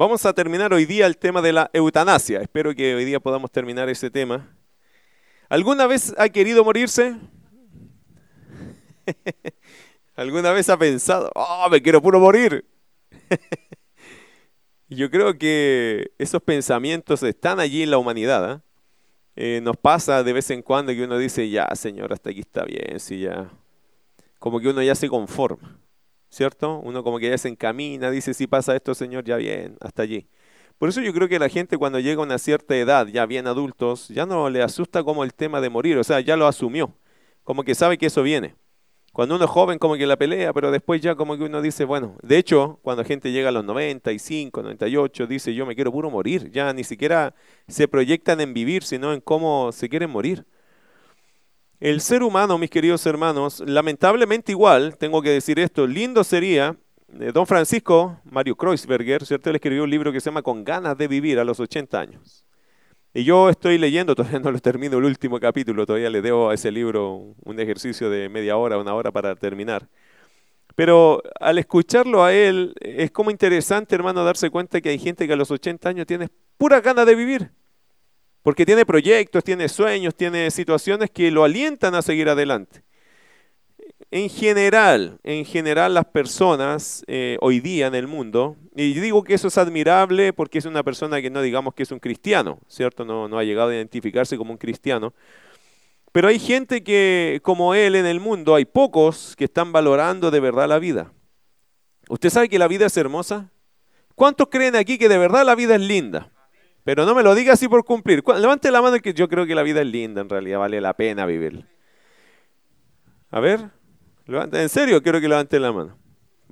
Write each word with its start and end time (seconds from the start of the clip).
Vamos 0.00 0.24
a 0.24 0.32
terminar 0.32 0.72
hoy 0.72 0.86
día 0.86 1.06
el 1.06 1.18
tema 1.18 1.42
de 1.42 1.52
la 1.52 1.70
eutanasia. 1.74 2.40
Espero 2.40 2.74
que 2.74 2.94
hoy 2.94 3.04
día 3.04 3.20
podamos 3.20 3.50
terminar 3.50 3.90
ese 3.90 4.10
tema. 4.10 4.48
¿Alguna 5.50 5.86
vez 5.86 6.14
ha 6.16 6.30
querido 6.30 6.64
morirse? 6.64 7.18
¿Alguna 10.16 10.52
vez 10.52 10.70
ha 10.70 10.78
pensado, 10.78 11.30
oh, 11.34 11.68
me 11.70 11.82
quiero 11.82 12.00
puro 12.00 12.18
morir? 12.18 12.64
Yo 14.88 15.10
creo 15.10 15.36
que 15.36 16.12
esos 16.16 16.42
pensamientos 16.42 17.22
están 17.22 17.60
allí 17.60 17.82
en 17.82 17.90
la 17.90 17.98
humanidad. 17.98 18.50
¿ah? 18.50 18.62
Eh, 19.36 19.60
nos 19.62 19.76
pasa 19.76 20.22
de 20.22 20.32
vez 20.32 20.48
en 20.48 20.62
cuando 20.62 20.92
que 20.92 21.04
uno 21.04 21.18
dice, 21.18 21.50
ya, 21.50 21.68
Señor, 21.74 22.10
hasta 22.14 22.30
aquí 22.30 22.40
está 22.40 22.64
bien, 22.64 22.98
sí, 23.00 23.20
ya. 23.20 23.50
Como 24.38 24.60
que 24.60 24.68
uno 24.68 24.82
ya 24.82 24.94
se 24.94 25.10
conforma, 25.10 25.78
¿cierto? 26.30 26.80
Uno 26.80 27.04
como 27.04 27.18
que 27.18 27.28
ya 27.28 27.38
se 27.38 27.48
encamina, 27.48 28.10
dice, 28.10 28.34
si 28.34 28.46
pasa 28.46 28.74
esto, 28.74 28.94
Señor, 28.94 29.24
ya 29.24 29.36
bien, 29.36 29.76
hasta 29.80 30.02
allí. 30.02 30.26
Por 30.78 30.88
eso 30.88 31.02
yo 31.02 31.12
creo 31.12 31.28
que 31.28 31.38
la 31.38 31.50
gente 31.50 31.76
cuando 31.76 32.00
llega 32.00 32.22
a 32.22 32.24
una 32.24 32.38
cierta 32.38 32.74
edad, 32.76 33.06
ya 33.06 33.26
bien 33.26 33.46
adultos, 33.46 34.08
ya 34.08 34.24
no 34.26 34.48
le 34.48 34.62
asusta 34.62 35.04
como 35.04 35.24
el 35.24 35.34
tema 35.34 35.60
de 35.60 35.68
morir, 35.68 35.98
o 35.98 36.04
sea, 36.04 36.20
ya 36.20 36.36
lo 36.36 36.46
asumió, 36.46 36.94
como 37.44 37.64
que 37.64 37.74
sabe 37.74 37.98
que 37.98 38.06
eso 38.06 38.22
viene. 38.22 38.54
Cuando 39.12 39.34
uno 39.34 39.44
es 39.44 39.50
joven 39.50 39.78
como 39.78 39.96
que 39.96 40.06
la 40.06 40.16
pelea, 40.16 40.52
pero 40.52 40.70
después 40.70 41.00
ya 41.00 41.16
como 41.16 41.36
que 41.36 41.42
uno 41.42 41.60
dice, 41.60 41.84
bueno, 41.84 42.16
de 42.22 42.38
hecho, 42.38 42.78
cuando 42.82 43.04
gente 43.04 43.32
llega 43.32 43.48
a 43.48 43.52
los 43.52 43.64
95, 43.64 44.62
98, 44.62 45.26
dice, 45.26 45.52
yo 45.52 45.66
me 45.66 45.74
quiero 45.74 45.90
puro 45.90 46.10
morir, 46.10 46.50
ya 46.52 46.72
ni 46.72 46.84
siquiera 46.84 47.34
se 47.66 47.88
proyectan 47.88 48.40
en 48.40 48.54
vivir, 48.54 48.84
sino 48.84 49.12
en 49.12 49.20
cómo 49.20 49.72
se 49.72 49.88
quieren 49.88 50.10
morir. 50.10 50.46
El 51.80 52.02
ser 52.02 52.22
humano, 52.22 52.58
mis 52.58 52.68
queridos 52.68 53.06
hermanos, 53.06 53.62
lamentablemente 53.66 54.52
igual, 54.52 54.98
tengo 54.98 55.22
que 55.22 55.30
decir 55.30 55.58
esto, 55.58 55.86
lindo 55.86 56.22
sería, 56.24 56.76
eh, 57.18 57.30
don 57.32 57.46
Francisco 57.46 58.20
Mario 58.24 58.54
Kreuzberger, 58.54 59.24
¿cierto? 59.24 59.48
Él 59.48 59.56
escribió 59.56 59.84
un 59.84 59.88
libro 59.90 60.12
que 60.12 60.20
se 60.20 60.26
llama 60.26 60.42
Con 60.42 60.62
ganas 60.62 60.98
de 60.98 61.08
vivir 61.08 61.38
a 61.38 61.44
los 61.44 61.58
80 61.58 61.98
años. 61.98 62.44
Y 63.14 63.24
yo 63.24 63.48
estoy 63.48 63.78
leyendo, 63.78 64.14
todavía 64.16 64.40
no 64.40 64.50
lo 64.52 64.58
termino 64.58 64.98
el 64.98 65.04
último 65.04 65.40
capítulo, 65.40 65.86
todavía 65.86 66.10
le 66.10 66.20
debo 66.20 66.50
a 66.50 66.54
ese 66.54 66.70
libro 66.70 67.34
un 67.42 67.58
ejercicio 67.58 68.10
de 68.10 68.28
media 68.28 68.58
hora, 68.58 68.76
una 68.76 68.92
hora 68.92 69.10
para 69.10 69.34
terminar. 69.34 69.88
Pero 70.76 71.22
al 71.40 71.56
escucharlo 71.56 72.22
a 72.22 72.34
él, 72.34 72.74
es 72.82 73.10
como 73.10 73.30
interesante, 73.30 73.94
hermano, 73.94 74.22
darse 74.22 74.50
cuenta 74.50 74.82
que 74.82 74.90
hay 74.90 74.98
gente 74.98 75.26
que 75.26 75.32
a 75.32 75.36
los 75.36 75.50
80 75.50 75.88
años 75.88 76.06
tiene 76.06 76.28
pura 76.58 76.82
ganas 76.82 77.06
de 77.06 77.14
vivir. 77.14 77.50
Porque 78.42 78.64
tiene 78.64 78.86
proyectos, 78.86 79.44
tiene 79.44 79.68
sueños, 79.68 80.14
tiene 80.14 80.50
situaciones 80.50 81.10
que 81.10 81.30
lo 81.30 81.44
alientan 81.44 81.94
a 81.94 82.02
seguir 82.02 82.28
adelante 82.28 82.82
en 84.10 84.28
general, 84.28 85.20
en 85.22 85.44
general 85.44 85.94
las 85.94 86.06
personas 86.06 87.04
eh, 87.06 87.36
hoy 87.40 87.60
día 87.60 87.86
en 87.86 87.94
el 87.94 88.08
mundo, 88.08 88.56
y 88.74 88.92
digo 88.94 89.22
que 89.22 89.34
eso 89.34 89.48
es 89.48 89.58
admirable 89.58 90.32
porque 90.32 90.58
es 90.58 90.64
una 90.64 90.82
persona 90.82 91.22
que 91.22 91.30
no 91.30 91.42
digamos 91.42 91.74
que 91.74 91.84
es 91.84 91.92
un 91.92 92.00
cristiano, 92.00 92.58
¿cierto? 92.66 93.04
No, 93.04 93.28
no 93.28 93.38
ha 93.38 93.44
llegado 93.44 93.70
a 93.70 93.74
identificarse 93.74 94.36
como 94.36 94.52
un 94.52 94.58
cristiano. 94.58 95.14
Pero 96.12 96.26
hay 96.26 96.40
gente 96.40 96.82
que, 96.82 97.40
como 97.44 97.74
él 97.74 97.94
en 97.94 98.06
el 98.06 98.18
mundo, 98.18 98.56
hay 98.56 98.64
pocos 98.64 99.36
que 99.36 99.44
están 99.44 99.70
valorando 99.70 100.32
de 100.32 100.40
verdad 100.40 100.68
la 100.68 100.80
vida. 100.80 101.12
¿Usted 102.08 102.30
sabe 102.30 102.48
que 102.48 102.58
la 102.58 102.66
vida 102.66 102.86
es 102.86 102.96
hermosa? 102.96 103.52
¿Cuántos 104.16 104.48
creen 104.48 104.74
aquí 104.74 104.98
que 104.98 105.08
de 105.08 105.18
verdad 105.18 105.46
la 105.46 105.54
vida 105.54 105.76
es 105.76 105.80
linda? 105.80 106.32
Pero 106.84 107.04
no 107.04 107.14
me 107.14 107.22
lo 107.22 107.34
diga 107.34 107.52
así 107.52 107.68
por 107.68 107.84
cumplir. 107.84 108.22
Levante 108.36 108.70
la 108.70 108.82
mano 108.82 108.98
que 109.00 109.12
yo 109.12 109.28
creo 109.28 109.46
que 109.46 109.54
la 109.54 109.62
vida 109.62 109.80
es 109.80 109.86
linda, 109.86 110.22
en 110.22 110.28
realidad 110.28 110.58
vale 110.58 110.80
la 110.80 110.94
pena 110.94 111.26
vivir. 111.26 111.66
A 113.30 113.40
ver, 113.40 113.70
en 114.26 114.68
serio, 114.68 115.02
quiero 115.02 115.20
que 115.20 115.28
levanten 115.28 115.62
la 115.62 115.72
mano. 115.72 115.96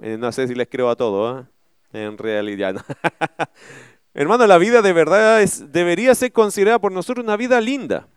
Eh, 0.01 0.17
no 0.19 0.31
sé 0.31 0.47
si 0.47 0.55
les 0.55 0.69
creo 0.69 0.91
a 0.91 0.97
todos, 0.97 1.45
¿eh? 1.93 2.05
en 2.05 2.19
realidad. 2.19 2.77
Hermano, 4.15 4.47
la 4.47 4.59
vida 4.59 4.83
de 4.83 4.93
verdad 4.93 5.45
debería 5.69 6.15
ser 6.15 6.33
considerada 6.33 6.79
por 6.79 6.93
nosotros 6.93 7.25
una 7.25 7.37
vida 7.37 7.61
linda. 7.61 8.09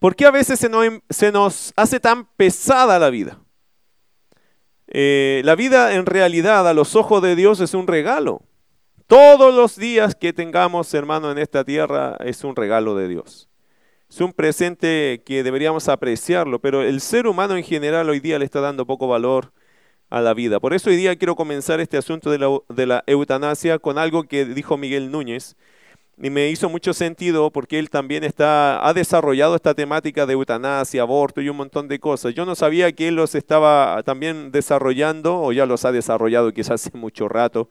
¿Por 0.00 0.16
qué 0.16 0.26
a 0.26 0.30
veces 0.30 0.58
se 0.58 0.68
nos, 0.68 0.86
se 1.10 1.32
nos 1.32 1.72
hace 1.76 2.00
tan 2.00 2.26
pesada 2.36 2.98
la 2.98 3.10
vida? 3.10 3.38
Eh, 4.88 5.42
la 5.44 5.54
vida 5.54 5.94
en 5.94 6.06
realidad 6.06 6.68
a 6.68 6.74
los 6.74 6.94
ojos 6.94 7.22
de 7.22 7.36
Dios 7.36 7.60
es 7.60 7.74
un 7.74 7.86
regalo. 7.86 8.42
Todos 9.06 9.54
los 9.54 9.76
días 9.76 10.14
que 10.14 10.32
tengamos, 10.32 10.92
hermano, 10.94 11.30
en 11.30 11.36
esta 11.36 11.62
tierra 11.62 12.16
es 12.20 12.42
un 12.42 12.56
regalo 12.56 12.96
de 12.96 13.06
Dios. 13.06 13.50
Es 14.08 14.20
un 14.22 14.32
presente 14.32 15.22
que 15.26 15.42
deberíamos 15.42 15.88
apreciarlo, 15.90 16.58
pero 16.58 16.82
el 16.82 17.02
ser 17.02 17.26
humano 17.26 17.54
en 17.56 17.64
general 17.64 18.08
hoy 18.08 18.20
día 18.20 18.38
le 18.38 18.46
está 18.46 18.60
dando 18.60 18.86
poco 18.86 19.06
valor 19.06 19.52
a 20.08 20.22
la 20.22 20.32
vida. 20.32 20.58
Por 20.58 20.72
eso 20.72 20.88
hoy 20.88 20.96
día 20.96 21.16
quiero 21.16 21.36
comenzar 21.36 21.80
este 21.80 21.98
asunto 21.98 22.30
de 22.30 22.86
la, 22.86 23.04
eutanasia 23.06 23.78
con 23.78 23.98
algo 23.98 24.24
que 24.24 24.46
dijo 24.46 24.78
Miguel 24.78 25.10
Núñez 25.10 25.54
y 26.16 26.30
me 26.30 26.48
hizo 26.48 26.70
mucho 26.70 26.94
sentido 26.94 27.50
porque 27.50 27.78
él 27.78 27.90
también 27.90 28.24
está, 28.24 28.86
ha 28.86 28.94
desarrollado 28.94 29.56
esta 29.56 29.74
temática 29.74 30.24
de 30.24 30.32
eutanasia, 30.32 31.02
aborto 31.02 31.42
y 31.42 31.50
un 31.50 31.58
montón 31.58 31.88
de 31.88 31.98
cosas. 31.98 32.34
Yo 32.34 32.46
no 32.46 32.54
sabía 32.54 32.92
que 32.92 33.08
él 33.08 33.16
los 33.16 33.34
estaba 33.34 34.02
también 34.04 34.50
desarrollando 34.50 35.42
o 35.42 35.52
ya 35.52 35.66
los 35.66 35.84
ha 35.84 35.92
desarrollado 35.92 36.52
quizás 36.52 36.86
hace 36.86 36.96
mucho 36.96 37.28
rato 37.28 37.68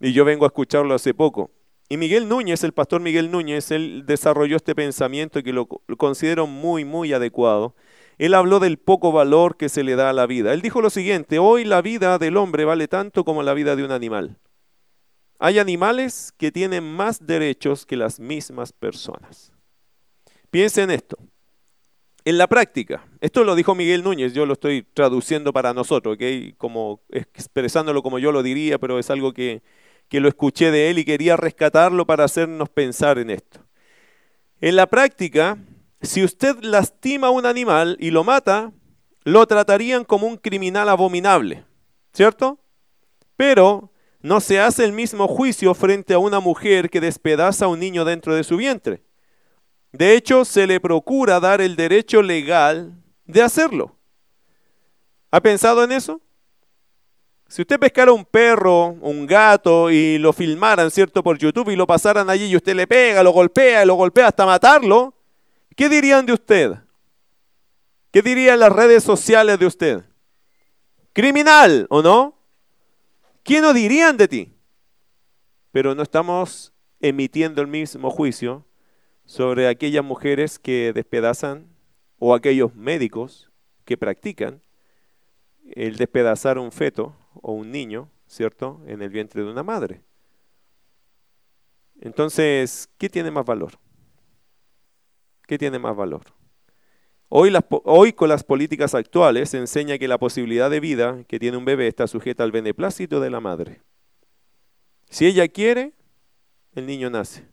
y 0.00 0.12
yo 0.12 0.24
vengo 0.24 0.44
a 0.44 0.48
escucharlo 0.48 0.94
hace 0.94 1.14
poco. 1.14 1.50
Y 1.88 1.96
Miguel 1.96 2.28
Núñez, 2.28 2.62
el 2.62 2.72
pastor 2.72 3.00
Miguel 3.00 3.30
Núñez, 3.30 3.70
él 3.72 4.04
desarrolló 4.06 4.56
este 4.56 4.74
pensamiento 4.74 5.42
que 5.42 5.52
lo, 5.52 5.66
considero 5.66 6.46
muy, 6.46 6.84
muy 6.84 7.12
adecuado. 7.12 7.74
Él 8.16 8.34
habló 8.34 8.60
del 8.60 8.78
poco 8.78 9.12
valor 9.12 9.56
que 9.56 9.68
se 9.68 9.82
le 9.82 9.96
da 9.96 10.10
a 10.10 10.12
la 10.12 10.26
vida. 10.26 10.52
Él 10.52 10.62
dijo 10.62 10.80
lo 10.80 10.90
siguiente, 10.90 11.38
hoy 11.38 11.64
la 11.64 11.82
vida 11.82 12.18
del 12.18 12.36
hombre 12.36 12.64
vale 12.64 12.86
tanto 12.86 13.24
como 13.24 13.42
la 13.42 13.54
vida 13.54 13.74
de 13.76 13.84
un 13.84 13.90
animal. 13.90 14.38
Hay 15.40 15.58
animales 15.58 16.32
que 16.36 16.52
tienen 16.52 16.84
más 16.84 17.26
derechos 17.26 17.84
que 17.86 17.96
las 17.96 18.20
mismas 18.20 18.72
personas. 18.72 19.52
Piensen 20.50 20.90
en 20.90 20.96
esto. 20.96 21.16
En 22.24 22.38
la 22.38 22.46
práctica, 22.46 23.04
esto 23.20 23.42
lo 23.42 23.54
dijo 23.54 23.74
Miguel 23.74 24.04
Núñez, 24.04 24.34
yo 24.34 24.44
lo 24.44 24.52
estoy 24.52 24.82
traduciendo 24.82 25.52
para 25.52 25.72
nosotros, 25.72 26.18
como 26.58 27.00
expresándolo 27.08 28.02
como 28.02 28.18
yo 28.18 28.30
lo 28.30 28.42
diría, 28.42 28.78
pero 28.78 28.98
es 28.98 29.10
algo 29.10 29.32
que, 29.32 29.62
que 30.10 30.20
lo 30.20 30.28
escuché 30.28 30.70
de 30.72 30.90
él 30.90 30.98
y 30.98 31.04
quería 31.04 31.36
rescatarlo 31.36 32.04
para 32.04 32.24
hacernos 32.24 32.68
pensar 32.68 33.18
en 33.18 33.30
esto. 33.30 33.60
En 34.60 34.74
la 34.76 34.88
práctica, 34.88 35.56
si 36.02 36.24
usted 36.24 36.56
lastima 36.62 37.28
a 37.28 37.30
un 37.30 37.46
animal 37.46 37.96
y 38.00 38.10
lo 38.10 38.24
mata, 38.24 38.72
lo 39.22 39.46
tratarían 39.46 40.04
como 40.04 40.26
un 40.26 40.36
criminal 40.36 40.88
abominable, 40.88 41.64
¿cierto? 42.12 42.58
Pero 43.36 43.92
no 44.20 44.40
se 44.40 44.60
hace 44.60 44.84
el 44.84 44.92
mismo 44.92 45.28
juicio 45.28 45.72
frente 45.74 46.12
a 46.12 46.18
una 46.18 46.40
mujer 46.40 46.90
que 46.90 47.00
despedaza 47.00 47.66
a 47.66 47.68
un 47.68 47.78
niño 47.78 48.04
dentro 48.04 48.34
de 48.34 48.42
su 48.42 48.56
vientre. 48.56 49.04
De 49.92 50.14
hecho, 50.14 50.44
se 50.44 50.66
le 50.66 50.80
procura 50.80 51.38
dar 51.38 51.60
el 51.60 51.76
derecho 51.76 52.20
legal 52.20 53.00
de 53.26 53.42
hacerlo. 53.42 53.96
¿Ha 55.30 55.40
pensado 55.40 55.84
en 55.84 55.92
eso? 55.92 56.20
Si 57.50 57.62
usted 57.62 57.80
pescara 57.80 58.12
un 58.12 58.24
perro, 58.24 58.96
un 59.00 59.26
gato 59.26 59.90
y 59.90 60.18
lo 60.18 60.32
filmaran, 60.32 60.88
¿cierto? 60.88 61.20
Por 61.20 61.36
YouTube 61.36 61.70
y 61.70 61.76
lo 61.76 61.84
pasaran 61.84 62.30
allí 62.30 62.44
y 62.44 62.54
usted 62.54 62.76
le 62.76 62.86
pega, 62.86 63.24
lo 63.24 63.32
golpea, 63.32 63.84
lo 63.84 63.96
golpea 63.96 64.28
hasta 64.28 64.46
matarlo, 64.46 65.14
¿qué 65.74 65.88
dirían 65.88 66.24
de 66.26 66.32
usted? 66.32 66.74
¿Qué 68.12 68.22
dirían 68.22 68.60
las 68.60 68.70
redes 68.70 69.02
sociales 69.02 69.58
de 69.58 69.66
usted? 69.66 70.04
Criminal, 71.12 71.88
¿o 71.90 72.02
no? 72.02 72.38
¿Qué 73.42 73.60
no 73.60 73.72
dirían 73.72 74.16
de 74.16 74.28
ti? 74.28 74.52
Pero 75.72 75.96
no 75.96 76.04
estamos 76.04 76.72
emitiendo 77.00 77.62
el 77.62 77.66
mismo 77.66 78.10
juicio 78.10 78.64
sobre 79.26 79.66
aquellas 79.66 80.04
mujeres 80.04 80.60
que 80.60 80.92
despedazan 80.94 81.66
o 82.20 82.32
aquellos 82.32 82.76
médicos 82.76 83.50
que 83.84 83.96
practican 83.96 84.62
el 85.74 85.96
despedazar 85.96 86.56
un 86.56 86.70
feto 86.70 87.16
o 87.34 87.52
un 87.52 87.70
niño, 87.70 88.10
¿cierto?, 88.26 88.80
en 88.86 89.02
el 89.02 89.10
vientre 89.10 89.42
de 89.42 89.50
una 89.50 89.62
madre. 89.62 90.02
Entonces, 92.00 92.88
¿qué 92.98 93.08
tiene 93.08 93.30
más 93.30 93.44
valor? 93.44 93.78
¿Qué 95.46 95.58
tiene 95.58 95.78
más 95.78 95.94
valor? 95.94 96.22
Hoy, 97.28 97.52
hoy, 97.84 98.12
con 98.12 98.28
las 98.28 98.42
políticas 98.42 98.94
actuales 98.94 99.50
se 99.50 99.58
enseña 99.58 99.98
que 99.98 100.08
la 100.08 100.18
posibilidad 100.18 100.70
de 100.70 100.80
vida 100.80 101.24
que 101.28 101.38
tiene 101.38 101.56
un 101.56 101.64
bebé 101.64 101.86
está 101.86 102.06
sujeta 102.06 102.42
al 102.42 102.52
beneplácito 102.52 103.20
de 103.20 103.30
la 103.30 103.40
madre. 103.40 103.82
Si 105.10 105.26
ella 105.26 105.46
quiere, 105.48 105.92
el 106.74 106.86
niño 106.86 107.10
nace. 107.10 107.46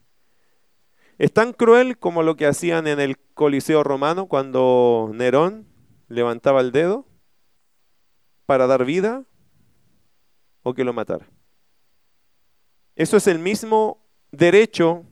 Es 1.17 1.33
tan 1.33 1.53
cruel 1.53 1.97
como 1.97 2.23
lo 2.23 2.35
que 2.35 2.45
hacían 2.45 2.87
en 2.87 2.99
el 2.99 3.17
Coliseo 3.33 3.83
romano 3.83 4.27
cuando 4.27 5.11
Nerón 5.13 5.67
levantaba 6.07 6.61
el 6.61 6.71
dedo 6.71 7.05
para 8.45 8.67
dar 8.67 8.85
vida 8.85 9.25
o 10.67 10.73
que 10.73 10.83
lo 10.83 10.91
matara. 10.91 11.25
Eso 12.97 13.15
es 13.15 13.27
el 13.27 13.39
mismo 13.39 14.05
derecho 14.31 15.05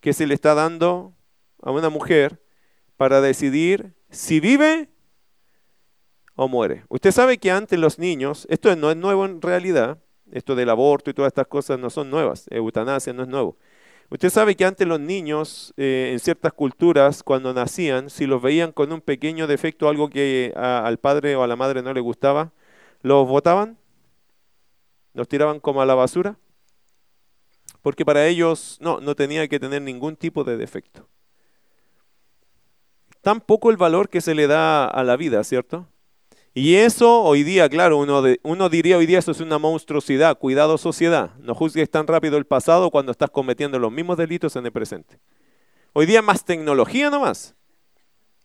que 0.00 0.14
se 0.14 0.26
le 0.26 0.32
está 0.32 0.54
dando 0.54 1.14
a 1.60 1.72
una 1.72 1.90
mujer 1.90 2.42
para 2.96 3.20
decidir 3.20 3.92
si 4.08 4.40
vive 4.40 4.88
o 6.36 6.48
muere. 6.48 6.84
Usted 6.88 7.12
sabe 7.12 7.36
que 7.36 7.50
antes 7.50 7.78
los 7.78 7.98
niños, 7.98 8.46
esto 8.48 8.74
no 8.76 8.90
es 8.90 8.96
nuevo 8.96 9.26
en 9.26 9.42
realidad, 9.42 9.98
Esto 10.30 10.54
del 10.54 10.68
aborto 10.68 11.10
y 11.10 11.14
todas 11.14 11.30
estas 11.30 11.46
cosas 11.46 11.78
no 11.78 11.88
son 11.88 12.10
nuevas. 12.10 12.46
Eutanasia 12.50 13.14
no 13.14 13.22
es 13.22 13.28
nuevo. 13.28 13.56
Usted 14.10 14.28
sabe 14.28 14.56
que 14.56 14.64
antes 14.66 14.86
los 14.86 15.00
niños, 15.00 15.72
eh, 15.78 16.10
en 16.12 16.18
ciertas 16.18 16.52
culturas, 16.52 17.22
cuando 17.22 17.52
nacían, 17.54 18.10
si 18.10 18.26
los 18.26 18.40
veían 18.42 18.72
con 18.72 18.92
un 18.92 19.00
pequeño 19.00 19.46
defecto, 19.46 19.88
algo 19.88 20.10
que 20.10 20.52
al 20.54 20.98
padre 20.98 21.34
o 21.36 21.42
a 21.42 21.46
la 21.46 21.56
madre 21.56 21.82
no 21.82 21.94
le 21.94 22.00
gustaba, 22.00 22.52
los 23.02 23.26
botaban, 23.26 23.78
los 25.18 25.26
tiraban 25.26 25.58
como 25.58 25.82
a 25.82 25.86
la 25.86 25.96
basura, 25.96 26.38
porque 27.82 28.04
para 28.04 28.28
ellos 28.28 28.78
no, 28.80 29.00
no 29.00 29.16
tenía 29.16 29.48
que 29.48 29.58
tener 29.58 29.82
ningún 29.82 30.14
tipo 30.14 30.44
de 30.44 30.56
defecto. 30.56 31.08
Tan 33.20 33.40
poco 33.40 33.70
el 33.70 33.76
valor 33.76 34.08
que 34.08 34.20
se 34.20 34.36
le 34.36 34.46
da 34.46 34.86
a 34.86 35.02
la 35.02 35.16
vida, 35.16 35.42
¿cierto? 35.42 35.88
Y 36.54 36.76
eso 36.76 37.22
hoy 37.22 37.42
día, 37.42 37.68
claro, 37.68 37.98
uno, 37.98 38.22
uno 38.44 38.68
diría 38.68 38.96
hoy 38.96 39.06
día 39.06 39.18
eso 39.18 39.32
es 39.32 39.40
una 39.40 39.58
monstruosidad. 39.58 40.38
Cuidado 40.38 40.78
sociedad, 40.78 41.32
no 41.40 41.52
juzgues 41.52 41.90
tan 41.90 42.06
rápido 42.06 42.36
el 42.36 42.46
pasado 42.46 42.92
cuando 42.92 43.10
estás 43.10 43.30
cometiendo 43.30 43.80
los 43.80 43.90
mismos 43.90 44.18
delitos 44.18 44.54
en 44.54 44.66
el 44.66 44.72
presente. 44.72 45.18
Hoy 45.94 46.06
día 46.06 46.22
más 46.22 46.44
tecnología 46.44 47.10
nomás. 47.10 47.56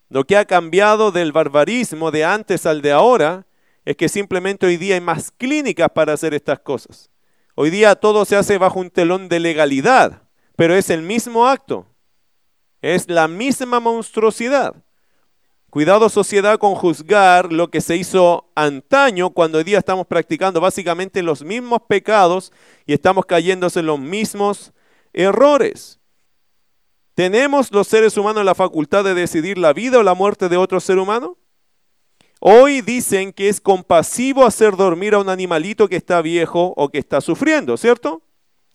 Lo 0.09 0.25
que 0.25 0.37
ha 0.37 0.45
cambiado 0.45 1.11
del 1.11 1.31
barbarismo 1.33 2.09
de 2.09 2.25
antes 2.25 2.65
al 2.65 2.81
de 2.81 2.91
ahora 2.91 3.45
es 3.85 3.95
que 3.97 4.09
simplemente 4.09 4.65
hoy 4.65 4.77
día 4.77 4.95
hay 4.95 5.01
más 5.01 5.31
clínicas 5.31 5.89
para 5.93 6.13
hacer 6.13 6.33
estas 6.33 6.59
cosas. 6.59 7.09
Hoy 7.55 7.69
día 7.69 7.95
todo 7.95 8.25
se 8.25 8.35
hace 8.35 8.57
bajo 8.57 8.79
un 8.79 8.89
telón 8.89 9.29
de 9.29 9.39
legalidad, 9.39 10.23
pero 10.55 10.75
es 10.75 10.89
el 10.89 11.01
mismo 11.01 11.47
acto. 11.47 11.85
Es 12.81 13.09
la 13.09 13.27
misma 13.27 13.79
monstruosidad. 13.79 14.75
Cuidado 15.69 16.07
sociedad 16.09 16.59
con 16.59 16.75
juzgar 16.75 17.51
lo 17.51 17.71
que 17.71 17.81
se 17.81 17.95
hizo 17.95 18.51
antaño 18.55 19.31
cuando 19.31 19.57
hoy 19.57 19.63
día 19.63 19.79
estamos 19.79 20.05
practicando 20.05 20.61
básicamente 20.61 21.23
los 21.23 21.43
mismos 21.43 21.79
pecados 21.87 22.51
y 22.85 22.93
estamos 22.93 23.25
cayéndose 23.25 23.79
en 23.79 23.87
los 23.87 23.99
mismos 23.99 24.71
errores. 25.13 25.99
¿Tenemos 27.15 27.71
los 27.71 27.87
seres 27.87 28.17
humanos 28.17 28.45
la 28.45 28.55
facultad 28.55 29.03
de 29.03 29.13
decidir 29.13 29.57
la 29.57 29.73
vida 29.73 29.99
o 29.99 30.03
la 30.03 30.13
muerte 30.13 30.49
de 30.49 30.57
otro 30.57 30.79
ser 30.79 30.97
humano? 30.97 31.37
Hoy 32.45 32.81
dicen 32.81 33.31
que 33.31 33.47
es 33.47 33.61
compasivo 33.61 34.45
hacer 34.45 34.75
dormir 34.75 35.13
a 35.13 35.19
un 35.19 35.29
animalito 35.29 35.87
que 35.87 35.95
está 35.95 36.21
viejo 36.21 36.73
o 36.75 36.89
que 36.89 36.97
está 36.97 37.21
sufriendo, 37.21 37.77
¿cierto? 37.77 38.21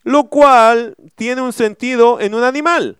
Lo 0.04 0.30
cual 0.30 0.96
tiene 1.16 1.42
un 1.42 1.52
sentido 1.52 2.18
en 2.18 2.34
un 2.34 2.44
animal. 2.44 2.98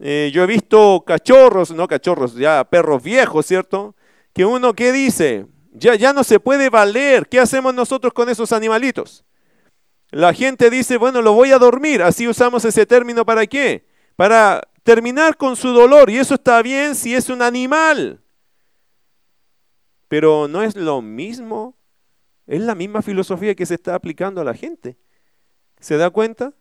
Eh, 0.00 0.30
yo 0.32 0.44
he 0.44 0.46
visto 0.46 1.04
cachorros, 1.06 1.72
no 1.72 1.86
cachorros, 1.88 2.36
ya 2.36 2.64
perros 2.64 3.02
viejos, 3.02 3.44
¿cierto? 3.44 3.94
Que 4.32 4.46
uno, 4.46 4.72
¿qué 4.72 4.92
dice? 4.92 5.44
Ya, 5.74 5.94
ya 5.94 6.14
no 6.14 6.24
se 6.24 6.40
puede 6.40 6.70
valer. 6.70 7.28
¿Qué 7.28 7.38
hacemos 7.38 7.74
nosotros 7.74 8.14
con 8.14 8.30
esos 8.30 8.52
animalitos? 8.52 9.26
La 10.10 10.32
gente 10.32 10.70
dice, 10.70 10.96
bueno, 10.96 11.20
lo 11.20 11.34
voy 11.34 11.52
a 11.52 11.58
dormir. 11.58 12.02
Así 12.02 12.26
usamos 12.26 12.64
ese 12.64 12.86
término 12.86 13.26
para 13.26 13.46
qué? 13.46 13.84
Para 14.16 14.62
terminar 14.84 15.36
con 15.36 15.54
su 15.54 15.68
dolor. 15.68 16.08
Y 16.08 16.16
eso 16.16 16.32
está 16.32 16.62
bien 16.62 16.94
si 16.94 17.14
es 17.14 17.28
un 17.28 17.42
animal. 17.42 18.22
Pero 20.10 20.48
no 20.48 20.64
es 20.64 20.74
lo 20.74 21.00
mismo. 21.02 21.76
Es 22.48 22.60
la 22.60 22.74
misma 22.74 23.00
filosofía 23.00 23.54
que 23.54 23.64
se 23.64 23.74
está 23.74 23.94
aplicando 23.94 24.40
a 24.40 24.44
la 24.44 24.54
gente. 24.54 24.96
¿Se 25.78 25.96
da 25.96 26.10
cuenta? 26.10 26.52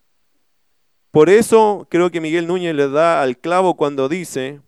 Por 1.09 1.31
eso 1.31 1.87
creo 1.89 2.11
que 2.11 2.21
Miguel 2.21 2.45
Núñez 2.45 2.75
le 2.75 2.87
da 2.87 3.23
al 3.23 3.39
clavo 3.39 3.75
cuando 3.75 4.07
dice 4.07 4.61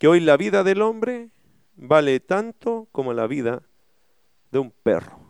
que 0.00 0.08
hoy 0.08 0.18
la 0.18 0.36
vida 0.36 0.64
del 0.64 0.82
hombre 0.82 1.30
vale 1.76 2.18
tanto 2.18 2.88
como 2.90 3.12
la 3.12 3.28
vida 3.28 3.62
de 4.50 4.58
un 4.58 4.72
perro, 4.72 5.20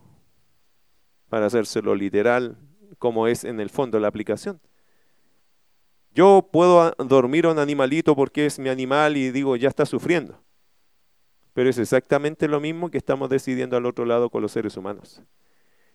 para 1.28 1.46
hacérselo 1.46 1.94
literal 1.94 2.56
como 2.98 3.26
es 3.26 3.44
en 3.44 3.60
el 3.60 3.68
fondo 3.68 4.00
la 4.00 4.08
aplicación. 4.08 4.62
Yo 6.14 6.48
puedo 6.50 6.94
dormir 6.96 7.44
a 7.44 7.50
un 7.50 7.58
animalito 7.58 8.16
porque 8.16 8.46
es 8.46 8.58
mi 8.58 8.70
animal 8.70 9.18
y 9.18 9.30
digo, 9.30 9.56
ya 9.56 9.68
está 9.68 9.84
sufriendo. 9.84 10.43
Pero 11.54 11.70
es 11.70 11.78
exactamente 11.78 12.48
lo 12.48 12.60
mismo 12.60 12.90
que 12.90 12.98
estamos 12.98 13.30
decidiendo 13.30 13.76
al 13.76 13.86
otro 13.86 14.04
lado 14.04 14.28
con 14.28 14.42
los 14.42 14.52
seres 14.52 14.76
humanos. 14.76 15.22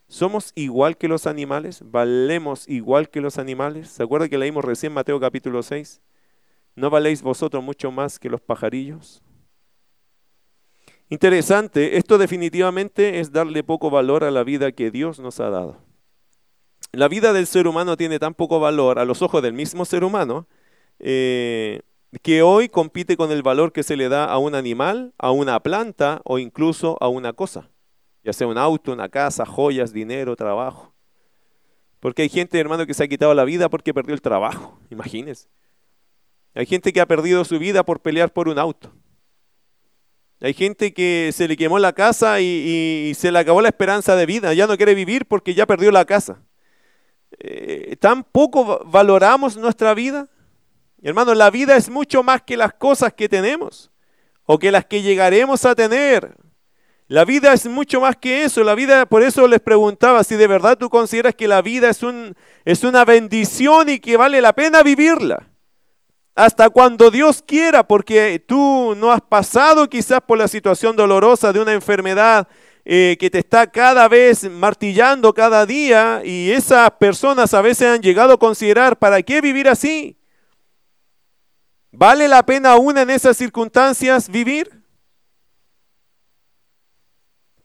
¿Somos 0.07 0.51
igual 0.55 0.97
que 0.97 1.07
los 1.07 1.27
animales? 1.27 1.83
¿Valemos 1.85 2.67
igual 2.67 3.09
que 3.09 3.21
los 3.21 3.37
animales? 3.37 3.89
¿Se 3.89 4.01
acuerda 4.01 4.27
que 4.27 4.39
leímos 4.39 4.65
recién 4.65 4.91
Mateo 4.91 5.19
capítulo 5.19 5.61
6? 5.61 6.01
¿No 6.75 6.89
valéis 6.89 7.21
vosotros 7.21 7.63
mucho 7.63 7.91
más 7.91 8.17
que 8.17 8.29
los 8.29 8.41
pajarillos? 8.41 9.21
Interesante, 11.09 11.97
esto 11.97 12.17
definitivamente 12.17 13.19
es 13.19 13.31
darle 13.31 13.63
poco 13.63 13.89
valor 13.89 14.23
a 14.23 14.31
la 14.31 14.43
vida 14.43 14.71
que 14.71 14.91
Dios 14.91 15.19
nos 15.19 15.39
ha 15.39 15.49
dado. 15.49 15.77
La 16.91 17.07
vida 17.07 17.33
del 17.33 17.47
ser 17.47 17.67
humano 17.67 17.97
tiene 17.97 18.17
tan 18.17 18.33
poco 18.33 18.59
valor 18.59 18.97
a 18.97 19.05
los 19.05 19.21
ojos 19.21 19.43
del 19.43 19.53
mismo 19.53 19.85
ser 19.85 20.03
humano 20.03 20.47
eh, 20.99 21.81
que 22.21 22.41
hoy 22.41 22.69
compite 22.69 23.17
con 23.17 23.31
el 23.31 23.43
valor 23.43 23.71
que 23.71 23.83
se 23.83 23.95
le 23.95 24.09
da 24.09 24.25
a 24.25 24.37
un 24.37 24.55
animal, 24.55 25.13
a 25.17 25.31
una 25.31 25.59
planta 25.59 26.21
o 26.23 26.39
incluso 26.39 26.97
a 27.01 27.07
una 27.07 27.33
cosa 27.33 27.69
ya 28.23 28.33
sea 28.33 28.47
un 28.47 28.57
auto, 28.57 28.91
una 28.91 29.09
casa, 29.09 29.45
joyas, 29.45 29.93
dinero, 29.93 30.35
trabajo. 30.35 30.93
Porque 31.99 32.23
hay 32.23 32.29
gente, 32.29 32.59
hermano, 32.59 32.85
que 32.85 32.93
se 32.93 33.03
ha 33.03 33.07
quitado 33.07 33.33
la 33.33 33.43
vida 33.43 33.69
porque 33.69 33.93
perdió 33.93 34.13
el 34.13 34.21
trabajo, 34.21 34.79
imagínense. 34.89 35.47
Hay 36.53 36.65
gente 36.65 36.91
que 36.91 37.01
ha 37.01 37.05
perdido 37.05 37.43
su 37.45 37.59
vida 37.59 37.83
por 37.83 38.01
pelear 38.01 38.31
por 38.31 38.47
un 38.47 38.57
auto. 38.57 38.91
Hay 40.41 40.53
gente 40.53 40.93
que 40.93 41.31
se 41.33 41.47
le 41.47 41.57
quemó 41.57 41.79
la 41.79 41.93
casa 41.93 42.39
y, 42.39 43.13
se 43.15 43.31
le 43.31 43.39
acabó 43.39 43.61
la 43.61 43.67
esperanza 43.67 44.15
de 44.15 44.25
vida, 44.25 44.53
ya 44.53 44.67
no 44.67 44.77
quiere 44.77 44.95
vivir 44.95 45.25
porque 45.25 45.53
ya 45.53 45.65
perdió 45.65 45.91
la 45.91 46.05
casa. 46.05 46.41
Eh, 47.39 47.95
¿Tan 47.99 48.23
poco 48.23 48.83
valoramos 48.85 49.57
nuestra 49.57 49.93
vida? 49.93 50.29
Hermano, 51.01 51.33
la 51.33 51.49
vida 51.49 51.77
es 51.77 51.89
mucho 51.89 52.23
más 52.23 52.41
que 52.41 52.57
las 52.57 52.73
cosas 52.73 53.13
que 53.13 53.29
tenemos 53.29 53.89
o 54.45 54.59
que 54.59 54.71
las 54.71 54.85
que 54.85 55.01
llegaremos 55.01 55.65
a 55.65 55.75
tener. 55.75 56.35
La 57.07 57.25
vida 57.25 57.53
es 57.53 57.65
mucho 57.65 58.01
más 58.01 58.17
que 58.17 58.43
eso. 58.43 58.63
La 58.63 58.75
vida, 58.75 59.05
por 59.05 59.23
eso 59.23 59.47
les 59.47 59.59
preguntaba 59.61 60.23
si 60.23 60.35
de 60.35 60.45
verdad 60.45 60.77
tú 60.77 60.89
consideras 60.89 61.33
que 61.33 61.47
la 61.47 61.61
vida 61.61 61.89
es, 61.89 62.03
un, 62.03 62.35
es 62.65 62.83
una 62.83 63.05
bendición 63.05 63.89
y 63.89 63.99
que 63.99 64.17
vale 64.17 64.41
la 64.41 64.53
pena 64.53 64.83
vivirla. 64.83 65.47
Hasta 66.35 66.69
cuando 66.69 67.09
Dios 67.09 67.43
quiera, 67.45 67.87
porque 67.87 68.43
tú 68.47 68.93
no 68.95 69.11
has 69.11 69.21
pasado 69.21 69.89
quizás 69.89 70.21
por 70.21 70.37
la 70.37 70.47
situación 70.47 70.95
dolorosa 70.95 71.51
de 71.51 71.59
una 71.59 71.73
enfermedad 71.73 72.47
eh, 72.85 73.17
que 73.19 73.29
te 73.29 73.39
está 73.39 73.67
cada 73.67 74.07
vez 74.07 74.49
martillando 74.49 75.33
cada 75.33 75.65
día 75.65 76.21
y 76.23 76.51
esas 76.51 76.91
personas 76.91 77.53
a 77.53 77.61
veces 77.61 77.87
han 77.87 78.01
llegado 78.01 78.33
a 78.33 78.39
considerar, 78.39 78.97
¿para 78.97 79.21
qué 79.23 79.41
vivir 79.41 79.67
así? 79.67 80.18
¿Vale 81.91 82.27
la 82.27 82.45
pena 82.45 82.73
aún 82.73 82.97
en 82.97 83.09
esas 83.09 83.37
circunstancias 83.37 84.29
vivir? 84.29 84.83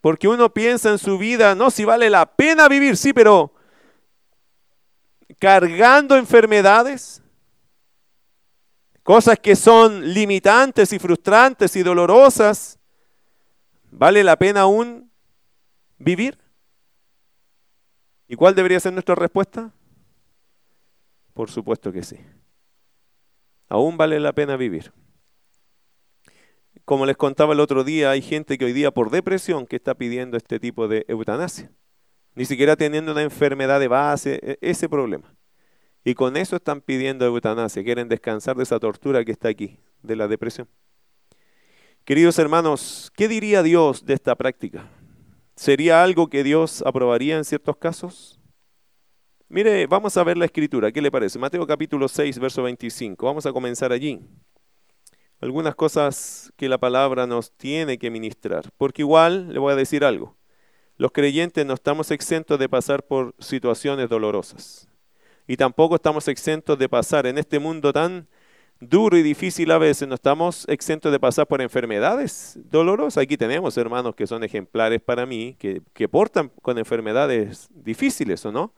Porque 0.01 0.29
uno 0.29 0.53
piensa 0.53 0.91
en 0.91 0.99
su 0.99 1.17
vida, 1.19 1.55
no, 1.55 1.71
si 1.71 1.85
vale 1.85 2.11
la 2.11 2.27
pena 2.27 2.69
vivir, 2.69 2.97
sí, 2.97 3.13
pero 3.13 3.55
cargando 5.39 6.17
enfermedades, 6.17 7.23
cosas 9.03 9.39
que 9.39 9.57
son 9.57 10.13
limitantes 10.13 10.93
y 10.93 10.99
frustrantes 10.99 11.75
y 11.77 11.83
dolorosas, 11.83 12.79
¿vale 13.91 14.25
la 14.25 14.37
pena 14.37 14.63
aún 14.63 15.11
vivir? 15.99 16.39
¿Y 18.29 18.37
cuál 18.37 18.55
debería 18.55 18.81
ser 18.81 18.93
nuestra 18.93 19.15
respuesta? 19.15 19.71
Por 21.35 21.51
supuesto 21.51 21.93
que 21.93 22.03
sí. 22.03 22.19
Aún 23.75 23.97
vale 23.97 24.21
la 24.21 24.33
pena 24.33 24.57
vivir 24.57 24.93
como 26.85 27.07
les 27.07 27.17
contaba 27.17 27.55
el 27.55 27.61
otro 27.61 27.83
día, 27.83 28.11
hay 28.11 28.21
gente 28.21 28.59
que 28.59 28.65
hoy 28.67 28.73
día 28.73 28.91
por 28.91 29.11
depresión 29.11 29.67
que 29.67 29.77
está 29.77 29.95
pidiendo 29.95 30.37
este 30.37 30.61
tipo 30.61 30.87
de 30.87 31.05
eutanasia. 31.09 31.73
Ni 32.35 32.45
siquiera 32.45 32.77
teniendo 32.77 33.13
una 33.13 33.23
enfermedad 33.23 33.81
de 33.81 33.89
base, 33.89 34.41
e, 34.43 34.59
ese 34.61 34.89
problema. 34.89 35.35
Y 36.05 36.15
con 36.15 36.37
eso 36.37 36.57
están 36.57 36.83
pidiendo 36.83 37.25
eutanasia, 37.25 37.83
quieren 37.83 38.09
descansar 38.09 38.57
de 38.57 38.65
esa 38.65 38.79
tortura 38.79 39.25
que 39.25 39.33
está 39.33 39.49
aquí, 39.49 39.79
de 40.03 40.17
la 40.17 40.29
depresión. 40.29 40.69
Queridos 42.05 42.39
hermanos, 42.39 43.11
¿qué 43.17 43.29
diría 43.29 43.63
Dios 43.63 44.05
de 44.05 44.13
esta 44.13 44.35
práctica? 44.35 44.91
¿Sería 45.57 46.03
algo 46.03 46.29
que 46.29 46.45
Dios 46.45 46.83
aprobaría 46.85 47.39
en 47.39 47.45
ciertos 47.45 47.77
casos? 47.79 48.39
Mire, 49.49 49.87
vamos 49.87 50.17
a 50.17 50.25
ver 50.25 50.37
la 50.37 50.47
escritura, 50.47 50.91
¿qué 50.91 51.03
le 51.03 51.11
parece? 51.11 51.39
Mateo 51.39 51.67
capítulo 51.67 52.09
6, 52.09 52.39
verso 52.39 52.63
25. 52.63 53.27
Vamos 53.27 53.47
a 53.47 53.53
comenzar 53.53 53.93
allí 53.93 54.21
algunas 55.41 55.75
cosas 55.75 56.51
que 56.57 56.69
la 56.69 56.79
palabra 56.79 57.27
nos 57.27 57.53
tiene 57.53 57.99
que 57.99 58.11
ministrar. 58.11 58.65
Porque 58.79 59.03
igual 59.03 59.53
le 59.53 59.59
voy 59.59 59.73
a 59.73 59.77
decir 59.77 60.05
algo. 60.05 60.37
Los 60.97 61.13
creyentes 61.13 61.67
no 61.67 61.75
estamos 61.75 62.11
exentos 62.11 62.59
de 62.59 62.69
pasar 62.69 63.05
por 63.05 63.35
situaciones 63.39 64.09
dolorosas. 64.09 64.89
Y 65.47 65.57
tampoco 65.57 65.97
estamos 65.97 66.29
exentos 66.29 66.79
de 66.79 66.89
pasar 66.89 67.27
en 67.27 67.37
este 67.37 67.59
mundo 67.59 67.93
tan 67.93 68.27
duro 68.81 69.19
y 69.19 69.23
difícil 69.23 69.71
a 69.71 69.79
veces, 69.79 70.09
no 70.09 70.15
estamos 70.15 70.65
exentos 70.69 71.13
de 71.13 71.21
pasar 71.21 71.47
por 71.47 71.61
enfermedades 71.61 72.59
dolorosas. 72.71 73.23
Aquí 73.23 73.37
tenemos 73.37 73.77
hermanos 73.77 74.15
que 74.15 74.27
son 74.27 74.43
ejemplares 74.45 75.03
para 75.03 75.27
mí, 75.27 75.57
que, 75.59 75.83
que 75.93 76.09
portan 76.09 76.51
con 76.63 76.79
enfermedades 76.79 77.69
difíciles 77.71 78.45
o 78.47 78.53
no, 78.53 78.73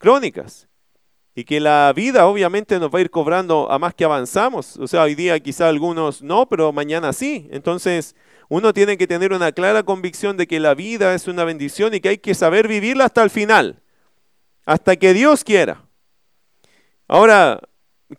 crónicas. 0.00 0.66
Y 1.36 1.44
que 1.44 1.60
la 1.60 1.92
vida 1.94 2.26
obviamente 2.26 2.80
nos 2.80 2.92
va 2.92 2.98
a 2.98 3.02
ir 3.02 3.10
cobrando 3.10 3.70
a 3.70 3.78
más 3.78 3.94
que 3.94 4.04
avanzamos. 4.04 4.76
O 4.78 4.88
sea, 4.88 5.04
hoy 5.04 5.14
día 5.14 5.38
quizá 5.38 5.68
algunos 5.68 6.22
no, 6.22 6.48
pero 6.48 6.72
mañana 6.72 7.12
sí. 7.12 7.46
Entonces, 7.52 8.16
uno 8.48 8.72
tiene 8.74 8.98
que 8.98 9.06
tener 9.06 9.32
una 9.32 9.52
clara 9.52 9.84
convicción 9.84 10.36
de 10.36 10.48
que 10.48 10.58
la 10.58 10.74
vida 10.74 11.14
es 11.14 11.28
una 11.28 11.44
bendición 11.44 11.94
y 11.94 12.00
que 12.00 12.08
hay 12.08 12.18
que 12.18 12.34
saber 12.34 12.66
vivirla 12.66 13.04
hasta 13.04 13.22
el 13.22 13.30
final, 13.30 13.80
hasta 14.66 14.96
que 14.96 15.14
Dios 15.14 15.44
quiera. 15.44 15.84
Ahora, 17.06 17.60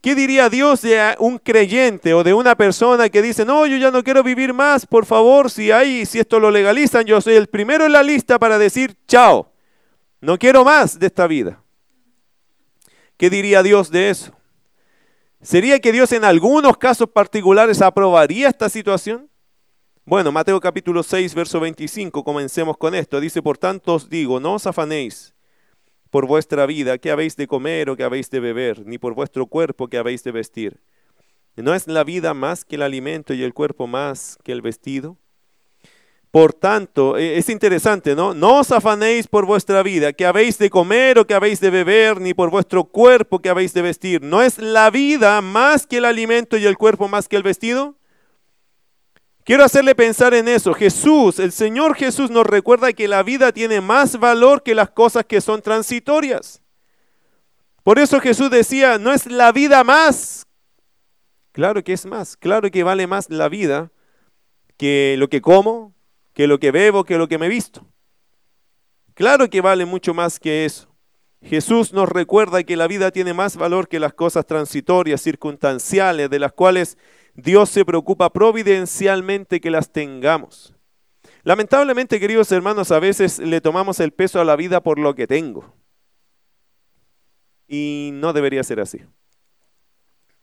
¿qué 0.01 0.15
diría 0.15 0.49
Dios 0.49 0.81
de 0.83 1.15
un 1.19 1.37
creyente 1.37 2.13
o 2.13 2.23
de 2.23 2.33
una 2.33 2.55
persona 2.55 3.09
que 3.09 3.21
dice, 3.21 3.43
no, 3.43 3.67
yo 3.67 3.75
ya 3.75 3.91
no 3.91 4.03
quiero 4.05 4.23
vivir 4.23 4.53
más, 4.53 4.85
por 4.85 5.05
favor, 5.05 5.51
si 5.51 5.69
hay, 5.69 6.05
si 6.05 6.19
esto 6.19 6.39
lo 6.39 6.49
legalizan, 6.49 7.05
yo 7.05 7.19
soy 7.19 7.35
el 7.35 7.47
primero 7.47 7.85
en 7.85 7.91
la 7.91 8.01
lista 8.01 8.39
para 8.39 8.57
decir, 8.57 8.95
chao, 9.07 9.51
no 10.21 10.37
quiero 10.37 10.63
más 10.63 10.97
de 10.97 11.07
esta 11.07 11.27
vida? 11.27 11.61
¿Qué 13.21 13.29
diría 13.29 13.61
Dios 13.61 13.91
de 13.91 14.09
eso? 14.09 14.35
¿Sería 15.43 15.77
que 15.77 15.91
Dios 15.91 16.11
en 16.11 16.25
algunos 16.25 16.75
casos 16.75 17.07
particulares 17.07 17.79
aprobaría 17.79 18.49
esta 18.49 18.67
situación? 18.67 19.29
Bueno, 20.05 20.31
Mateo 20.31 20.59
capítulo 20.59 21.03
6, 21.03 21.35
verso 21.35 21.59
25, 21.59 22.23
comencemos 22.23 22.77
con 22.77 22.95
esto. 22.95 23.19
Dice, 23.19 23.43
por 23.43 23.59
tanto 23.59 23.93
os 23.93 24.09
digo, 24.09 24.39
no 24.39 24.55
os 24.55 24.65
afanéis 24.65 25.35
por 26.09 26.25
vuestra 26.25 26.65
vida, 26.65 26.97
qué 26.97 27.11
habéis 27.11 27.35
de 27.35 27.45
comer 27.45 27.91
o 27.91 27.95
qué 27.95 28.05
habéis 28.05 28.31
de 28.31 28.39
beber, 28.39 28.87
ni 28.87 28.97
por 28.97 29.13
vuestro 29.13 29.45
cuerpo 29.45 29.87
qué 29.87 29.99
habéis 29.99 30.23
de 30.23 30.31
vestir. 30.31 30.81
¿No 31.55 31.75
es 31.75 31.85
la 31.85 32.03
vida 32.03 32.33
más 32.33 32.65
que 32.65 32.77
el 32.77 32.81
alimento 32.81 33.35
y 33.35 33.43
el 33.43 33.53
cuerpo 33.53 33.85
más 33.85 34.39
que 34.43 34.51
el 34.51 34.63
vestido? 34.63 35.19
Por 36.31 36.53
tanto, 36.53 37.17
e, 37.17 37.37
es 37.37 37.49
interesante, 37.49 38.15
¿no? 38.15 38.33
No 38.33 38.59
os 38.59 38.71
afanéis 38.71 39.27
por 39.27 39.45
vuestra 39.45 39.83
vida, 39.83 40.13
qué 40.13 40.25
habéis 40.25 40.57
de 40.57 40.69
comer 40.69 41.19
o 41.19 41.27
qué 41.27 41.33
habéis 41.33 41.59
de 41.59 41.69
beber, 41.69 42.21
ni 42.21 42.33
por 42.33 42.49
vuestro 42.49 42.85
cuerpo 42.85 43.39
qué 43.39 43.49
habéis 43.49 43.73
de 43.73 43.81
vestir. 43.81 44.21
¿No 44.21 44.41
es 44.41 44.57
la 44.57 44.89
vida 44.89 45.41
más 45.41 45.85
que 45.85 45.97
el 45.97 46.05
alimento 46.05 46.57
y 46.57 46.65
el 46.65 46.77
cuerpo 46.77 47.09
más 47.09 47.27
que 47.27 47.35
el 47.35 47.43
vestido? 47.43 47.95
Quiero 49.43 49.65
hacerle 49.65 49.93
pensar 49.93 50.33
en 50.33 50.47
eso. 50.47 50.73
Jesús, 50.73 51.37
el 51.39 51.51
Señor 51.51 51.95
Jesús 51.95 52.29
nos 52.29 52.45
recuerda 52.45 52.93
que 52.93 53.09
la 53.09 53.23
vida 53.23 53.51
tiene 53.51 53.81
más 53.81 54.17
valor 54.17 54.63
que 54.63 54.75
las 54.75 54.91
cosas 54.91 55.25
que 55.25 55.41
son 55.41 55.61
transitorias. 55.61 56.61
Por 57.83 57.99
eso 57.99 58.19
Jesús 58.21 58.49
decía, 58.51 58.99
no 58.99 59.11
es 59.11 59.25
la 59.25 59.51
vida 59.51 59.83
más. 59.83 60.45
Claro 61.51 61.83
que 61.83 61.91
es 61.91 62.05
más, 62.05 62.37
claro 62.37 62.69
que 62.71 62.83
vale 62.83 63.07
más 63.07 63.29
la 63.29 63.49
vida 63.49 63.91
que 64.77 65.15
lo 65.17 65.27
que 65.27 65.41
como, 65.41 65.93
que 66.33 66.47
lo 66.47 66.59
que 66.59 66.71
bebo, 66.71 67.03
que 67.03 67.17
lo 67.17 67.27
que 67.27 67.37
me 67.37 67.49
visto. 67.49 67.85
Claro 69.13 69.49
que 69.49 69.61
vale 69.61 69.85
mucho 69.85 70.13
más 70.13 70.39
que 70.39 70.65
eso. 70.65 70.91
Jesús 71.41 71.91
nos 71.91 72.07
recuerda 72.07 72.63
que 72.63 72.77
la 72.77 72.87
vida 72.87 73.11
tiene 73.11 73.33
más 73.33 73.57
valor 73.57 73.87
que 73.87 73.99
las 73.99 74.13
cosas 74.13 74.45
transitorias, 74.45 75.21
circunstanciales, 75.21 76.29
de 76.29 76.39
las 76.39 76.53
cuales 76.53 76.97
Dios 77.33 77.69
se 77.69 77.83
preocupa 77.83 78.31
providencialmente 78.31 79.59
que 79.59 79.71
las 79.71 79.91
tengamos. 79.91 80.75
Lamentablemente, 81.43 82.19
queridos 82.19 82.51
hermanos, 82.51 82.91
a 82.91 82.99
veces 82.99 83.39
le 83.39 83.61
tomamos 83.61 83.99
el 83.99 84.11
peso 84.11 84.39
a 84.39 84.45
la 84.45 84.55
vida 84.55 84.81
por 84.81 84.99
lo 84.99 85.15
que 85.15 85.25
tengo. 85.25 85.73
Y 87.67 88.11
no 88.13 88.33
debería 88.33 88.63
ser 88.63 88.79
así. 88.79 89.01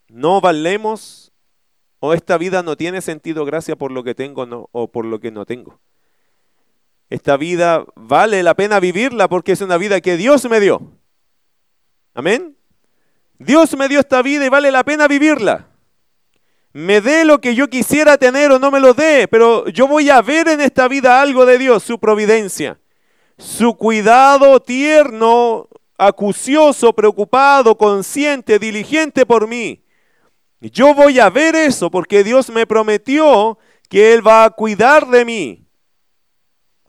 No 0.09 0.41
valemos 0.41 1.28
o 2.01 2.15
esta 2.15 2.39
vida 2.39 2.63
no 2.63 2.77
tiene 2.77 3.01
sentido 3.01 3.45
gracias 3.45 3.77
por 3.77 3.91
lo 3.91 4.05
que 4.05 4.15
tengo 4.15 4.69
o 4.73 4.91
por 4.91 5.05
lo 5.05 5.21
que 5.21 5.31
no 5.31 5.47
tengo. 5.47 5.81
Esta 7.11 7.37
vida 7.37 7.85
vale 7.97 8.43
la 8.43 8.55
pena 8.55 8.81
vivirla 8.81 9.29
porque 9.29 9.53
es 9.53 9.61
una 9.61 9.79
vida 9.79 10.01
que 10.01 10.17
Dios 10.17 10.49
me 10.49 10.61
dio. 10.61 10.81
Amén. 12.15 12.57
Dios 13.39 13.77
me 13.77 13.89
dio 13.89 14.01
esta 14.01 14.23
vida 14.23 14.45
y 14.45 14.49
vale 14.49 14.71
la 14.71 14.85
pena 14.85 15.09
vivirla 15.09 15.69
me 16.79 17.01
dé 17.01 17.25
lo 17.25 17.41
que 17.41 17.55
yo 17.55 17.69
quisiera 17.69 18.19
tener 18.19 18.53
o 18.53 18.59
no 18.59 18.71
me 18.71 18.81
lo 18.81 18.95
dé, 18.95 19.27
pero 19.29 19.67
yo 19.69 19.89
voy 19.89 20.11
a 20.11 20.23
ver 20.23 20.49
en 20.49 20.61
esta 20.61 20.87
vida 20.87 21.21
algo 21.21 21.47
de 21.47 21.59
Dios, 21.59 21.83
su 21.83 21.99
providencia, 21.99 22.79
su 23.37 23.75
cuidado 23.75 24.61
tierno, 24.61 25.69
acucioso, 25.97 26.93
preocupado, 26.93 27.77
consciente, 27.77 28.59
diligente 28.59 29.25
por 29.27 29.49
mí. 29.49 29.83
Yo 30.61 30.95
voy 30.95 31.21
a 31.21 31.31
ver 31.31 31.55
eso 31.55 31.91
porque 31.91 32.25
Dios 32.25 32.51
me 32.51 32.67
prometió 32.67 33.59
que 33.89 34.13
Él 34.13 34.27
va 34.27 34.45
a 34.45 34.51
cuidar 34.51 35.09
de 35.09 35.25
mí. 35.25 35.69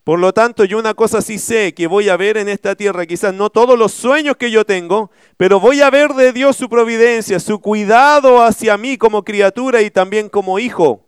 Por 0.03 0.17
lo 0.17 0.33
tanto, 0.33 0.65
yo 0.65 0.79
una 0.79 0.95
cosa 0.95 1.21
sí 1.21 1.37
sé 1.37 1.75
que 1.75 1.85
voy 1.85 2.09
a 2.09 2.17
ver 2.17 2.37
en 2.37 2.49
esta 2.49 2.73
tierra, 2.73 3.05
quizás 3.05 3.31
no 3.31 3.51
todos 3.51 3.77
los 3.77 3.93
sueños 3.93 4.37
que 4.37 4.49
yo 4.49 4.65
tengo, 4.65 5.11
pero 5.37 5.59
voy 5.59 5.81
a 5.81 5.91
ver 5.91 6.15
de 6.15 6.33
Dios 6.33 6.55
su 6.55 6.67
providencia, 6.67 7.39
su 7.39 7.59
cuidado 7.59 8.41
hacia 8.41 8.75
mí 8.75 8.97
como 8.97 9.23
criatura 9.23 9.83
y 9.83 9.91
también 9.91 10.27
como 10.27 10.57
hijo. 10.57 11.05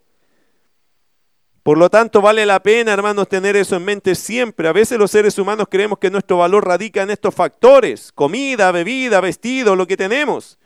Por 1.64 1.80
lo 1.80 1.90
tanto, 1.90 2.22
vale 2.22 2.46
la 2.46 2.62
pena, 2.62 2.92
hermanos, 2.92 3.28
tener 3.28 3.56
eso 3.56 3.76
en 3.76 3.86
mente 3.86 4.14
siempre. 4.14 4.68
A 4.68 4.74
veces 4.74 5.00
los 5.00 5.10
seres 5.10 5.38
humanos 5.40 5.68
creemos 5.70 5.98
que 5.98 6.12
nuestro 6.12 6.38
valor 6.38 6.68
radica 6.68 7.02
en 7.02 7.10
estos 7.10 7.34
factores, 7.34 8.12
comida, 8.12 8.72
bebida, 8.72 9.20
vestido, 9.20 9.76
lo 9.76 9.88
que 9.88 9.98
tenemos. 9.98 10.60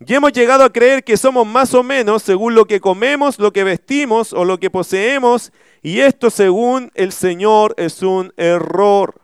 Y 0.00 0.14
hemos 0.14 0.32
llegado 0.32 0.62
a 0.62 0.72
creer 0.72 1.02
que 1.02 1.16
somos 1.16 1.44
más 1.46 1.74
o 1.74 1.82
menos 1.82 2.22
según 2.22 2.54
lo 2.54 2.66
que 2.66 2.80
comemos, 2.80 3.38
lo 3.38 3.52
que 3.52 3.64
vestimos 3.64 4.32
o 4.32 4.44
lo 4.44 4.60
que 4.60 4.70
poseemos, 4.70 5.52
y 5.82 6.00
esto 6.00 6.30
según 6.30 6.92
el 6.94 7.10
Señor 7.10 7.74
es 7.76 8.02
un 8.02 8.32
error. 8.36 9.20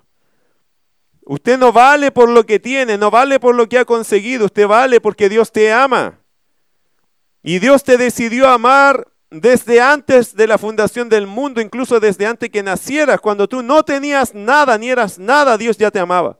Usted 1.27 1.59
no 1.59 1.73
vale 1.73 2.11
por 2.11 2.29
lo 2.29 2.45
que 2.45 2.59
tiene, 2.59 2.99
no 2.99 3.11
vale 3.11 3.39
por 3.39 3.55
lo 3.55 3.69
que 3.69 3.79
ha 3.79 3.85
conseguido, 3.85 4.47
usted 4.47 4.67
vale 4.67 5.01
porque 5.01 5.29
Dios 5.29 5.53
te 5.53 5.73
ama. 5.73 6.19
Y 7.43 7.61
Dios 7.61 7.85
te 7.85 7.97
decidió 7.97 8.49
amar 8.49 9.07
desde 9.31 9.81
antes 9.81 10.35
de 10.35 10.49
la 10.49 10.59
fundación 10.59 11.09
del 11.09 11.27
mundo, 11.29 11.61
incluso 11.61 12.01
desde 12.01 12.27
antes 12.27 12.51
que 12.51 12.63
nacieras, 12.65 13.21
cuando 13.21 13.49
tú 13.49 13.63
no 13.63 13.85
tenías 13.85 14.35
nada 14.35 14.77
ni 14.77 14.91
eras 14.91 15.21
nada, 15.21 15.57
Dios 15.57 15.77
ya 15.77 15.93
te 15.93 16.01
amaba. 16.01 16.39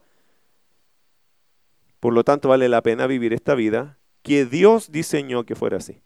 Por 2.01 2.13
lo 2.13 2.25
tanto, 2.25 2.49
vale 2.49 2.69
la 2.69 2.83
pena 2.83 3.07
vivir 3.07 3.33
esta 3.33 3.55
vida 3.55 3.97
que 4.25 4.47
Dios 4.47 4.91
diseñó 4.91 5.45
que 5.45 5.55
fuera 5.55 5.77
así. 5.77 6.03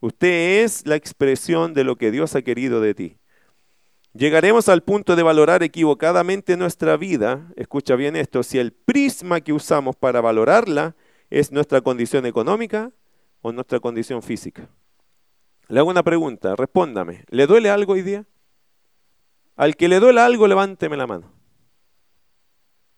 Usted 0.00 0.64
es 0.64 0.86
la 0.86 0.96
expresión 0.96 1.74
de 1.74 1.84
lo 1.84 1.96
que 1.96 2.10
Dios 2.10 2.34
ha 2.34 2.42
querido 2.42 2.80
de 2.80 2.94
ti. 2.94 3.18
Llegaremos 4.14 4.68
al 4.68 4.82
punto 4.82 5.14
de 5.14 5.22
valorar 5.22 5.62
equivocadamente 5.62 6.56
nuestra 6.56 6.96
vida, 6.96 7.52
escucha 7.54 7.96
bien 7.96 8.16
esto, 8.16 8.42
si 8.42 8.58
el 8.58 8.72
prisma 8.72 9.40
que 9.40 9.52
usamos 9.52 9.94
para 9.94 10.20
valorarla 10.20 10.96
es 11.30 11.52
nuestra 11.52 11.82
condición 11.82 12.26
económica 12.26 12.90
o 13.42 13.52
nuestra 13.52 13.78
condición 13.78 14.22
física. 14.22 14.68
Le 15.68 15.80
hago 15.80 15.90
una 15.90 16.02
pregunta, 16.02 16.56
respóndame, 16.56 17.24
¿le 17.28 17.46
duele 17.46 17.70
algo 17.70 17.92
hoy 17.92 18.02
día? 18.02 18.26
Al 19.56 19.76
que 19.76 19.88
le 19.88 20.00
duele 20.00 20.20
algo, 20.20 20.46
levánteme 20.46 20.96
la 20.96 21.06
mano. 21.06 21.30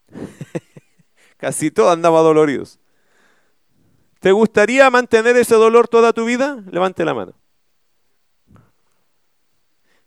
Casi 1.36 1.70
todos 1.70 1.92
andaba 1.92 2.20
doloridos. 2.20 2.78
¿Te 4.24 4.32
gustaría 4.32 4.88
mantener 4.88 5.36
ese 5.36 5.54
dolor 5.54 5.86
toda 5.86 6.14
tu 6.14 6.24
vida? 6.24 6.64
Levante 6.70 7.04
la 7.04 7.12
mano. 7.12 7.34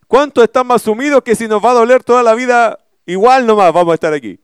¿Cuántos 0.07 0.43
están 0.43 0.65
más 0.65 0.81
sumidos 0.81 1.21
que 1.21 1.35
si 1.35 1.47
nos 1.47 1.63
va 1.63 1.69
a 1.69 1.75
doler 1.75 2.03
toda 2.03 2.23
la 2.23 2.33
vida, 2.33 2.79
igual 3.05 3.45
nomás 3.45 3.71
vamos 3.71 3.91
a 3.91 3.93
estar 3.93 4.11
aquí? 4.13 4.39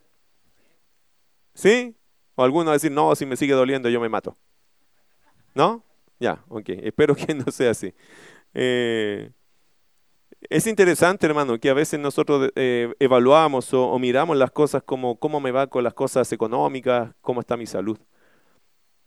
¿Sí? 1.56 1.96
O 2.36 2.44
alguno 2.44 2.66
va 2.66 2.74
a 2.74 2.76
decir, 2.76 2.92
no, 2.92 3.16
si 3.16 3.26
me 3.26 3.36
sigue 3.36 3.54
doliendo 3.54 3.90
yo 3.90 4.00
me 4.00 4.10
mato. 4.10 4.38
¿No? 5.56 5.84
Ya, 6.20 6.44
ok. 6.50 6.66
Espero 6.84 7.16
que 7.16 7.34
no 7.34 7.52
sea 7.52 7.72
así. 7.72 7.96
Eh, 8.54 9.32
es 10.52 10.68
interesante, 10.68 11.26
hermano, 11.26 11.58
que 11.58 11.72
a 11.72 11.74
veces 11.74 12.00
nosotros 12.00 12.52
eh, 12.56 12.94
evaluamos 13.00 13.74
o, 13.74 13.90
o, 13.90 13.98
miramos 13.98 14.38
las 14.38 14.52
cosas 14.52 14.84
como 14.84 15.16
cómo 15.16 15.40
me 15.40 15.50
va 15.50 15.66
con 15.66 15.84
las 15.84 15.96
cosas 15.96 16.32
económicas, 16.32 17.10
cómo 17.22 17.40
está 17.40 17.58
mi 17.58 17.66
salud. 17.66 17.98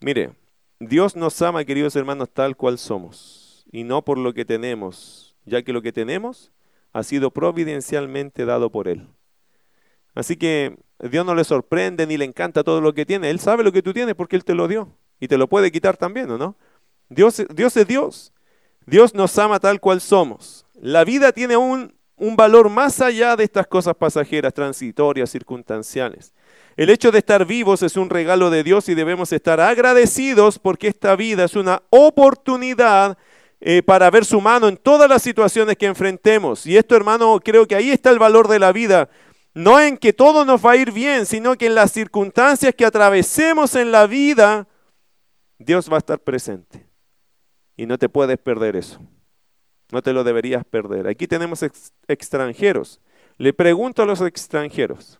Mire, 0.01 0.33
Dios 0.79 1.17
nos 1.17 1.41
ama, 1.43 1.65
queridos 1.65 1.97
hermanos, 1.97 2.29
tal 2.31 2.57
cual 2.57 2.79
somos, 2.79 3.65
y 3.73 3.85
no 3.85 4.05
por 4.05 4.19
lo 4.19 4.35
que 4.35 4.45
tenemos, 4.45 5.37
ya 5.45 5.63
que 5.63 5.73
lo 5.73 5.81
que 5.81 5.93
tenemos 5.93 6.53
ha 6.93 7.03
sido 7.03 7.31
providencialmente 7.31 8.45
dado 8.45 8.71
por 8.71 8.89
Él. 8.89 9.07
Así 10.15 10.37
que 10.37 10.79
Dios 10.99 11.27
no 11.27 11.35
le 11.35 11.45
sorprende 11.45 12.07
ni 12.07 12.17
le 12.17 12.25
encanta 12.25 12.65
todo 12.65 12.81
lo 12.81 12.95
que 12.95 13.05
tiene. 13.05 13.29
Él 13.29 13.39
sabe 13.39 13.63
lo 13.63 13.71
que 13.71 13.83
tú 13.83 13.93
tienes 13.93 14.15
porque 14.15 14.37
Él 14.37 14.45
te 14.45 14.55
lo 14.55 14.67
dio. 14.67 14.97
Y 15.21 15.29
te 15.29 15.37
lo 15.37 15.47
puede 15.47 15.71
quitar 15.71 15.97
también, 15.97 16.31
¿o 16.31 16.39
no? 16.39 16.57
Dios, 17.09 17.43
Dios 17.55 17.77
es 17.77 17.87
Dios. 17.87 18.33
Dios 18.87 19.15
nos 19.15 19.39
ama 19.39 19.61
tal 19.61 19.79
cual 19.79 20.01
somos. 20.01 20.67
La 20.75 21.05
vida 21.05 21.33
tiene 21.33 21.57
un, 21.57 21.95
un 22.17 22.37
valor 22.37 22.71
más 22.71 23.01
allá 23.01 23.37
de 23.37 23.45
estas 23.45 23.67
cosas 23.67 23.95
pasajeras, 23.95 24.55
transitorias, 24.55 25.31
circunstanciales. 25.31 26.33
El 26.77 26.91
hecho 26.91 27.11
de 27.11 27.19
estar 27.19 27.47
vivos 27.47 27.83
es 27.83 27.97
un 27.97 28.11
regalo 28.11 28.51
de 28.51 28.63
Dios 28.63 28.89
y 28.91 28.95
debemos 28.95 29.33
estar 29.33 29.61
agradecidos 29.61 30.59
porque 30.59 30.89
esta 30.89 31.17
vida 31.17 31.45
es 31.45 31.57
una 31.57 31.83
oportunidad 31.89 33.17
eh, 33.61 33.83
para 33.83 34.11
ver 34.11 34.27
su 34.27 34.43
mano 34.43 34.69
en 34.69 34.77
todas 34.77 35.09
las 35.09 35.23
situaciones 35.23 35.79
que 35.79 35.87
enfrentemos. 35.87 36.67
Y 36.67 36.77
esto, 36.77 36.95
hermano, 36.95 37.41
creo 37.43 37.67
que 37.67 37.77
ahí 37.77 37.91
está 37.91 38.11
el 38.11 38.19
valor 38.19 38.49
de 38.49 38.59
la 38.59 38.73
vida. 38.73 39.09
No 39.55 39.81
en 39.81 39.97
que 39.97 40.13
todo 40.13 40.45
nos 40.45 40.65
va 40.65 40.73
a 40.73 40.77
ir 40.77 40.93
bien, 40.93 41.25
sino 41.25 41.57
que 41.57 41.67
en 41.67 41.75
las 41.75 41.93
circunstancias 41.93 42.75
que 42.75 42.85
atravesemos 42.85 43.75
en 43.75 43.91
la 43.91 44.07
vida, 44.07 44.69
Dios 45.59 45.91
va 45.91 45.95
a 45.95 45.99
estar 45.99 46.19
presente. 46.19 46.87
Y 47.75 47.87
no 47.87 47.97
te 47.97 48.11
puedes 48.11 48.37
perder 48.37 48.77
eso. 48.77 49.01
No 49.91 50.03
te 50.03 50.13
lo 50.13 50.25
deberías 50.25 50.63
perder. 50.67 51.07
Aquí 51.07 51.27
tenemos 51.27 51.65
extranjeros. 52.07 53.01
Le 53.39 53.55
pregunto 53.55 54.03
a 54.03 54.07
los 54.07 54.21
extranjeros, 54.21 55.19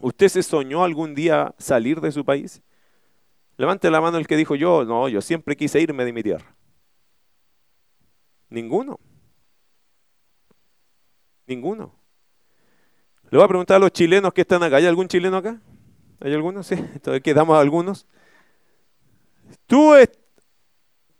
¿usted 0.00 0.28
se 0.28 0.42
soñó 0.42 0.84
algún 0.84 1.14
día 1.14 1.54
salir 1.58 2.00
de 2.00 2.12
su 2.12 2.24
país? 2.24 2.62
Levante 3.56 3.90
la 3.90 4.00
mano 4.00 4.18
el 4.18 4.26
que 4.26 4.36
dijo 4.36 4.54
yo, 4.54 4.84
no, 4.84 5.08
yo 5.08 5.20
siempre 5.20 5.56
quise 5.56 5.80
irme 5.80 6.04
de 6.04 6.12
mi 6.12 6.22
tierra. 6.22 6.54
Ninguno. 8.50 9.00
Ninguno. 11.46 11.94
Le 13.30 13.38
voy 13.38 13.44
a 13.44 13.48
preguntar 13.48 13.76
a 13.76 13.80
los 13.80 13.90
chilenos 13.92 14.32
que 14.32 14.42
están 14.42 14.62
acá. 14.62 14.76
¿Hay 14.76 14.86
algún 14.86 15.08
chileno 15.08 15.36
acá? 15.36 15.60
¿Hay 16.20 16.32
algunos? 16.32 16.66
Sí. 16.66 16.74
Entonces 16.94 17.22
quedamos 17.22 17.58
algunos. 17.58 18.06
¿Tú, 19.66 19.94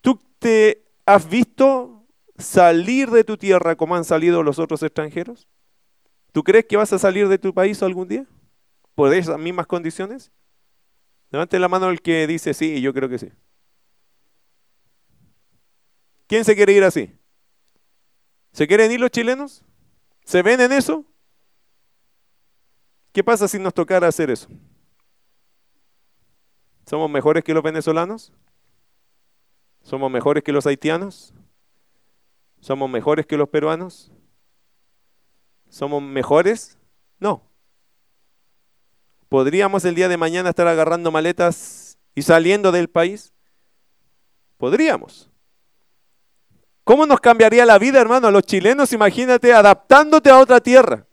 ¿Tú 0.00 0.21
te 0.38 0.85
has 1.04 1.28
visto 1.28 2.04
salir 2.38 3.11
de 3.11 3.25
tu 3.25 3.37
tierra 3.37 3.76
como 3.76 3.97
han 3.97 4.04
salido 4.04 4.42
los 4.42 4.59
otros 4.59 4.83
extranjeros? 4.83 5.49
¿Tú 6.33 6.42
crees 6.42 6.66
que 6.66 6.76
vas 6.76 6.92
a 6.92 6.99
salir 6.99 7.28
de 7.28 7.38
tu 7.38 7.54
país 7.54 7.83
algún 7.83 8.09
día? 8.09 8.26
¿Por 8.97 9.12
esas 9.12 9.38
mismas 9.38 9.67
condiciones? 9.67 10.33
Levante 11.31 11.59
la 11.59 11.69
mano 11.69 11.91
el 11.91 12.00
que 12.00 12.26
dice 12.26 12.55
sí, 12.55 12.81
yo 12.81 12.95
creo 12.95 13.11
que 13.11 13.19
sí. 13.19 13.31
¿Quién 16.26 16.45
se 16.45 16.57
quiere 16.57 16.73
ir 16.73 16.83
así? 16.83 17.15
¿Se 18.53 18.67
quieren 18.67 18.91
ir 18.91 18.99
los 18.99 19.11
chilenos? 19.11 19.62
¿Se 20.25 20.43
ven 20.43 20.62
en 20.62 20.73
eso? 20.73 21.05
¿Qué 23.12 23.23
pasa 23.23 23.47
si 23.47 23.59
nos 23.59 23.75
tocara 23.75 24.09
hacer 24.09 24.31
eso? 24.31 24.49
¿Somos 26.87 27.11
mejores 27.11 27.45
que 27.45 27.53
los 27.53 27.62
venezolanos? 27.62 28.33
¿Somos 29.83 30.11
mejores 30.11 30.43
que 30.43 30.53
los 30.53 30.67
haitianos? 30.67 31.35
¿Somos 32.61 32.88
mejores 32.88 33.26
que 33.26 33.37
los 33.37 33.50
peruanos? 33.50 34.11
¿Somos 35.69 36.03
mejores? 36.03 36.79
No. 37.21 37.43
¿Podríamos 39.28 39.85
el 39.85 39.95
día 39.95 40.09
de 40.09 40.16
mañana 40.16 40.50
estar 40.50 40.68
agarrando 40.68 41.11
maletas 41.11 41.99
y 42.14 42.23
saliendo 42.23 42.71
del 42.71 42.88
país? 42.88 43.33
Podríamos. 44.56 45.28
¿Cómo 46.85 47.04
nos 47.04 47.18
cambiaría 47.18 47.66
la 47.66 47.78
vida, 47.78 48.00
hermano? 48.00 48.28
A 48.28 48.30
los 48.30 48.45
chilenos, 48.45 48.92
imagínate, 48.92 49.52
adaptándote 49.52 50.30
a 50.30 50.38
otra 50.38 50.61
tierra. 50.61 51.04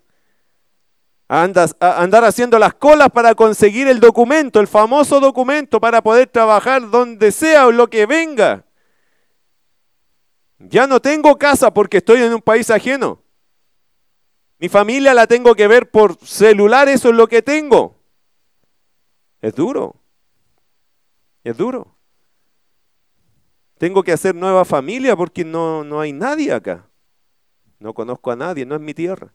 Andas, 1.28 1.76
a 1.80 2.04
andar 2.04 2.24
haciendo 2.24 2.60
las 2.60 2.76
colas 2.76 3.10
para 3.10 3.34
conseguir 3.34 3.88
el 3.88 4.00
documento, 4.00 4.60
el 4.60 4.68
famoso 4.68 5.20
documento 5.20 5.82
para 5.82 6.04
poder 6.04 6.28
trabajar 6.28 6.92
donde 6.92 7.32
sea 7.32 7.66
o 7.66 7.72
lo 7.72 7.90
que 7.90 8.06
venga. 8.06 8.66
Ya 10.60 10.86
no 10.86 11.00
tengo 11.00 11.38
casa 11.40 11.74
porque 11.74 11.98
estoy 11.98 12.22
en 12.22 12.36
un 12.36 12.42
país 12.42 12.70
ajeno. 12.70 13.24
Mi 14.60 14.70
familia 14.70 15.16
la 15.16 15.26
tengo 15.26 15.56
que 15.56 15.68
ver 15.68 15.90
por 15.90 16.18
celular, 16.24 16.88
eso 16.88 17.10
es 17.10 17.16
lo 17.16 17.28
que 17.28 17.42
tengo. 17.42 17.93
Es 19.44 19.54
duro. 19.54 19.98
Es 21.44 21.58
duro. 21.58 21.98
Tengo 23.78 24.02
que 24.02 24.14
hacer 24.14 24.34
nueva 24.34 24.64
familia 24.64 25.18
porque 25.18 25.44
no, 25.44 25.84
no 25.84 26.00
hay 26.00 26.14
nadie 26.14 26.54
acá. 26.54 26.90
No 27.78 27.94
conozco 27.94 28.32
a 28.32 28.38
nadie, 28.38 28.66
no 28.66 28.76
es 28.76 28.80
mi 28.80 28.94
tierra, 28.94 29.34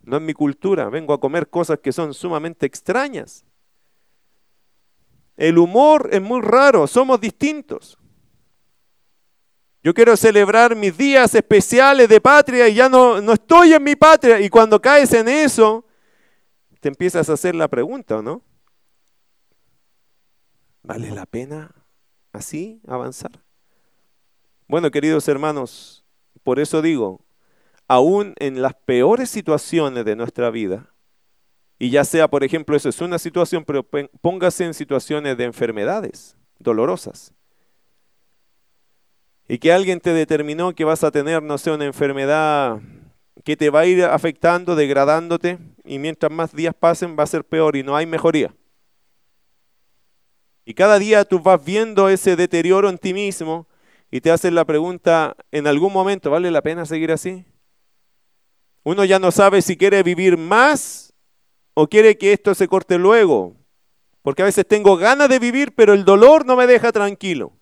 no 0.00 0.18
es 0.18 0.22
mi 0.22 0.32
cultura. 0.32 0.88
Vengo 0.90 1.12
a 1.12 1.18
comer 1.18 1.50
cosas 1.50 1.80
que 1.80 1.90
son 1.90 2.14
sumamente 2.14 2.66
extrañas. 2.66 3.44
El 5.36 5.58
humor 5.58 6.08
es 6.12 6.22
muy 6.22 6.40
raro, 6.40 6.86
somos 6.86 7.20
distintos. 7.20 7.98
Yo 9.82 9.92
quiero 9.92 10.16
celebrar 10.16 10.76
mis 10.76 10.96
días 10.96 11.34
especiales 11.34 12.08
de 12.08 12.20
patria 12.20 12.68
y 12.68 12.74
ya 12.74 12.88
no, 12.88 13.20
no 13.20 13.32
estoy 13.32 13.74
en 13.74 13.82
mi 13.82 13.96
patria. 13.96 14.40
Y 14.40 14.48
cuando 14.48 14.80
caes 14.80 15.12
en 15.14 15.26
eso, 15.26 15.84
te 16.78 16.86
empiezas 16.86 17.28
a 17.28 17.32
hacer 17.32 17.56
la 17.56 17.66
pregunta, 17.66 18.22
¿no? 18.22 18.40
¿Vale 20.82 21.10
la 21.10 21.26
pena 21.26 21.74
así 22.32 22.80
avanzar? 22.86 23.30
Bueno, 24.66 24.90
queridos 24.90 25.28
hermanos, 25.28 26.04
por 26.42 26.58
eso 26.58 26.82
digo, 26.82 27.24
aún 27.86 28.34
en 28.38 28.62
las 28.62 28.74
peores 28.74 29.30
situaciones 29.30 30.04
de 30.04 30.16
nuestra 30.16 30.50
vida, 30.50 30.88
y 31.78 31.90
ya 31.90 32.04
sea, 32.04 32.28
por 32.28 32.44
ejemplo, 32.44 32.76
eso 32.76 32.88
es 32.88 33.00
una 33.00 33.18
situación, 33.18 33.64
pero 33.64 33.84
póngase 34.20 34.64
en 34.64 34.74
situaciones 34.74 35.36
de 35.36 35.44
enfermedades 35.44 36.36
dolorosas. 36.58 37.32
Y 39.48 39.58
que 39.58 39.72
alguien 39.72 40.00
te 40.00 40.12
determinó 40.12 40.74
que 40.74 40.84
vas 40.84 41.02
a 41.04 41.10
tener, 41.10 41.42
no 41.42 41.58
sé, 41.58 41.72
una 41.72 41.84
enfermedad 41.84 42.80
que 43.44 43.56
te 43.56 43.68
va 43.70 43.80
a 43.80 43.86
ir 43.86 44.04
afectando, 44.04 44.76
degradándote, 44.76 45.58
y 45.84 45.98
mientras 45.98 46.30
más 46.30 46.52
días 46.54 46.74
pasen 46.74 47.16
va 47.18 47.24
a 47.24 47.26
ser 47.26 47.44
peor 47.44 47.76
y 47.76 47.82
no 47.82 47.96
hay 47.96 48.06
mejoría. 48.06 48.54
Y 50.64 50.74
cada 50.74 50.98
día 50.98 51.24
tú 51.24 51.40
vas 51.40 51.64
viendo 51.64 52.08
ese 52.08 52.36
deterioro 52.36 52.88
en 52.88 52.98
ti 52.98 53.12
mismo 53.12 53.66
y 54.10 54.20
te 54.20 54.30
hacen 54.30 54.54
la 54.54 54.64
pregunta, 54.64 55.36
¿en 55.50 55.66
algún 55.66 55.92
momento 55.92 56.30
vale 56.30 56.50
la 56.50 56.62
pena 56.62 56.86
seguir 56.86 57.10
así? 57.10 57.44
Uno 58.84 59.04
ya 59.04 59.18
no 59.18 59.30
sabe 59.30 59.62
si 59.62 59.76
quiere 59.76 60.02
vivir 60.02 60.36
más 60.36 61.12
o 61.74 61.86
quiere 61.88 62.18
que 62.18 62.32
esto 62.32 62.54
se 62.54 62.68
corte 62.68 62.98
luego. 62.98 63.56
Porque 64.22 64.42
a 64.42 64.44
veces 64.44 64.66
tengo 64.66 64.96
ganas 64.96 65.28
de 65.28 65.38
vivir, 65.38 65.74
pero 65.74 65.94
el 65.94 66.04
dolor 66.04 66.46
no 66.46 66.56
me 66.56 66.66
deja 66.66 66.92
tranquilo. 66.92 67.52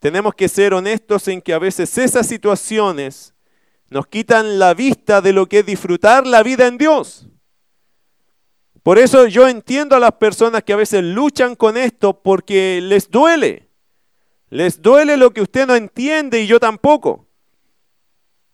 Tenemos 0.00 0.34
que 0.34 0.48
ser 0.48 0.74
honestos 0.74 1.28
en 1.28 1.40
que 1.40 1.54
a 1.54 1.58
veces 1.58 1.96
esas 1.96 2.26
situaciones 2.26 3.34
nos 3.88 4.06
quitan 4.06 4.58
la 4.58 4.74
vista 4.74 5.20
de 5.20 5.32
lo 5.32 5.46
que 5.46 5.60
es 5.60 5.66
disfrutar 5.66 6.26
la 6.26 6.42
vida 6.42 6.66
en 6.66 6.78
Dios. 6.78 7.29
Por 8.82 8.98
eso 8.98 9.26
yo 9.26 9.46
entiendo 9.46 9.94
a 9.94 10.00
las 10.00 10.12
personas 10.12 10.62
que 10.62 10.72
a 10.72 10.76
veces 10.76 11.02
luchan 11.02 11.54
con 11.54 11.76
esto 11.76 12.22
porque 12.22 12.80
les 12.82 13.10
duele. 13.10 13.68
Les 14.48 14.80
duele 14.80 15.16
lo 15.16 15.32
que 15.32 15.42
usted 15.42 15.66
no 15.66 15.76
entiende 15.76 16.40
y 16.40 16.46
yo 16.46 16.58
tampoco. 16.58 17.26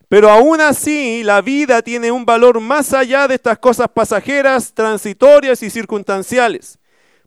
Pero 0.08 0.30
aún 0.30 0.60
así 0.60 1.22
la 1.22 1.40
vida 1.40 1.82
tiene 1.82 2.10
un 2.10 2.24
valor 2.24 2.60
más 2.60 2.92
allá 2.92 3.26
de 3.26 3.34
estas 3.36 3.58
cosas 3.58 3.88
pasajeras, 3.88 4.72
transitorias 4.72 5.62
y 5.62 5.70
circunstanciales. 5.70 6.78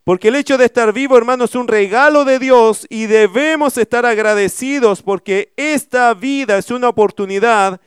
Porque 0.04 0.28
el 0.28 0.36
hecho 0.36 0.56
de 0.56 0.64
estar 0.64 0.92
vivo, 0.92 1.16
hermano, 1.16 1.44
es 1.44 1.54
un 1.54 1.68
regalo 1.68 2.24
de 2.24 2.38
Dios 2.38 2.86
y 2.88 3.06
debemos 3.06 3.76
estar 3.78 4.06
agradecidos 4.06 5.02
porque 5.02 5.52
esta 5.56 6.14
vida 6.14 6.58
es 6.58 6.70
una 6.70 6.88
oportunidad 6.88 7.80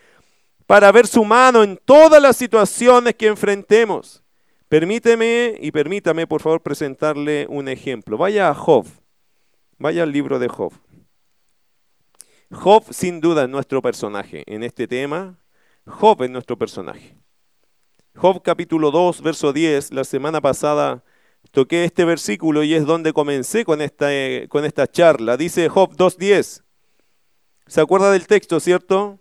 para 0.67 0.91
ver 0.91 1.07
su 1.07 1.25
mano 1.25 1.63
en 1.63 1.77
todas 1.83 2.21
las 2.21 2.37
situaciones 2.37 3.15
que 3.15 3.27
enfrentemos. 3.27 4.22
Permíteme 4.73 5.55
y 5.61 5.69
permítame, 5.69 6.25
por 6.25 6.41
favor, 6.41 6.59
presentarle 6.63 7.45
un 7.47 7.67
ejemplo. 7.67 8.17
Vaya 8.17 8.49
a 8.49 8.55
Job. 8.55 8.87
Vaya 9.77 10.01
al 10.01 10.11
libro 10.11 10.39
de 10.39 10.47
Job. 10.47 10.73
Job, 12.51 12.83
sin 12.89 13.21
duda, 13.21 13.43
es 13.43 13.49
nuestro 13.49 13.83
personaje 13.83 14.41
en 14.47 14.63
este 14.63 14.87
tema. 14.87 15.37
Job 15.85 16.23
es 16.23 16.31
nuestro 16.31 16.57
personaje. 16.57 17.15
Job 18.15 18.41
capítulo 18.41 18.89
2, 18.89 19.21
verso 19.21 19.53
10. 19.53 19.93
La 19.93 20.03
semana 20.05 20.41
pasada 20.41 21.03
toqué 21.51 21.83
este 21.83 22.03
versículo 22.03 22.63
y 22.63 22.73
es 22.73 22.87
donde 22.87 23.13
comencé 23.13 23.65
con 23.65 23.79
esta, 23.79 24.11
eh, 24.11 24.47
con 24.49 24.65
esta 24.65 24.87
charla. 24.87 25.37
Dice 25.37 25.69
Job 25.69 25.95
2.10. 25.95 26.63
¿Se 27.67 27.79
acuerda 27.79 28.11
del 28.11 28.25
texto, 28.25 28.59
cierto? 28.59 29.19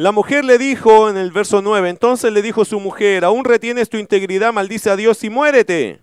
La 0.00 0.12
mujer 0.12 0.46
le 0.46 0.56
dijo 0.56 1.10
en 1.10 1.18
el 1.18 1.30
verso 1.30 1.60
9, 1.60 1.90
entonces 1.90 2.32
le 2.32 2.40
dijo 2.40 2.64
su 2.64 2.80
mujer, 2.80 3.22
aún 3.22 3.44
retienes 3.44 3.90
tu 3.90 3.98
integridad, 3.98 4.50
maldice 4.50 4.88
a 4.88 4.96
Dios 4.96 5.22
y 5.24 5.28
muérete. 5.28 6.00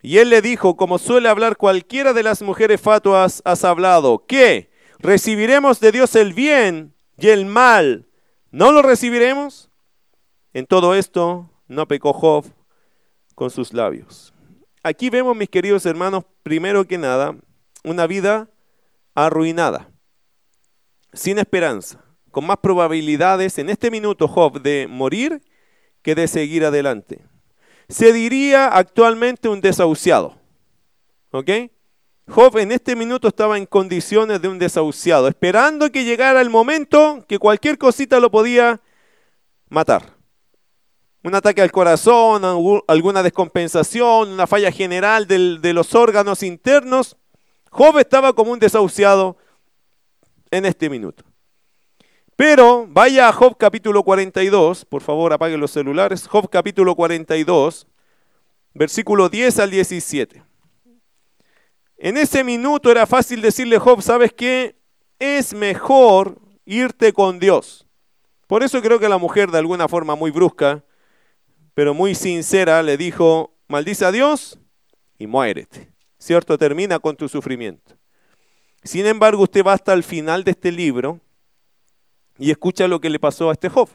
Y 0.00 0.18
él 0.18 0.30
le 0.30 0.40
dijo, 0.40 0.76
como 0.76 0.98
suele 0.98 1.28
hablar 1.28 1.56
cualquiera 1.56 2.12
de 2.12 2.22
las 2.22 2.42
mujeres 2.42 2.80
fatuas, 2.80 3.42
has 3.44 3.64
hablado, 3.64 4.24
¿qué? 4.28 4.70
¿Recibiremos 5.00 5.80
de 5.80 5.90
Dios 5.90 6.14
el 6.14 6.32
bien 6.32 6.94
y 7.16 7.30
el 7.30 7.44
mal? 7.44 8.06
¿No 8.52 8.70
lo 8.70 8.82
recibiremos? 8.82 9.68
En 10.52 10.66
todo 10.66 10.94
esto 10.94 11.50
no 11.66 11.88
pecó 11.88 12.12
Job 12.12 12.44
con 13.34 13.50
sus 13.50 13.72
labios. 13.72 14.32
Aquí 14.84 15.10
vemos, 15.10 15.36
mis 15.36 15.48
queridos 15.48 15.86
hermanos, 15.86 16.22
primero 16.44 16.84
que 16.84 16.98
nada, 16.98 17.34
una 17.82 18.06
vida 18.06 18.48
arruinada, 19.16 19.90
sin 21.12 21.40
esperanza 21.40 22.04
con 22.30 22.46
más 22.46 22.58
probabilidades 22.58 23.58
en 23.58 23.70
este 23.70 23.90
minuto 23.90 24.28
Job 24.28 24.60
de 24.60 24.86
morir 24.88 25.42
que 26.02 26.14
de 26.14 26.28
seguir 26.28 26.64
adelante. 26.64 27.20
Se 27.88 28.12
diría 28.12 28.68
actualmente 28.68 29.48
un 29.48 29.60
desahuciado. 29.60 30.36
¿Ok? 31.30 31.50
Job 32.28 32.58
en 32.58 32.72
este 32.72 32.94
minuto 32.94 33.28
estaba 33.28 33.56
en 33.56 33.64
condiciones 33.64 34.42
de 34.42 34.48
un 34.48 34.58
desahuciado, 34.58 35.28
esperando 35.28 35.90
que 35.90 36.04
llegara 36.04 36.42
el 36.42 36.50
momento 36.50 37.24
que 37.26 37.38
cualquier 37.38 37.78
cosita 37.78 38.20
lo 38.20 38.30
podía 38.30 38.80
matar. 39.70 40.14
Un 41.24 41.34
ataque 41.34 41.62
al 41.62 41.72
corazón, 41.72 42.42
alguna 42.86 43.22
descompensación, 43.22 44.30
una 44.30 44.46
falla 44.46 44.70
general 44.70 45.26
de 45.26 45.72
los 45.72 45.94
órganos 45.94 46.42
internos. 46.42 47.16
Job 47.70 47.98
estaba 47.98 48.34
como 48.34 48.52
un 48.52 48.58
desahuciado 48.58 49.36
en 50.50 50.66
este 50.66 50.88
minuto. 50.88 51.24
Pero 52.38 52.86
vaya 52.88 53.28
a 53.28 53.32
Job 53.32 53.56
capítulo 53.58 54.04
42, 54.04 54.84
por 54.84 55.02
favor 55.02 55.32
apaguen 55.32 55.58
los 55.58 55.72
celulares, 55.72 56.28
Job 56.28 56.48
capítulo 56.48 56.94
42, 56.94 57.88
versículo 58.74 59.28
10 59.28 59.58
al 59.58 59.70
17. 59.72 60.44
En 61.96 62.16
ese 62.16 62.44
minuto 62.44 62.92
era 62.92 63.08
fácil 63.08 63.42
decirle 63.42 63.80
Job, 63.80 64.02
¿sabes 64.02 64.32
qué? 64.32 64.76
Es 65.18 65.52
mejor 65.52 66.40
irte 66.64 67.12
con 67.12 67.40
Dios. 67.40 67.88
Por 68.46 68.62
eso 68.62 68.80
creo 68.82 69.00
que 69.00 69.08
la 69.08 69.18
mujer 69.18 69.50
de 69.50 69.58
alguna 69.58 69.88
forma 69.88 70.14
muy 70.14 70.30
brusca, 70.30 70.84
pero 71.74 71.92
muy 71.92 72.14
sincera, 72.14 72.84
le 72.84 72.96
dijo, 72.96 73.52
maldice 73.66 74.04
a 74.04 74.12
Dios 74.12 74.60
y 75.18 75.26
muérete. 75.26 75.90
¿Cierto? 76.18 76.56
Termina 76.56 77.00
con 77.00 77.16
tu 77.16 77.28
sufrimiento. 77.28 77.96
Sin 78.84 79.06
embargo, 79.06 79.42
usted 79.42 79.64
va 79.66 79.72
hasta 79.72 79.92
el 79.92 80.04
final 80.04 80.44
de 80.44 80.52
este 80.52 80.70
libro 80.70 81.20
y 82.38 82.50
escucha 82.50 82.88
lo 82.88 83.00
que 83.00 83.10
le 83.10 83.18
pasó 83.18 83.50
a 83.50 83.52
este 83.52 83.68
Job. 83.68 83.88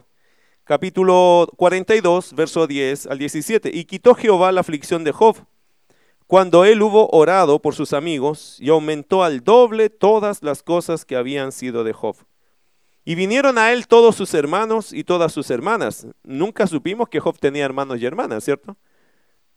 Capítulo 0.66 1.48
42, 1.58 2.34
verso 2.34 2.68
10 2.68 3.08
al 3.08 3.18
17. 3.18 3.72
Y 3.74 3.86
quitó 3.86 4.16
Jehová 4.16 4.52
la 4.52 4.62
aflicción 4.62 5.04
de 5.04 5.12
Job 5.12 5.38
cuando 6.28 6.66
él 6.66 6.82
hubo 6.82 7.10
orado 7.12 7.60
por 7.60 7.76
sus 7.76 7.94
amigos 7.94 8.58
y 8.60 8.70
aumentó 8.70 9.24
al 9.24 9.44
doble 9.44 9.90
todas 9.90 10.42
las 10.42 10.64
cosas 10.64 11.06
que 11.06 11.16
habían 11.16 11.52
sido 11.52 11.84
de 11.84 11.94
Job. 11.94 12.16
Y 13.06 13.16
vinieron 13.16 13.58
a 13.58 13.74
él 13.74 13.88
todos 13.88 14.16
sus 14.16 14.34
hermanos 14.34 14.94
y 14.94 15.04
todas 15.04 15.34
sus 15.34 15.52
hermanas. 15.52 16.08
Nunca 16.24 16.68
supimos 16.68 17.10
que 17.10 17.20
Job 17.20 17.38
tenía 17.38 17.66
hermanos 17.66 18.00
y 18.00 18.06
hermanas, 18.06 18.46
¿cierto? 18.46 18.78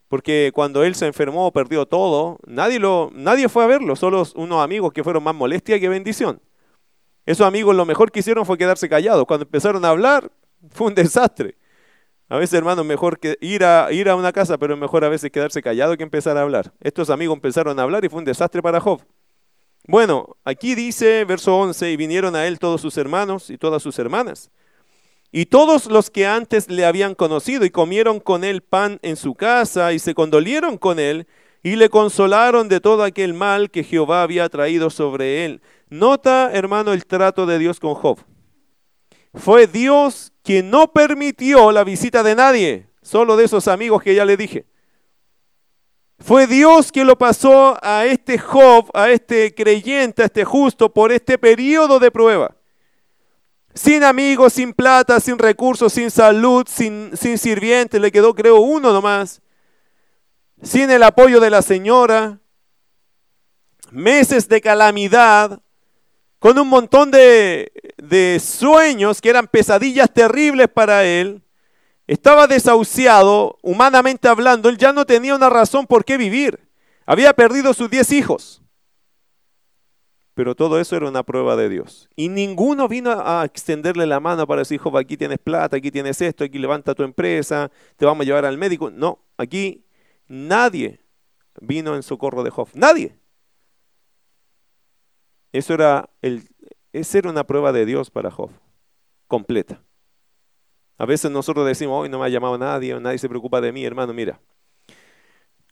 Porque 0.09 0.51
cuando 0.55 0.85
él 0.85 0.95
se 0.97 1.07
enfermó, 1.07 1.53
perdió 1.53 1.87
todo, 1.87 2.39
nadie, 2.47 2.79
lo, 2.81 3.11
nadie 3.15 3.49
fue 3.49 3.65
a 3.65 3.69
verlo, 3.69 3.95
solo 3.97 4.25
unos 4.35 4.63
amigos 4.63 4.93
que 4.93 5.05
fueron 5.05 5.23
más 5.23 5.35
molestia 5.35 5.79
que 5.79 5.89
bendición. 5.89 6.41
Esos 7.27 7.47
amigos 7.47 7.75
lo 7.75 7.85
mejor 7.85 8.11
que 8.13 8.21
hicieron 8.21 8.47
fue 8.47 8.57
quedarse 8.57 8.89
callados. 8.89 9.27
Cuando 9.27 9.45
empezaron 9.45 9.85
a 9.85 9.91
hablar, 9.91 10.31
fue 10.71 10.87
un 10.87 10.95
desastre. 10.95 11.57
A 12.29 12.37
veces, 12.37 12.55
hermano, 12.55 12.83
mejor 12.83 13.19
que 13.19 13.37
ir 13.41 13.65
a, 13.65 13.93
ir 13.93 14.09
a 14.09 14.17
una 14.17 14.33
casa, 14.33 14.59
pero 14.59 14.77
mejor 14.77 15.05
a 15.05 15.09
veces 15.09 15.31
quedarse 15.31 15.63
callado 15.63 15.97
que 15.97 16.03
empezar 16.03 16.37
a 16.37 16.43
hablar. 16.43 16.73
Estos 16.81 17.11
amigos 17.11 17.37
empezaron 17.37 17.79
a 17.79 17.83
hablar 17.83 18.05
y 18.05 18.09
fue 18.09 18.21
un 18.21 18.25
desastre 18.25 18.63
para 18.63 18.81
Job. 18.81 19.03
Bueno, 19.89 20.37
aquí 20.45 20.75
dice, 20.75 21.25
verso 21.25 21.57
11, 21.57 21.93
y 21.93 21.97
vinieron 21.97 22.35
a 22.35 22.47
él 22.47 22.59
todos 22.59 22.81
sus 22.81 22.97
hermanos 22.97 23.51
y 23.51 23.59
todas 23.59 23.83
sus 23.83 23.99
hermanas. 23.99 24.51
Y 25.31 25.47
todos 25.47 25.87
los 25.87 26.11
que 26.11 26.27
antes 26.27 26.69
le 26.69 26.85
habían 26.85 27.15
conocido 27.15 27.65
y 27.65 27.71
comieron 27.71 28.19
con 28.19 28.43
él 28.43 28.63
pan 28.63 28.99
en 29.03 29.17
su 29.17 29.35
casa 29.35 29.93
y 29.93 29.99
se 29.99 30.15
condolieron 30.15 30.79
con 30.79 30.99
él 30.99 31.27
y 31.63 31.77
le 31.77 31.91
consolaron 31.91 32.69
de 32.69 32.81
todo 32.81 33.05
aquel 33.05 33.35
mal 33.35 33.71
que 33.71 33.85
Jehová 33.85 34.23
había 34.23 34.49
traído 34.49 34.91
sobre 34.91 35.45
él. 35.45 35.61
Nota, 35.89 36.51
hermano, 36.53 36.93
el 36.93 37.07
trato 37.07 37.47
de 37.47 37.59
Dios 37.59 37.79
con 37.79 37.95
Job. 37.95 38.19
Fue 39.35 39.67
Dios 39.67 40.33
quien 40.43 40.71
no 40.71 40.93
permitió 40.93 41.71
la 41.71 41.85
visita 41.85 42.23
de 42.23 42.35
nadie, 42.35 42.89
solo 43.03 43.37
de 43.37 43.45
esos 43.45 43.69
amigos 43.69 44.03
que 44.03 44.15
ya 44.15 44.25
le 44.25 44.37
dije. 44.37 44.67
Fue 46.19 46.47
Dios 46.47 46.91
quien 46.91 47.07
lo 47.07 47.17
pasó 47.19 47.79
a 47.83 48.07
este 48.07 48.39
Job, 48.39 48.91
a 48.95 49.11
este 49.11 49.55
creyente, 49.55 50.23
a 50.23 50.27
este 50.27 50.45
justo, 50.45 50.93
por 50.93 51.13
este 51.13 51.39
periodo 51.39 51.99
de 51.99 52.11
prueba. 52.11 52.57
Sin 53.75 54.03
amigos, 54.03 54.55
sin 54.55 54.73
plata, 54.73 55.21
sin 55.21 55.39
recursos, 55.39 55.93
sin 55.93 56.11
salud, 56.11 56.67
sin, 56.67 57.15
sin 57.15 57.37
sirviente, 57.37 58.01
le 58.01 58.11
quedó 58.11 58.35
creo 58.35 58.61
uno 58.61 58.93
nomás. 58.93 59.43
Sin 60.63 60.91
el 60.91 61.03
apoyo 61.03 61.41
de 61.41 61.51
la 61.51 61.61
señora. 61.61 62.41
Meses 63.91 64.49
de 64.49 64.63
calamidad, 64.63 65.61
con 66.47 66.61
un 66.61 66.69
montón 66.69 67.11
de, 67.11 68.39
sueños 68.41 69.21
que 69.21 69.31
eran 69.31 69.49
pesadillas 69.49 70.09
terribles 70.15 70.69
para 70.69 71.05
él. 71.05 71.43
Estaba 72.07 72.47
desahuciado, 72.47 73.59
humanamente 73.63 74.29
hablando, 74.29 74.69
él 74.69 74.79
ya 74.79 74.93
no 74.93 75.05
tenía 75.05 75.35
una 75.35 75.51
razón 75.51 75.89
por 75.89 76.05
qué 76.05 76.17
vivir. 76.17 76.61
Había 77.05 77.33
perdido 77.33 77.75
sus 77.75 77.91
diez 77.91 78.13
hijos. 78.13 78.63
Pero 80.35 80.55
todo 80.55 80.79
eso 80.79 80.95
era 80.95 81.09
una 81.09 81.25
prueba 81.25 81.57
de 81.57 81.69
Dios. 81.69 82.09
Y 82.15 82.29
ninguno 82.29 82.87
vino 82.87 83.11
a 83.11 83.45
extenderle 83.45 84.07
la 84.07 84.21
mano 84.21 84.47
para 84.47 84.61
decir, 84.61 84.79
Job, 84.79 84.99
aquí 84.99 85.17
tienes 85.17 85.41
plata, 85.41 85.79
aquí 85.79 85.91
tienes 85.91 86.21
esto, 86.21 86.45
aquí 86.45 86.61
levanta 86.61 86.95
tu 86.95 87.03
empresa, 87.03 87.73
te 87.97 88.07
vamos 88.07 88.23
a 88.23 88.27
llevar 88.27 88.45
al 88.45 88.57
médico. 88.57 88.89
No, 88.89 89.19
aquí 89.37 89.85
nadie 90.29 91.01
vino 91.61 91.97
en 91.97 92.05
socorro 92.05 92.45
de 92.45 92.51
Job. 92.51 92.69
Nadie. 92.73 93.17
Eso 95.57 95.73
era, 95.73 96.11
el, 96.21 96.47
esa 96.93 97.17
era 97.17 97.31
una 97.31 97.45
prueba 97.45 97.73
de 97.73 97.87
Dios 97.87 98.11
para 98.11 98.31
Job, 98.31 98.51
completa. 99.27 99.83
A 100.99 101.07
veces 101.07 101.31
nosotros 101.31 101.67
decimos, 101.67 102.03
hoy 102.03 102.11
no 102.11 102.19
me 102.19 102.27
ha 102.27 102.29
llamado 102.29 102.59
nadie, 102.59 102.99
nadie 103.01 103.17
se 103.17 103.29
preocupa 103.29 103.63
de 103.63 103.73
mí, 103.73 103.83
hermano, 103.83 104.13
mira. 104.13 104.39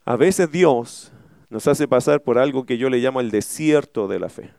A 0.07 0.16
veces 0.16 0.51
Dios 0.51 1.12
nos 1.51 1.68
hace 1.68 1.87
pasar 1.87 2.23
por 2.23 2.38
algo 2.38 2.64
que 2.64 2.79
yo 2.79 2.88
le 2.88 2.99
llamo 2.99 3.20
el 3.20 3.31
desierto 3.31 4.09
de 4.09 4.18
la 4.18 4.31
fe, 4.31 4.55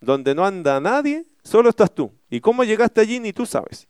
donde 0.00 0.34
no 0.34 0.44
anda 0.44 0.80
nadie, 0.80 1.26
solo 1.44 1.68
estás 1.68 1.94
tú. 1.94 2.12
¿Y 2.28 2.40
cómo 2.40 2.64
llegaste 2.64 3.00
allí? 3.00 3.20
Ni 3.20 3.32
tú 3.32 3.46
sabes. 3.46 3.86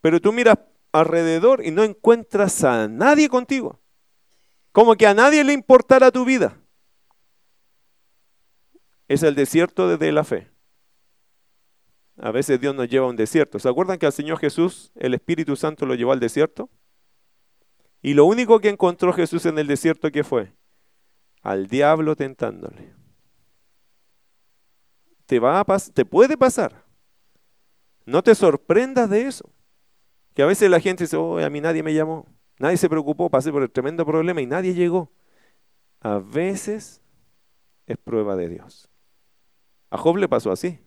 Pero 0.00 0.22
tú 0.22 0.32
miras 0.32 0.56
alrededor 0.90 1.62
y 1.62 1.70
no 1.70 1.82
encuentras 1.82 2.64
a 2.64 2.88
nadie 2.88 3.28
contigo. 3.28 3.78
Como 4.72 4.94
que 4.96 5.06
a 5.06 5.12
nadie 5.12 5.44
le 5.44 5.52
importara 5.52 6.10
tu 6.10 6.24
vida 6.24 6.63
es 9.08 9.22
el 9.22 9.34
desierto 9.34 9.96
de 9.96 10.12
la 10.12 10.24
fe. 10.24 10.54
A 12.16 12.30
veces 12.30 12.60
Dios 12.60 12.74
nos 12.74 12.88
lleva 12.88 13.06
a 13.06 13.10
un 13.10 13.16
desierto. 13.16 13.58
¿Se 13.58 13.68
acuerdan 13.68 13.98
que 13.98 14.06
al 14.06 14.12
Señor 14.12 14.38
Jesús 14.38 14.92
el 14.94 15.14
Espíritu 15.14 15.56
Santo 15.56 15.84
lo 15.84 15.94
llevó 15.94 16.12
al 16.12 16.20
desierto? 16.20 16.70
Y 18.02 18.14
lo 18.14 18.24
único 18.24 18.60
que 18.60 18.68
encontró 18.68 19.12
Jesús 19.12 19.46
en 19.46 19.58
el 19.58 19.66
desierto, 19.66 20.10
¿qué 20.12 20.22
fue? 20.22 20.52
Al 21.42 21.66
diablo 21.66 22.14
tentándole. 22.14 22.94
Te, 25.26 25.38
va 25.38 25.60
a 25.60 25.78
te 25.92 26.04
puede 26.04 26.36
pasar. 26.36 26.84
No 28.04 28.22
te 28.22 28.34
sorprendas 28.34 29.08
de 29.10 29.26
eso. 29.26 29.50
Que 30.34 30.42
a 30.42 30.46
veces 30.46 30.70
la 30.70 30.80
gente 30.80 31.04
dice, 31.04 31.16
oh, 31.16 31.38
a 31.38 31.50
mí 31.50 31.60
nadie 31.60 31.82
me 31.82 31.94
llamó. 31.94 32.26
Nadie 32.58 32.76
se 32.76 32.88
preocupó, 32.88 33.30
pasé 33.30 33.50
por 33.50 33.62
el 33.62 33.70
tremendo 33.70 34.04
problema 34.04 34.40
y 34.40 34.46
nadie 34.46 34.74
llegó. 34.74 35.10
A 36.00 36.18
veces 36.18 37.00
es 37.86 37.96
prueba 37.96 38.36
de 38.36 38.48
Dios. 38.48 38.90
A 39.94 39.96
Job 39.96 40.16
le 40.16 40.28
pasó 40.28 40.50
así. 40.50 40.80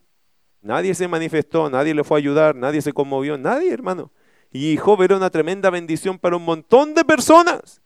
Nadie 0.62 0.94
se 0.94 1.08
manifestó, 1.08 1.70
nadie 1.70 1.94
le 1.94 2.04
fue 2.04 2.18
a 2.18 2.20
ayudar, 2.20 2.58
nadie 2.58 2.82
se 2.82 2.92
conmovió, 2.92 3.38
nadie, 3.38 3.72
hermano. 3.72 4.12
Y 4.52 4.76
Job 4.76 5.02
era 5.02 5.16
una 5.16 5.30
tremenda 5.30 5.70
bendición 5.70 6.20
para 6.20 6.36
un 6.36 6.44
montón 6.44 6.94
de 6.94 7.06
personas. 7.06 7.82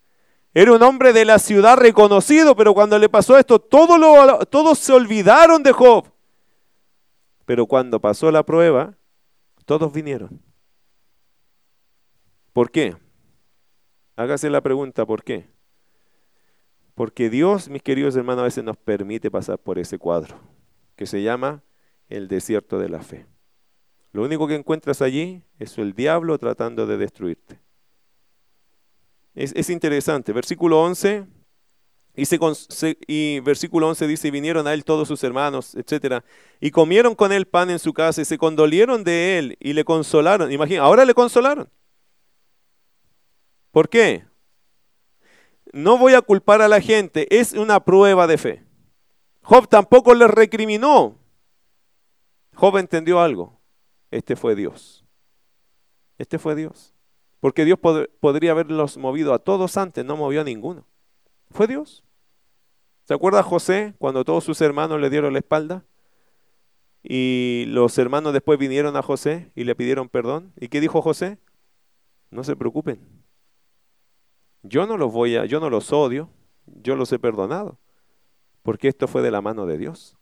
Era 0.51 0.73
un 0.73 0.81
hombre 0.81 1.13
de 1.13 1.23
la 1.23 1.37
ciudad 1.37 1.77
reconocido, 1.77 2.55
pero 2.55 2.73
cuando 2.73 2.97
le 2.97 3.07
pasó 3.07 3.37
esto, 3.37 3.59
todos, 3.59 4.79
se 4.79 4.93
olvidaron 4.93 5.61
de 5.61 5.71
Job. 5.73 6.11
Pero 7.45 7.67
cuando 7.67 7.99
pasó 7.99 8.31
la 8.31 8.41
prueba, 8.41 8.97
todos 9.65 9.93
vinieron. 9.93 10.41
¿Por 12.51 12.71
qué? 12.71 12.97
Hágase 14.15 14.49
la 14.49 14.61
pregunta, 14.61 15.05
¿por 15.05 15.23
qué? 15.23 15.47
Porque 16.95 17.29
Dios, 17.29 17.69
mis 17.69 17.83
queridos 17.83 18.15
hermanos, 18.15 18.41
a 18.41 18.45
veces 18.45 18.63
nos 18.63 18.75
permite 18.75 19.29
pasar 19.29 19.59
por 19.59 19.77
ese 19.77 19.99
cuadro 19.99 20.35
que 21.01 21.07
se 21.07 21.23
llama 21.23 21.63
el 22.09 22.27
desierto 22.27 22.77
de 22.77 22.87
la 22.87 23.01
fe. 23.01 23.25
Lo 24.13 24.21
único 24.21 24.47
que 24.47 24.53
encuentras 24.53 25.01
allí 25.01 25.41
es 25.57 25.79
el 25.79 25.93
diablo 25.93 26.37
tratando 26.37 26.85
de 26.85 26.95
destruirte. 26.95 27.59
Es, 29.33 29.71
interesante. 29.71 30.31
Versículo 30.31 30.79
11. 30.83 31.25
Y, 32.15 32.25
y, 33.07 33.39
versículo 33.39 33.87
11 33.87 34.05
dice, 34.05 34.27
y 34.27 34.31
vinieron 34.31 34.67
a 34.67 34.75
él 34.75 34.85
todos 34.85 35.07
sus 35.07 35.23
hermanos, 35.23 35.73
etc. 35.73 36.23
Y 36.59 36.69
comieron 36.69 37.15
con 37.15 37.31
él 37.31 37.47
pan 37.47 37.71
en 37.71 37.79
su 37.79 37.93
casa 37.93 38.21
y 38.21 38.25
se 38.25 38.37
condolieron 38.37 39.03
de 39.03 39.39
él 39.39 39.57
y 39.59 39.73
le 39.73 39.83
consolaron. 39.83 40.51
Imagina, 40.51 40.83
ahora 40.83 41.03
le 41.03 41.15
consolaron. 41.15 41.67
¿Por 43.71 43.89
qué? 43.89 44.23
No 45.73 45.97
voy 45.97 46.13
a 46.13 46.21
culpar 46.21 46.61
a 46.61 46.67
la 46.67 46.79
gente, 46.79 47.25
es 47.39 47.53
una 47.53 47.83
prueba 47.83 48.27
de 48.27 48.37
fe. 48.37 48.70
Job 49.43 49.67
tampoco 49.67 50.13
le 50.13 50.27
recriminó. 50.27 51.17
Job 52.55 52.77
entendió 52.77 53.19
algo. 53.19 53.59
Este 54.11 54.35
fue 54.35 54.55
Dios. 54.55 55.05
Este 56.17 56.37
fue 56.37 56.55
Dios. 56.55 56.93
Porque 57.39 57.65
Dios 57.65 57.79
podría 58.19 58.51
haberlos 58.51 58.97
movido 58.97 59.33
a 59.33 59.39
todos 59.39 59.77
antes, 59.77 60.05
no 60.05 60.15
movió 60.15 60.41
a 60.41 60.43
ninguno. 60.43 60.85
Fue 61.49 61.67
Dios. 61.67 62.03
¿Se 63.05 63.15
acuerda 63.15 63.41
José 63.41 63.95
cuando 63.97 64.23
todos 64.23 64.43
sus 64.43 64.61
hermanos 64.61 65.01
le 65.01 65.09
dieron 65.09 65.33
la 65.33 65.39
espalda? 65.39 65.83
Y 67.03 67.65
los 67.67 67.97
hermanos 67.97 68.33
después 68.33 68.59
vinieron 68.59 68.95
a 68.95 69.01
José 69.01 69.51
y 69.55 69.63
le 69.63 69.75
pidieron 69.75 70.07
perdón. 70.07 70.53
¿Y 70.59 70.67
qué 70.67 70.79
dijo 70.79 71.01
José? 71.01 71.39
No 72.29 72.43
se 72.43 72.55
preocupen. 72.55 72.99
Yo 74.61 74.85
no 74.85 74.97
los 74.97 75.11
voy 75.11 75.35
a, 75.35 75.45
yo 75.45 75.59
no 75.59 75.71
los 75.71 75.91
odio, 75.91 76.29
yo 76.67 76.95
los 76.95 77.11
he 77.11 77.17
perdonado. 77.17 77.79
Porque 78.61 78.87
esto 78.87 79.07
fue 79.07 79.21
de 79.21 79.31
la 79.31 79.41
mano 79.41 79.65
de 79.65 79.77
Dios. 79.77 80.17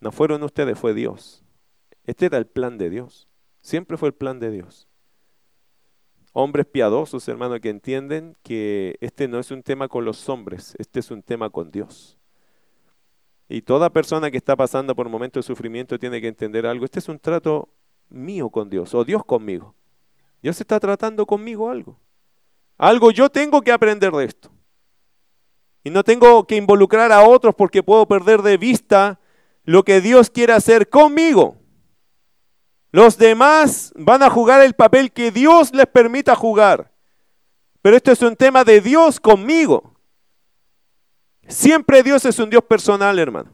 No 0.00 0.12
fueron 0.12 0.42
ustedes, 0.42 0.78
fue 0.78 0.94
Dios. 0.94 1.44
Este 2.04 2.26
era 2.26 2.38
el 2.38 2.46
plan 2.46 2.78
de 2.78 2.90
Dios. 2.90 3.28
Siempre 3.60 3.96
fue 3.96 4.08
el 4.08 4.14
plan 4.14 4.38
de 4.40 4.50
Dios 4.50 4.88
hombres 6.34 6.66
piadosos, 6.66 7.26
hermanos, 7.28 7.60
que 7.60 7.70
entienden 7.70 8.36
que 8.42 8.96
este 9.00 9.28
no 9.28 9.38
es 9.38 9.50
un 9.50 9.62
tema 9.62 9.88
con 9.88 10.04
los 10.04 10.28
hombres, 10.28 10.74
este 10.78 11.00
es 11.00 11.10
un 11.10 11.22
tema 11.22 11.48
con 11.48 11.70
Dios. 11.70 12.18
Y 13.48 13.62
toda 13.62 13.90
persona 13.90 14.30
que 14.30 14.36
está 14.36 14.56
pasando 14.56 14.96
por 14.96 15.06
un 15.06 15.12
momento 15.12 15.38
de 15.38 15.44
sufrimiento 15.44 15.98
tiene 15.98 16.20
que 16.20 16.28
entender 16.28 16.66
algo. 16.66 16.84
Este 16.84 16.98
es 16.98 17.08
un 17.08 17.20
trato 17.20 17.68
mío 18.08 18.50
con 18.50 18.68
Dios, 18.68 18.94
o 18.94 19.04
Dios 19.04 19.24
conmigo. 19.24 19.74
Dios 20.42 20.60
está 20.60 20.80
tratando 20.80 21.24
conmigo 21.24 21.70
algo. 21.70 21.98
Algo 22.76 23.12
yo 23.12 23.30
tengo 23.30 23.62
que 23.62 23.70
aprender 23.70 24.10
de 24.10 24.24
esto. 24.24 24.50
Y 25.84 25.90
no 25.90 26.02
tengo 26.02 26.46
que 26.46 26.56
involucrar 26.56 27.12
a 27.12 27.22
otros 27.22 27.54
porque 27.54 27.82
puedo 27.82 28.06
perder 28.06 28.40
de 28.42 28.56
vista 28.56 29.20
lo 29.64 29.84
que 29.84 30.00
Dios 30.00 30.30
quiere 30.30 30.54
hacer 30.54 30.88
conmigo. 30.88 31.56
Los 32.90 33.18
demás 33.18 33.92
van 33.94 34.22
a 34.22 34.30
jugar 34.30 34.62
el 34.62 34.74
papel 34.74 35.12
que 35.12 35.30
Dios 35.30 35.74
les 35.74 35.86
permita 35.86 36.34
jugar. 36.34 36.90
Pero 37.82 37.96
esto 37.96 38.12
es 38.12 38.22
un 38.22 38.34
tema 38.34 38.64
de 38.64 38.80
Dios 38.80 39.20
conmigo. 39.20 39.94
Siempre 41.48 42.02
Dios 42.02 42.24
es 42.24 42.38
un 42.38 42.48
Dios 42.48 42.64
personal, 42.64 43.18
hermano. 43.18 43.52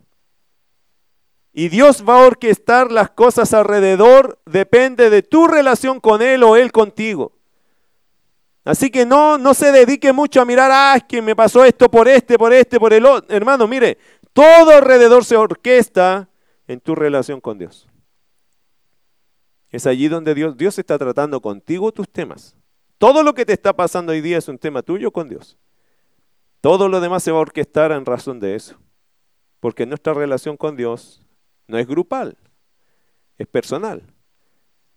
Y 1.52 1.68
Dios 1.68 2.04
va 2.08 2.20
a 2.20 2.26
orquestar 2.26 2.92
las 2.92 3.10
cosas 3.10 3.52
alrededor, 3.52 4.40
depende 4.46 5.10
de 5.10 5.22
tu 5.22 5.48
relación 5.48 5.98
con 5.98 6.22
Él 6.22 6.44
o 6.44 6.54
Él 6.54 6.70
contigo. 6.70 7.39
Así 8.64 8.90
que 8.90 9.06
no, 9.06 9.38
no 9.38 9.54
se 9.54 9.72
dedique 9.72 10.12
mucho 10.12 10.40
a 10.40 10.44
mirar, 10.44 10.70
ah, 10.72 10.94
es 10.96 11.04
que 11.04 11.22
me 11.22 11.34
pasó 11.34 11.64
esto 11.64 11.90
por 11.90 12.08
este, 12.08 12.38
por 12.38 12.52
este, 12.52 12.78
por 12.78 12.92
el 12.92 13.06
otro. 13.06 13.34
Hermano, 13.34 13.66
mire, 13.66 13.98
todo 14.32 14.70
alrededor 14.70 15.24
se 15.24 15.36
orquesta 15.36 16.28
en 16.66 16.80
tu 16.80 16.94
relación 16.94 17.40
con 17.40 17.58
Dios. 17.58 17.88
Es 19.70 19.86
allí 19.86 20.08
donde 20.08 20.34
Dios, 20.34 20.56
Dios 20.56 20.78
está 20.78 20.98
tratando 20.98 21.40
contigo 21.40 21.92
tus 21.92 22.08
temas. 22.08 22.56
Todo 22.98 23.22
lo 23.22 23.34
que 23.34 23.46
te 23.46 23.52
está 23.52 23.72
pasando 23.72 24.12
hoy 24.12 24.20
día 24.20 24.38
es 24.38 24.48
un 24.48 24.58
tema 24.58 24.82
tuyo 24.82 25.10
con 25.10 25.28
Dios. 25.28 25.56
Todo 26.60 26.88
lo 26.88 27.00
demás 27.00 27.22
se 27.22 27.32
va 27.32 27.38
a 27.38 27.42
orquestar 27.42 27.92
en 27.92 28.04
razón 28.04 28.40
de 28.40 28.56
eso. 28.56 28.76
Porque 29.60 29.86
nuestra 29.86 30.12
relación 30.12 30.56
con 30.56 30.76
Dios 30.76 31.26
no 31.66 31.78
es 31.78 31.86
grupal, 31.86 32.36
es 33.38 33.46
personal. 33.46 34.02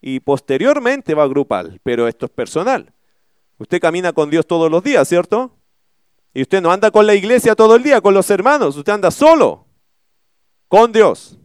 Y 0.01 0.19
posteriormente 0.19 1.13
va 1.13 1.27
grupal, 1.27 1.79
pero 1.83 2.07
esto 2.07 2.25
es 2.25 2.31
personal. 2.31 2.92
Usted 3.63 3.79
camina 3.79 4.11
con 4.11 4.29
Dios 4.29 4.45
todos 4.45 4.69
los 4.69 4.83
días, 4.83 5.07
¿cierto? 5.07 5.55
Y 6.33 6.41
usted 6.41 6.61
no 6.61 6.73
anda 6.73 6.91
con 6.91 7.07
la 7.07 7.15
iglesia 7.15 7.55
todo 7.55 7.77
el 7.77 7.83
día, 7.83 8.01
con 8.01 8.13
los 8.13 8.29
hermanos, 8.29 8.75
usted 8.75 8.91
anda 8.91 9.09
solo, 9.09 9.67
con 10.67 10.91
Dios. 10.91 11.39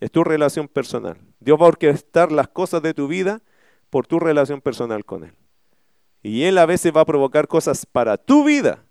Es 0.00 0.10
tu 0.10 0.24
relación 0.24 0.68
personal. 0.68 1.18
Dios 1.38 1.60
va 1.60 1.66
a 1.66 1.68
orquestar 1.68 2.32
las 2.32 2.48
cosas 2.48 2.80
de 2.80 2.94
tu 2.94 3.08
vida 3.08 3.42
por 3.90 4.06
tu 4.06 4.18
relación 4.18 4.62
personal 4.62 5.04
con 5.04 5.24
Él. 5.24 5.34
Y 6.22 6.44
Él 6.44 6.56
a 6.56 6.64
veces 6.64 6.96
va 6.96 7.02
a 7.02 7.06
provocar 7.06 7.46
cosas 7.46 7.84
para 7.84 8.16
tu 8.16 8.44
vida. 8.44 8.82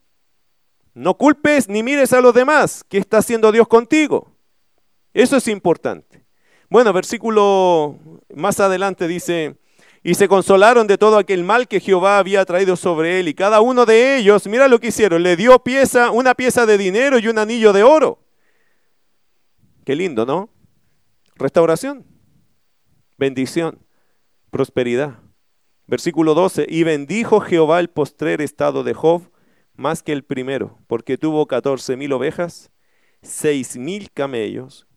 No 0.94 1.16
culpes 1.16 1.68
ni 1.68 1.82
mires 1.82 2.14
a 2.14 2.22
los 2.22 2.36
demás. 2.36 2.84
¿Qué 2.88 3.00
está 3.00 3.18
haciendo 3.18 3.52
Dios 3.52 3.68
contigo? 3.68 4.32
Eso 5.12 5.38
es 5.38 5.48
importante. 5.48 6.24
Bueno, 6.70 6.94
versículo 6.94 7.98
más 8.32 8.60
adelante 8.60 9.08
dice, 9.08 9.58
y 10.06 10.16
se 10.16 10.30
consolaron 10.30 10.88
de 10.88 10.98
todo 10.98 11.18
aquel 11.18 11.44
mal 11.44 11.68
que 11.68 11.82
Jehová 11.82 12.20
había 12.20 12.46
traído 12.46 12.78
sobre 12.78 13.20
él. 13.20 13.28
Y 13.28 13.34
cada 13.34 13.60
uno 13.60 13.86
de 13.86 14.16
ellos, 14.16 14.48
mira 14.48 14.70
lo 14.70 14.80
que 14.80 14.88
hicieron, 14.88 15.22
le 15.22 15.36
dio 15.36 15.60
pieza, 15.60 16.12
una 16.12 16.34
pieza 16.36 16.66
de 16.66 16.78
dinero 16.78 17.20
y 17.20 17.28
un 17.28 17.38
anillo 17.38 17.74
de 17.74 17.84
oro. 17.84 18.20
Qué 19.84 19.98
lindo, 19.98 20.26
¿no? 20.26 20.50
Restauración 21.36 22.16
bendición, 23.18 23.80
prosperidad. 24.50 25.20
Versículo 25.88 26.34
12, 26.34 26.66
y 26.68 26.84
bendijo 26.84 27.42
Jehová 27.42 27.80
el 27.80 27.90
postrer 27.90 28.42
estado 28.42 28.84
de 28.84 28.94
Job 28.94 29.32
más 29.76 30.02
que 30.02 30.14
el 30.14 30.24
primero, 30.24 30.80
porque 30.88 31.18
tuvo 31.18 31.46
catorce 31.46 31.96
mil 31.96 32.14
ovejas, 32.14 32.72
seis 33.22 33.78
mil 33.78 34.10
camellos, 34.12 34.88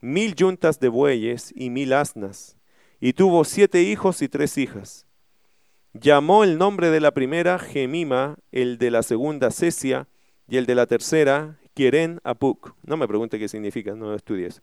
mil 0.00 0.34
yuntas 0.34 0.78
de 0.78 0.88
bueyes 0.88 1.52
y 1.56 1.70
mil 1.70 1.92
asnas, 1.92 2.55
y 3.00 3.12
tuvo 3.12 3.44
siete 3.44 3.82
hijos 3.82 4.22
y 4.22 4.28
tres 4.28 4.58
hijas. 4.58 5.06
Llamó 5.92 6.44
el 6.44 6.58
nombre 6.58 6.90
de 6.90 7.00
la 7.00 7.12
primera 7.12 7.58
Gemima, 7.58 8.36
el 8.52 8.78
de 8.78 8.90
la 8.90 9.02
segunda 9.02 9.50
Cesia, 9.50 10.08
y 10.48 10.58
el 10.58 10.66
de 10.66 10.74
la 10.74 10.86
tercera 10.86 11.58
Quieren 11.74 12.20
Apuk. 12.24 12.74
No 12.82 12.96
me 12.96 13.08
pregunte 13.08 13.38
qué 13.38 13.48
significa, 13.48 13.94
no 13.94 14.14
estudies. 14.14 14.62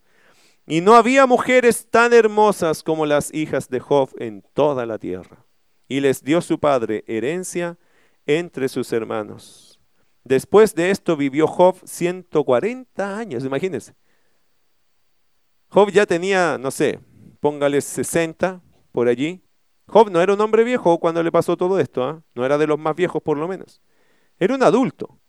Y 0.65 0.82
no 0.82 0.96
había 0.96 1.26
mujeres 1.26 1.88
tan 1.89 2.13
hermosas 2.13 2.84
como 2.84 3.06
las 3.06 3.34
hijas 3.34 3.69
de 3.69 3.80
Job 3.80 4.10
en 4.17 4.43
toda 4.54 4.86
la 4.86 4.98
tierra. 4.98 5.46
Y 5.88 6.00
les 6.00 6.24
dio 6.24 6.41
su 6.41 6.60
padre 6.60 7.04
herencia 7.08 7.78
entre 8.26 8.69
sus 8.69 8.93
hermanos. 8.93 9.80
Después 10.24 10.74
de 10.74 10.89
esto 10.89 11.17
vivió 11.17 11.48
Job 11.48 11.78
140 11.84 13.17
años, 13.17 13.43
imagínense. 13.43 13.93
Job 15.67 15.91
ya 15.91 16.06
tenía, 16.06 16.58
no 16.58 16.72
sé, 16.72 17.00
póngale 17.43 17.82
60 17.82 18.62
por 18.93 19.10
allí. 19.10 19.43
Job 19.88 20.10
no 20.10 20.21
era 20.21 20.34
un 20.34 20.39
hombre 20.39 20.63
viejo 20.63 20.97
cuando 20.97 21.21
le 21.21 21.29
pasó 21.29 21.58
todo 21.58 21.77
esto, 21.77 22.01
¿ah? 22.01 22.23
no 22.34 22.45
era 22.45 22.58
de 22.58 22.65
los 22.65 22.79
más 22.79 22.95
viejos 22.95 23.21
por 23.21 23.38
lo 23.38 23.49
menos. 23.49 23.82
Era 24.39 24.56
un 24.56 24.63
adulto. 24.63 25.19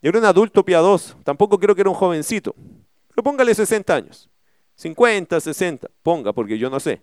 Era 0.00 0.18
un 0.18 0.24
adulto 0.24 0.64
piadoso. 0.64 1.18
Tampoco 1.22 1.58
creo 1.58 1.74
que 1.74 1.82
era 1.82 1.90
un 1.90 1.96
jovencito. 1.96 2.54
Pero 3.08 3.22
póngale 3.22 3.54
60 3.54 3.94
años. 3.94 4.30
50, 4.76 5.38
60, 5.38 5.90
ponga, 6.02 6.32
porque 6.32 6.56
yo 6.56 6.70
no 6.70 6.80
sé. 6.80 7.02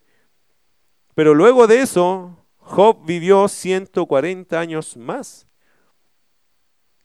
Pero 1.13 1.35
luego 1.35 1.67
de 1.67 1.81
eso, 1.81 2.35
Job 2.57 3.05
vivió 3.05 3.47
140 3.47 4.59
años 4.59 4.97
más. 4.97 5.45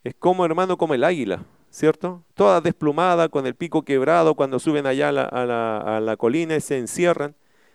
Es 0.04 0.14
como 0.14 0.46
hermano, 0.46 0.78
como 0.78 0.94
el 0.94 1.04
águila, 1.04 1.44
¿cierto? 1.70 2.24
Toda 2.34 2.60
desplumada, 2.60 3.28
con 3.28 3.46
el 3.46 3.54
pico 3.54 3.84
quebrado, 3.84 4.34
cuando 4.34 4.58
suben 4.58 4.86
allá 4.86 5.08
a 5.08 6.00
la, 6.00 6.16
colina 6.16 6.56
y 6.56 6.60
se 6.60 6.78
encierran. 6.78 7.34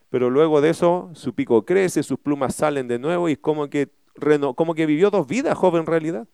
Pero 0.09 0.29
luego 0.29 0.61
de 0.61 0.69
eso, 0.69 1.09
su 1.13 1.33
pico 1.33 1.65
crece, 1.65 2.03
sus 2.03 2.19
plumas 2.19 2.55
salen 2.55 2.87
de 2.87 2.99
nuevo 2.99 3.29
y 3.29 3.37
como 3.37 3.69
que, 3.69 3.89
como 4.55 4.75
que 4.75 4.85
vivió 4.85 5.09
dos 5.09 5.27
vidas 5.27 5.57
Job 5.57 5.77
en 5.77 5.85
realidad. 5.85 6.27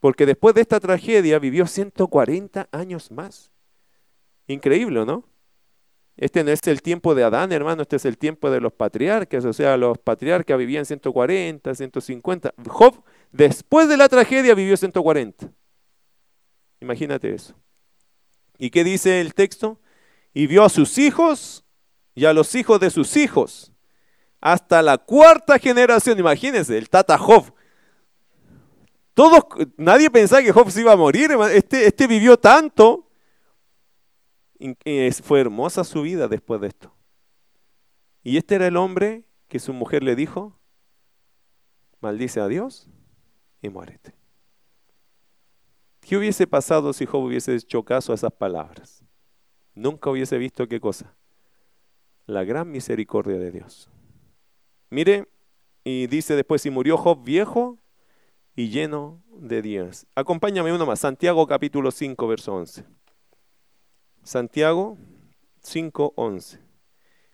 Porque 0.00 0.26
después 0.26 0.54
de 0.54 0.60
esta 0.60 0.80
tragedia 0.80 1.38
vivió 1.38 1.66
140 1.66 2.68
años 2.70 3.10
más. 3.10 3.50
Increíble, 4.46 5.04
¿no? 5.06 5.24
Este 6.16 6.44
no 6.44 6.50
es 6.50 6.64
el 6.68 6.80
tiempo 6.80 7.14
de 7.14 7.24
Adán, 7.24 7.50
hermano, 7.50 7.82
este 7.82 7.96
es 7.96 8.04
el 8.04 8.18
tiempo 8.18 8.48
de 8.50 8.60
los 8.60 8.72
patriarcas, 8.72 9.44
o 9.44 9.52
sea, 9.52 9.76
los 9.76 9.98
patriarcas 9.98 10.56
vivían 10.56 10.84
140, 10.84 11.74
150. 11.74 12.54
Job, 12.68 13.02
después 13.32 13.88
de 13.88 13.96
la 13.96 14.08
tragedia, 14.08 14.54
vivió 14.54 14.76
140. 14.76 15.50
Imagínate 16.80 17.34
eso. 17.34 17.54
¿Y 18.58 18.70
qué 18.70 18.84
dice 18.84 19.20
el 19.20 19.34
texto? 19.34 19.80
Y 20.32 20.46
vio 20.46 20.64
a 20.64 20.68
sus 20.68 20.98
hijos 20.98 21.64
y 22.14 22.24
a 22.26 22.32
los 22.32 22.54
hijos 22.54 22.78
de 22.80 22.90
sus 22.90 23.16
hijos, 23.16 23.72
hasta 24.40 24.82
la 24.82 24.98
cuarta 24.98 25.58
generación. 25.58 26.18
Imagínense, 26.18 26.78
el 26.78 26.88
tata 26.88 27.18
Job. 27.18 27.52
Todos, 29.14 29.44
nadie 29.76 30.10
pensaba 30.10 30.42
que 30.42 30.52
Job 30.52 30.70
se 30.70 30.80
iba 30.80 30.92
a 30.92 30.96
morir. 30.96 31.30
Este, 31.52 31.86
este 31.86 32.06
vivió 32.06 32.36
tanto 32.36 33.10
fue 35.22 35.40
hermosa 35.40 35.84
su 35.84 36.02
vida 36.02 36.28
después 36.28 36.60
de 36.60 36.68
esto. 36.68 36.94
Y 38.22 38.36
este 38.36 38.54
era 38.54 38.66
el 38.66 38.76
hombre 38.76 39.24
que 39.48 39.58
su 39.58 39.72
mujer 39.72 40.02
le 40.02 40.16
dijo, 40.16 40.58
maldice 42.00 42.40
a 42.40 42.48
Dios 42.48 42.88
y 43.60 43.68
muérete. 43.68 44.14
¿Qué 46.06 46.16
hubiese 46.16 46.46
pasado 46.46 46.92
si 46.92 47.06
Job 47.06 47.24
hubiese 47.24 47.54
hecho 47.54 47.82
caso 47.82 48.12
a 48.12 48.14
esas 48.14 48.32
palabras? 48.32 49.02
Nunca 49.74 50.10
hubiese 50.10 50.38
visto 50.38 50.68
qué 50.68 50.80
cosa. 50.80 51.16
La 52.26 52.44
gran 52.44 52.70
misericordia 52.70 53.36
de 53.38 53.50
Dios. 53.50 53.90
Mire, 54.90 55.28
y 55.82 56.06
dice 56.06 56.36
después, 56.36 56.64
y 56.66 56.70
murió 56.70 56.96
Job 56.96 57.24
viejo 57.24 57.78
y 58.54 58.68
lleno 58.68 59.22
de 59.28 59.62
días. 59.62 60.06
Acompáñame 60.14 60.72
uno 60.72 60.86
más, 60.86 61.00
Santiago 61.00 61.46
capítulo 61.46 61.90
5, 61.90 62.28
verso 62.28 62.54
11. 62.54 62.84
Santiago 64.22 64.96
5.11. 65.62 66.60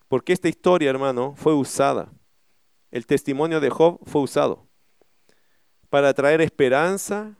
Porque 0.08 0.32
esta 0.32 0.48
historia, 0.48 0.90
hermano, 0.90 1.34
fue 1.36 1.54
usada 1.54 2.12
el 2.90 3.06
testimonio 3.06 3.60
de 3.60 3.70
Job 3.70 4.00
fue 4.04 4.20
usado 4.20 4.66
para 5.88 6.12
traer 6.12 6.40
esperanza 6.40 7.36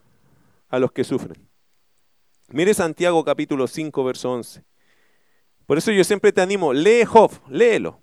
a 0.71 0.79
los 0.79 0.93
que 0.93 1.05
sufren. 1.05 1.49
Mire 2.49 2.73
Santiago 2.73 3.23
capítulo 3.25 3.67
5, 3.67 4.03
verso 4.05 4.33
11. 4.33 4.65
Por 5.67 5.79
eso 5.79 5.93
yo 5.93 6.03
siempre 6.03 6.33
te 6.33 6.41
animo, 6.41 6.73
lee 6.73 7.05
Job, 7.05 7.31
léelo. 7.49 8.01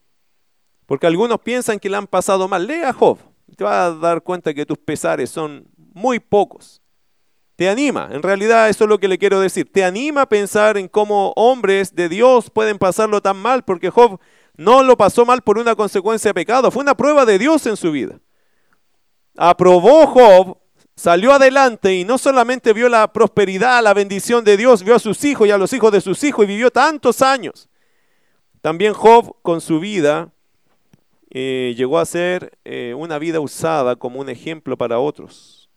Porque 0.85 1.05
algunos 1.05 1.39
piensan 1.41 1.79
que 1.79 1.89
le 1.89 1.97
han 1.97 2.07
pasado 2.07 2.47
mal. 2.47 2.65
Lee 2.65 2.81
a 2.83 2.93
Job. 2.93 3.19
Te 3.55 3.63
vas 3.63 3.91
a 3.91 3.95
dar 3.95 4.21
cuenta 4.23 4.53
que 4.53 4.65
tus 4.65 4.77
pesares 4.77 5.29
son 5.29 5.67
muy 5.75 6.19
pocos. 6.19 6.81
Te 7.57 7.67
anima, 7.69 8.07
en 8.11 8.21
realidad 8.21 8.69
eso 8.69 8.83
es 8.83 8.89
lo 8.89 8.99
que 8.99 9.07
le 9.07 9.17
quiero 9.17 9.39
decir. 9.39 9.69
Te 9.71 9.83
anima 9.83 10.21
a 10.21 10.29
pensar 10.29 10.77
en 10.77 10.87
cómo 10.87 11.33
hombres 11.35 11.93
de 11.95 12.07
Dios 12.07 12.49
pueden 12.49 12.77
pasarlo 12.77 13.19
tan 13.19 13.35
mal, 13.37 13.63
porque 13.63 13.89
Job 13.89 14.19
no 14.55 14.83
lo 14.83 14.95
pasó 14.95 15.25
mal 15.25 15.41
por 15.41 15.57
una 15.57 15.75
consecuencia 15.75 16.29
de 16.29 16.35
pecado, 16.35 16.71
fue 16.71 16.83
una 16.83 16.95
prueba 16.95 17.25
de 17.25 17.39
Dios 17.39 17.65
en 17.65 17.75
su 17.75 17.91
vida. 17.91 18.19
Aprobó 19.35 20.05
Job 20.07 20.57
salió 20.97 21.31
adelante 21.31 21.93
y 21.93 22.03
no 22.03 22.17
solamente 22.17 22.73
vio 22.73 22.89
la 22.89 23.13
prosperidad, 23.13 23.83
la 23.83 23.93
bendición 23.93 24.43
de 24.43 24.57
Dios, 24.57 24.83
vio 24.83 24.95
a 24.95 24.99
sus 24.99 25.23
hijos 25.23 25.47
y 25.47 25.51
a 25.51 25.57
los 25.57 25.71
hijos 25.71 25.91
de 25.91 26.01
sus 26.01 26.21
hijos 26.23 26.43
y 26.43 26.47
vivió 26.47 26.71
tantos 26.71 27.21
años. 27.21 27.69
También 28.61 28.93
Job 28.93 29.35
con 29.43 29.61
su 29.61 29.79
vida 29.79 30.33
eh, 31.29 31.75
llegó 31.77 31.99
a 31.99 32.05
ser 32.05 32.57
eh, 32.65 32.95
una 32.97 33.19
vida 33.19 33.39
usada 33.39 33.95
como 33.95 34.19
un 34.19 34.27
ejemplo 34.27 34.75
para 34.75 34.99
otros, 34.99 35.69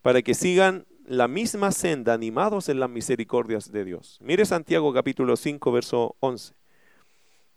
para 0.00 0.22
que 0.22 0.32
sigan 0.32 0.86
la 1.04 1.28
misma 1.28 1.70
senda, 1.70 2.14
animados 2.14 2.70
en 2.70 2.80
las 2.80 2.88
misericordias 2.88 3.70
de 3.70 3.84
Dios. 3.84 4.18
Mire 4.22 4.46
Santiago 4.46 4.92
capítulo 4.92 5.36
5, 5.36 5.70
verso 5.70 6.16
11. 6.20 6.54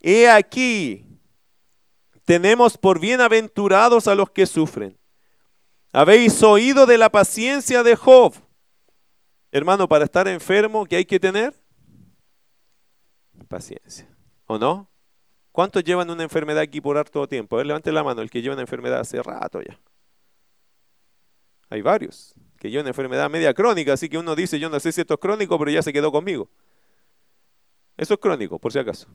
He 0.01 0.29
aquí, 0.29 1.05
tenemos 2.25 2.77
por 2.77 2.99
bienaventurados 2.99 4.07
a 4.09 4.15
los 4.15 4.29
que 4.31 4.45
sufren. 4.45 4.98
Habéis 5.91 6.41
oído 6.43 6.85
de 6.85 6.97
la 6.97 7.09
paciencia 7.09 7.83
de 7.83 7.95
Job. 7.95 8.33
Hermano, 9.51 9.87
para 9.87 10.05
estar 10.05 10.27
enfermo, 10.27 10.85
¿qué 10.85 10.97
hay 10.97 11.05
que 11.05 11.19
tener? 11.19 11.53
Paciencia. 13.47 14.07
¿O 14.45 14.59
no? 14.59 14.89
¿Cuántos 15.51 15.83
llevan 15.83 16.09
una 16.09 16.23
enfermedad 16.23 16.61
aquí 16.61 16.79
por 16.79 16.97
harto 16.97 17.27
tiempo? 17.27 17.55
A 17.55 17.57
ver, 17.57 17.65
levante 17.65 17.91
la 17.91 18.03
mano, 18.03 18.21
el 18.21 18.29
que 18.29 18.41
lleva 18.41 18.53
una 18.53 18.61
enfermedad 18.61 18.99
hace 18.99 19.21
rato 19.23 19.61
ya. 19.61 19.79
Hay 21.69 21.81
varios 21.81 22.35
que 22.59 22.69
llevan 22.69 22.83
una 22.83 22.89
enfermedad 22.91 23.29
media 23.29 23.53
crónica, 23.53 23.93
así 23.93 24.09
que 24.09 24.17
uno 24.17 24.35
dice, 24.35 24.59
yo 24.59 24.69
no 24.69 24.79
sé 24.79 24.91
si 24.91 25.01
esto 25.01 25.15
es 25.15 25.19
crónico, 25.19 25.57
pero 25.57 25.71
ya 25.71 25.81
se 25.81 25.91
quedó 25.91 26.11
conmigo. 26.11 26.49
Eso 27.97 28.13
es 28.13 28.19
crónico, 28.19 28.59
por 28.59 28.71
si 28.71 28.79
acaso. 28.79 29.07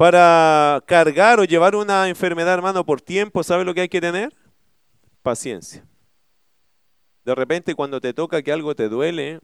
Para 0.00 0.82
cargar 0.86 1.40
o 1.40 1.44
llevar 1.44 1.76
una 1.76 2.08
enfermedad, 2.08 2.54
hermano, 2.54 2.86
por 2.86 3.02
tiempo, 3.02 3.42
¿sabe 3.42 3.66
lo 3.66 3.74
que 3.74 3.82
hay 3.82 3.88
que 3.90 4.00
tener? 4.00 4.34
Paciencia. 5.20 5.84
De 7.22 7.34
repente 7.34 7.74
cuando 7.74 8.00
te 8.00 8.14
toca 8.14 8.40
que 8.40 8.50
algo 8.50 8.74
te 8.74 8.88
duele, 8.88 9.40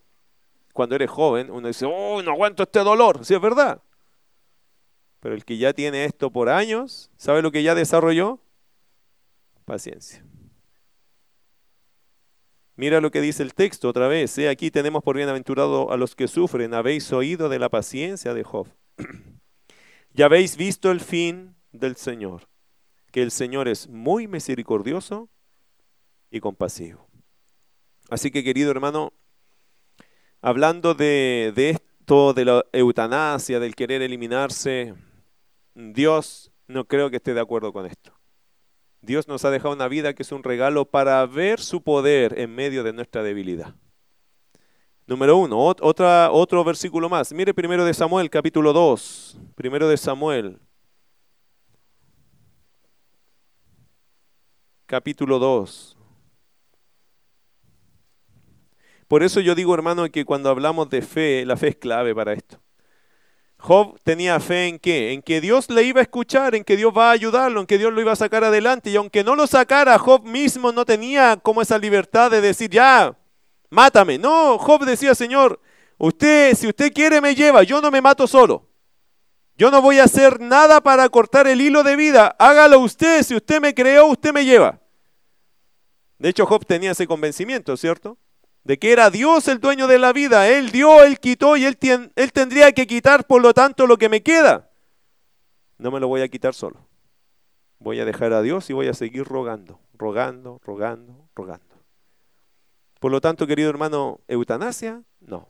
cuando 0.72 0.94
eres 0.94 1.10
joven, 1.10 1.50
uno 1.50 1.68
dice, 1.68 1.84
oh, 1.84 2.22
no 2.22 2.30
aguanto 2.30 2.62
este 2.62 2.78
dolor. 2.78 3.22
Sí, 3.22 3.34
es 3.34 3.40
verdad. 3.42 3.82
Pero 5.20 5.34
el 5.34 5.44
que 5.44 5.58
ya 5.58 5.74
tiene 5.74 6.06
esto 6.06 6.30
por 6.30 6.48
años, 6.48 7.10
¿sabe 7.18 7.42
lo 7.42 7.52
que 7.52 7.62
ya 7.62 7.74
desarrolló? 7.74 8.40
Paciencia. 9.66 10.24
Mira 12.76 13.02
lo 13.02 13.10
que 13.10 13.20
dice 13.20 13.42
el 13.42 13.52
texto 13.52 13.90
otra 13.90 14.08
vez. 14.08 14.38
Aquí 14.38 14.70
tenemos 14.70 15.02
por 15.02 15.16
bienaventurado 15.16 15.92
a 15.92 15.98
los 15.98 16.16
que 16.16 16.26
sufren. 16.26 16.72
Habéis 16.72 17.12
oído 17.12 17.50
de 17.50 17.58
la 17.58 17.68
paciencia 17.68 18.32
de 18.32 18.42
Job. 18.42 18.68
Ya 20.16 20.24
habéis 20.24 20.56
visto 20.56 20.90
el 20.90 21.00
fin 21.00 21.54
del 21.72 21.96
Señor, 21.96 22.48
que 23.12 23.20
el 23.20 23.30
Señor 23.30 23.68
es 23.68 23.86
muy 23.86 24.26
misericordioso 24.26 25.28
y 26.30 26.40
compasivo. 26.40 27.06
Así 28.08 28.30
que 28.30 28.42
querido 28.42 28.70
hermano, 28.70 29.12
hablando 30.40 30.94
de, 30.94 31.52
esto, 31.54 32.32
de 32.32 32.46
la 32.46 32.64
eutanasia, 32.72 33.60
del 33.60 33.74
querer 33.74 34.00
eliminarse, 34.00 34.94
Dios 35.74 36.50
no 36.66 36.86
creo 36.86 37.10
que 37.10 37.16
esté 37.16 37.34
de 37.34 37.40
acuerdo 37.40 37.74
con 37.74 37.84
esto. 37.84 38.18
Dios 39.02 39.28
nos 39.28 39.44
ha 39.44 39.50
dejado 39.50 39.74
una 39.74 39.86
vida 39.86 40.14
que 40.14 40.22
es 40.22 40.32
un 40.32 40.42
regalo 40.42 40.86
para 40.86 41.26
ver 41.26 41.60
su 41.60 41.82
poder 41.82 42.38
en 42.38 42.54
medio 42.54 42.84
de 42.84 42.94
nuestra 42.94 43.22
debilidad. 43.22 43.74
Número 45.08 45.36
uno, 45.36 45.56
otra, 45.60 46.32
otro 46.32 46.64
versículo 46.64 47.08
más. 47.08 47.32
Mire 47.32 47.54
primero 47.54 47.84
de 47.84 47.94
Samuel, 47.94 48.28
capítulo 48.28 48.72
2. 48.72 49.38
Primero 49.54 49.88
de 49.88 49.96
Samuel. 49.96 50.58
Capítulo 54.84 55.38
2. 55.38 55.96
Por 59.06 59.22
eso 59.22 59.38
yo 59.38 59.54
digo, 59.54 59.74
hermano, 59.74 60.10
que 60.10 60.24
cuando 60.24 60.50
hablamos 60.50 60.90
de 60.90 61.02
fe, 61.02 61.46
la 61.46 61.56
fe 61.56 61.68
es 61.68 61.76
clave 61.76 62.12
para 62.12 62.32
esto. 62.32 62.58
Job 63.58 64.00
tenía 64.02 64.40
fe 64.40 64.66
en 64.66 64.80
qué? 64.80 65.12
En 65.12 65.22
que 65.22 65.40
Dios 65.40 65.70
le 65.70 65.84
iba 65.84 66.00
a 66.00 66.02
escuchar, 66.02 66.56
en 66.56 66.64
que 66.64 66.76
Dios 66.76 66.92
va 66.96 67.10
a 67.10 67.12
ayudarlo, 67.12 67.60
en 67.60 67.66
que 67.66 67.78
Dios 67.78 67.92
lo 67.92 68.00
iba 68.00 68.10
a 68.10 68.16
sacar 68.16 68.42
adelante. 68.42 68.90
Y 68.90 68.96
aunque 68.96 69.22
no 69.22 69.36
lo 69.36 69.46
sacara, 69.46 69.98
Job 70.00 70.24
mismo 70.24 70.72
no 70.72 70.84
tenía 70.84 71.36
como 71.36 71.62
esa 71.62 71.78
libertad 71.78 72.32
de 72.32 72.40
decir, 72.40 72.70
ya, 72.70 73.16
mátame. 73.70 74.18
No, 74.18 74.58
Job 74.58 74.84
decía, 74.84 75.14
Señor, 75.14 75.60
usted, 75.98 76.54
si 76.54 76.68
usted 76.68 76.92
quiere 76.92 77.20
me 77.20 77.34
lleva, 77.34 77.62
yo 77.62 77.80
no 77.80 77.90
me 77.90 78.00
mato 78.00 78.26
solo. 78.26 78.66
Yo 79.58 79.70
no 79.70 79.80
voy 79.80 79.98
a 79.98 80.04
hacer 80.04 80.40
nada 80.40 80.80
para 80.82 81.08
cortar 81.08 81.46
el 81.46 81.60
hilo 81.60 81.82
de 81.82 81.96
vida. 81.96 82.36
Hágalo 82.38 82.80
usted, 82.80 83.22
si 83.22 83.34
usted 83.34 83.60
me 83.60 83.74
creó, 83.74 84.06
usted 84.06 84.32
me 84.32 84.44
lleva. 84.44 84.80
De 86.18 86.28
hecho, 86.28 86.46
Job 86.46 86.64
tenía 86.66 86.92
ese 86.92 87.06
convencimiento, 87.06 87.76
¿cierto? 87.76 88.18
De 88.64 88.78
que 88.78 88.92
era 88.92 89.10
Dios 89.10 89.48
el 89.48 89.60
dueño 89.60 89.86
de 89.86 89.98
la 89.98 90.12
vida. 90.12 90.48
Él 90.48 90.70
dio, 90.70 91.02
él 91.04 91.18
quitó 91.20 91.56
y 91.56 91.64
él, 91.64 91.78
él 92.14 92.32
tendría 92.32 92.72
que 92.72 92.86
quitar, 92.86 93.26
por 93.26 93.40
lo 93.40 93.54
tanto, 93.54 93.86
lo 93.86 93.96
que 93.96 94.08
me 94.08 94.22
queda. 94.22 94.70
No 95.78 95.90
me 95.90 96.00
lo 96.00 96.08
voy 96.08 96.20
a 96.20 96.28
quitar 96.28 96.54
solo. 96.54 96.86
Voy 97.78 98.00
a 98.00 98.04
dejar 98.04 98.32
a 98.32 98.42
Dios 98.42 98.68
y 98.70 98.72
voy 98.72 98.88
a 98.88 98.94
seguir 98.94 99.24
rogando, 99.24 99.80
rogando, 99.94 100.60
rogando, 100.64 101.28
rogando. 101.34 101.75
Por 103.00 103.12
lo 103.12 103.20
tanto, 103.20 103.46
querido 103.46 103.70
hermano, 103.70 104.20
eutanasia, 104.28 105.02
no. 105.20 105.48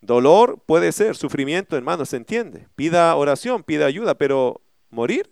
Dolor 0.00 0.62
puede 0.64 0.92
ser, 0.92 1.16
sufrimiento, 1.16 1.76
hermano, 1.76 2.06
se 2.06 2.16
entiende. 2.16 2.68
Pida 2.74 3.14
oración, 3.16 3.62
pida 3.62 3.86
ayuda, 3.86 4.14
pero 4.14 4.62
morir, 4.88 5.30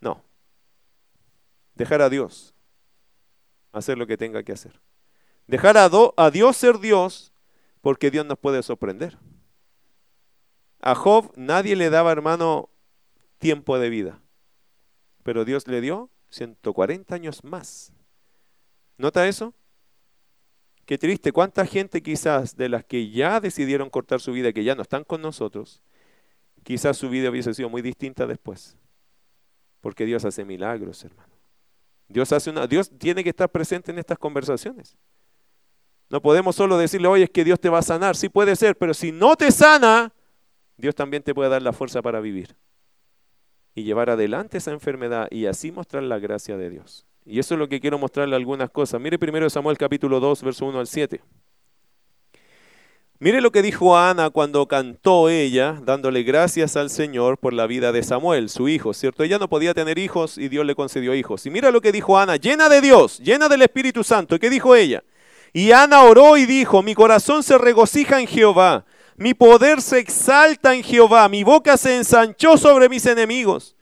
no. 0.00 0.22
Dejar 1.74 2.02
a 2.02 2.10
Dios 2.10 2.54
hacer 3.72 3.96
lo 3.98 4.06
que 4.06 4.18
tenga 4.18 4.42
que 4.42 4.52
hacer. 4.52 4.80
Dejar 5.46 5.76
a, 5.76 5.90
a 6.16 6.30
Dios 6.30 6.56
ser 6.56 6.78
Dios 6.78 7.32
porque 7.80 8.10
Dios 8.10 8.26
nos 8.26 8.38
puede 8.38 8.62
sorprender. 8.62 9.18
A 10.80 10.94
Job 10.94 11.32
nadie 11.36 11.76
le 11.76 11.90
daba, 11.90 12.12
hermano, 12.12 12.70
tiempo 13.38 13.78
de 13.78 13.88
vida, 13.88 14.20
pero 15.22 15.44
Dios 15.44 15.66
le 15.66 15.80
dio 15.80 16.10
140 16.30 17.14
años 17.14 17.44
más. 17.44 17.92
¿Nota 19.02 19.26
eso? 19.26 19.52
Qué 20.86 20.96
triste, 20.96 21.32
cuánta 21.32 21.66
gente 21.66 22.00
quizás 22.04 22.54
de 22.54 22.68
las 22.68 22.84
que 22.84 23.10
ya 23.10 23.40
decidieron 23.40 23.90
cortar 23.90 24.20
su 24.20 24.30
vida, 24.30 24.52
que 24.52 24.62
ya 24.62 24.76
no 24.76 24.82
están 24.82 25.02
con 25.02 25.20
nosotros, 25.20 25.82
quizás 26.62 26.98
su 26.98 27.08
vida 27.08 27.28
hubiese 27.28 27.52
sido 27.52 27.68
muy 27.68 27.82
distinta 27.82 28.28
después. 28.28 28.76
Porque 29.80 30.06
Dios 30.06 30.24
hace 30.24 30.44
milagros, 30.44 31.02
hermano. 31.02 31.34
Dios, 32.06 32.30
hace 32.30 32.50
una, 32.50 32.68
Dios 32.68 32.92
tiene 32.96 33.24
que 33.24 33.30
estar 33.30 33.50
presente 33.50 33.90
en 33.90 33.98
estas 33.98 34.18
conversaciones. 34.18 34.96
No 36.08 36.22
podemos 36.22 36.54
solo 36.54 36.78
decirle, 36.78 37.08
oye, 37.08 37.24
es 37.24 37.30
que 37.30 37.42
Dios 37.42 37.58
te 37.58 37.70
va 37.70 37.78
a 37.78 37.82
sanar. 37.82 38.14
Sí 38.14 38.28
puede 38.28 38.54
ser, 38.54 38.78
pero 38.78 38.94
si 38.94 39.10
no 39.10 39.34
te 39.34 39.50
sana, 39.50 40.12
Dios 40.76 40.94
también 40.94 41.24
te 41.24 41.34
puede 41.34 41.50
dar 41.50 41.62
la 41.62 41.72
fuerza 41.72 42.02
para 42.02 42.20
vivir. 42.20 42.54
Y 43.74 43.82
llevar 43.82 44.10
adelante 44.10 44.58
esa 44.58 44.70
enfermedad 44.70 45.26
y 45.32 45.46
así 45.46 45.72
mostrar 45.72 46.04
la 46.04 46.20
gracia 46.20 46.56
de 46.56 46.70
Dios. 46.70 47.04
Y 47.24 47.38
eso 47.38 47.54
es 47.54 47.58
lo 47.58 47.68
que 47.68 47.80
quiero 47.80 47.98
mostrarle 47.98 48.34
algunas 48.34 48.70
cosas. 48.70 49.00
Mire 49.00 49.18
primero 49.18 49.48
Samuel 49.48 49.78
capítulo 49.78 50.18
2, 50.18 50.42
verso 50.42 50.66
1 50.66 50.80
al 50.80 50.86
7. 50.86 51.20
Mire 53.20 53.40
lo 53.40 53.52
que 53.52 53.62
dijo 53.62 53.96
Ana 53.96 54.30
cuando 54.30 54.66
cantó 54.66 55.28
ella, 55.28 55.80
dándole 55.84 56.24
gracias 56.24 56.76
al 56.76 56.90
Señor 56.90 57.38
por 57.38 57.52
la 57.52 57.68
vida 57.68 57.92
de 57.92 58.02
Samuel, 58.02 58.48
su 58.48 58.68
hijo, 58.68 58.92
¿cierto? 58.92 59.22
Ella 59.22 59.38
no 59.38 59.48
podía 59.48 59.74
tener 59.74 59.96
hijos 60.00 60.36
y 60.36 60.48
Dios 60.48 60.66
le 60.66 60.74
concedió 60.74 61.14
hijos. 61.14 61.46
Y 61.46 61.50
mira 61.50 61.70
lo 61.70 61.80
que 61.80 61.92
dijo 61.92 62.18
Ana, 62.18 62.34
llena 62.34 62.68
de 62.68 62.80
Dios, 62.80 63.18
llena 63.20 63.48
del 63.48 63.62
Espíritu 63.62 64.02
Santo. 64.02 64.40
¿Qué 64.40 64.50
dijo 64.50 64.74
ella? 64.74 65.04
Y 65.52 65.70
Ana 65.70 66.02
oró 66.02 66.36
y 66.36 66.46
dijo, 66.46 66.82
mi 66.82 66.96
corazón 66.96 67.44
se 67.44 67.56
regocija 67.58 68.20
en 68.20 68.26
Jehová, 68.26 68.84
mi 69.16 69.34
poder 69.34 69.80
se 69.80 70.00
exalta 70.00 70.74
en 70.74 70.82
Jehová, 70.82 71.28
mi 71.28 71.44
boca 71.44 71.76
se 71.76 71.94
ensanchó 71.94 72.56
sobre 72.56 72.88
mis 72.88 73.06
enemigos 73.06 73.76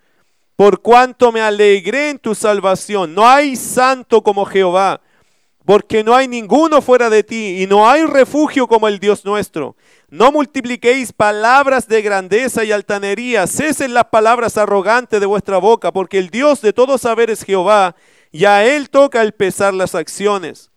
por 0.61 0.83
cuanto 0.83 1.33
me 1.33 1.41
alegré 1.41 2.11
en 2.11 2.19
tu 2.19 2.35
salvación. 2.35 3.15
No 3.15 3.27
hay 3.27 3.57
santo 3.57 4.23
como 4.23 4.45
Jehová, 4.45 5.01
porque 5.65 6.05
no 6.05 6.15
hay 6.15 6.29
ninguno 6.29 6.83
fuera 6.83 7.09
de 7.09 7.23
ti 7.23 7.63
y 7.63 7.67
no 7.67 7.89
hay 7.89 8.05
refugio 8.05 8.67
como 8.67 8.87
el 8.87 8.99
Dios 8.99 9.25
nuestro. 9.25 9.75
No 10.11 10.31
multipliquéis 10.31 11.15
palabras 11.15 11.89
de 11.89 12.03
grandeza 12.03 12.63
y 12.63 12.73
altanería, 12.73 13.47
cesen 13.47 13.95
las 13.95 14.05
palabras 14.09 14.59
arrogantes 14.59 15.19
de 15.19 15.25
vuestra 15.25 15.57
boca, 15.57 15.93
porque 15.93 16.19
el 16.19 16.29
Dios 16.29 16.61
de 16.61 16.75
todo 16.75 16.99
saber 16.99 17.31
es 17.31 17.43
Jehová, 17.43 17.97
y 18.31 18.45
a 18.45 18.63
él 18.63 18.91
toca 18.91 19.23
el 19.23 19.33
pesar 19.33 19.73
las 19.73 19.95
acciones. 19.95 20.71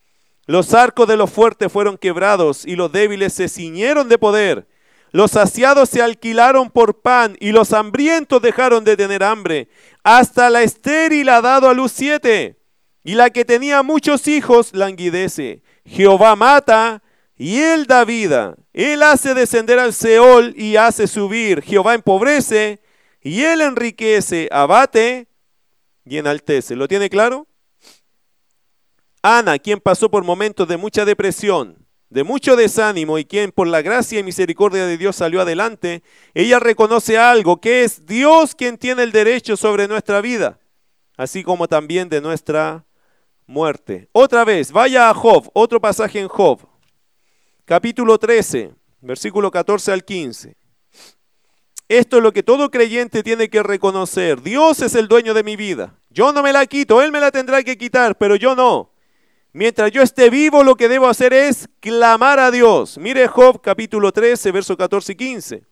Los 0.46 0.74
arcos 0.74 1.10
de 1.10 1.18
los 1.18 1.30
fuertes 1.30 1.70
fueron 1.70 1.98
quebrados 1.98 2.66
y 2.66 2.78
los 2.78 2.90
débiles 2.90 3.34
se 3.34 3.50
ciñeron 3.50 4.08
de 4.08 4.18
poder. 4.18 4.66
Los 5.14 5.30
saciados 5.32 5.89
se 5.89 6.01
alquilaron 6.01 6.72
por 6.72 7.01
pan 7.01 7.38
y 7.39 7.51
los 7.51 7.72
hambrientos 7.72 8.41
dejaron 8.41 8.84
de 8.84 8.97
tener 8.97 9.24
hambre. 9.24 9.70
Hasta 10.03 10.49
la 10.49 10.64
estéril 10.64 11.30
ha 11.30 11.39
dado 11.39 11.70
a 11.70 11.74
luz 11.76 11.91
siete 11.91 12.59
y 13.03 13.14
la 13.14 13.30
que 13.30 13.45
tenía 13.45 13.84
muchos 13.84 14.28
hijos 14.28 14.74
languidece. 14.74 15.61
Jehová 15.86 16.36
mata 16.36 17.03
y 17.38 17.59
él 17.59 17.86
da 17.86 18.05
vida. 18.05 18.55
Él 18.74 19.03
hace 19.03 19.36
descender 19.36 19.78
al 19.78 19.93
Seol 19.93 20.55
y 20.57 20.78
hace 20.78 21.05
subir. 21.05 21.61
Jehová 21.61 21.93
empobrece 21.93 22.82
y 23.22 23.43
él 23.43 23.61
enriquece, 23.61 24.49
abate 24.51 25.28
y 26.05 26.18
enaltece. 26.18 26.76
¿Lo 26.76 26.88
tiene 26.88 27.11
claro? 27.11 27.45
Ana, 29.22 29.59
quien 29.59 29.80
pasó 29.80 30.09
por 30.09 30.24
momentos 30.24 30.68
de 30.68 30.78
mucha 30.78 31.05
depresión, 31.05 31.83
de 32.14 32.24
mucho 32.24 32.55
desánimo 32.55 33.18
y 33.18 33.26
quien 33.26 33.51
por 33.51 33.66
la 33.66 33.82
gracia 33.82 34.20
y 34.20 34.24
misericordia 34.24 34.86
de 34.86 34.99
Dios 34.99 35.16
salió 35.16 35.41
adelante, 35.41 36.03
ella 36.36 36.59
reconoce 36.59 37.18
algo, 37.18 37.59
que 37.59 37.84
es 37.84 38.05
Dios 38.05 38.53
quien 38.53 38.78
tiene 38.78 39.01
el 39.01 39.11
derecho 39.11 39.57
sobre 39.57 39.88
nuestra 39.88 40.22
vida, 40.22 40.59
así 41.18 41.43
como 41.43 41.68
también 41.68 42.09
de 42.09 42.22
nuestra 42.22 42.86
muerte. 43.47 44.09
Otra 44.11 44.45
vez, 44.45 44.72
vaya 44.72 45.09
a 45.09 45.14
Job, 45.16 45.49
otro 45.53 45.82
pasaje 45.82 46.20
en 46.20 46.28
Job, 46.28 46.59
capítulo 47.66 48.20
13, 48.20 48.76
versículo 49.01 49.49
14 49.49 49.91
al 49.91 50.05
15. 50.05 50.55
Esto 51.89 52.18
es 52.18 52.24
lo 52.24 52.32
que 52.32 52.43
todo 52.43 52.70
creyente 52.70 53.24
tiene 53.24 53.49
que 53.49 53.64
reconocer. 53.64 54.43
Dios 54.43 54.84
es 54.84 54.93
el 54.93 55.07
dueño 55.07 55.34
de 55.34 55.43
mi 55.43 55.55
vida. 55.55 55.99
Yo 56.11 56.32
no 56.32 56.43
me 56.43 56.53
la 56.53 56.68
quito, 56.68 57.01
Él 57.01 57.11
me 57.11 57.20
la 57.20 57.32
tendrá 57.32 57.64
que 57.64 57.76
quitar, 57.76 58.16
pero 58.20 58.36
yo 58.36 58.55
no. 58.55 58.93
Mientras 59.56 59.91
yo 59.91 60.01
esté 60.01 60.32
vivo, 60.32 60.64
lo 60.64 60.74
que 60.76 60.89
debo 60.89 61.08
hacer 61.08 61.32
es 61.32 61.70
clamar 61.80 62.39
a 62.39 62.49
Dios. 62.49 62.97
Mire 62.97 63.28
Job 63.28 63.62
capítulo 63.62 64.12
13, 64.12 64.51
verso 64.51 64.76
14 64.76 65.12
y 65.12 65.16
15. 65.16 65.64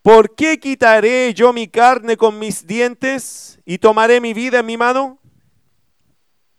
¿Por 0.00 0.34
qué 0.34 0.58
quitaré 0.58 1.34
yo 1.34 1.52
mi 1.52 1.68
carne 1.68 2.16
con 2.16 2.38
mis 2.38 2.66
dientes 2.66 3.60
y 3.66 3.76
tomaré 3.76 4.18
mi 4.18 4.32
vida 4.32 4.60
en 4.60 4.66
mi 4.66 4.78
mano? 4.78 5.20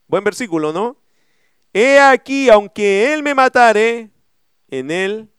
Buen 0.07 0.23
versículo, 0.23 0.71
¿no? 0.71 1.01
He 1.73 1.99
aquí, 1.99 2.51
aunque 2.51 3.11
Él 3.11 3.23
me 3.23 3.33
matare, 3.33 4.11
en 4.69 4.91
Él 4.91 5.31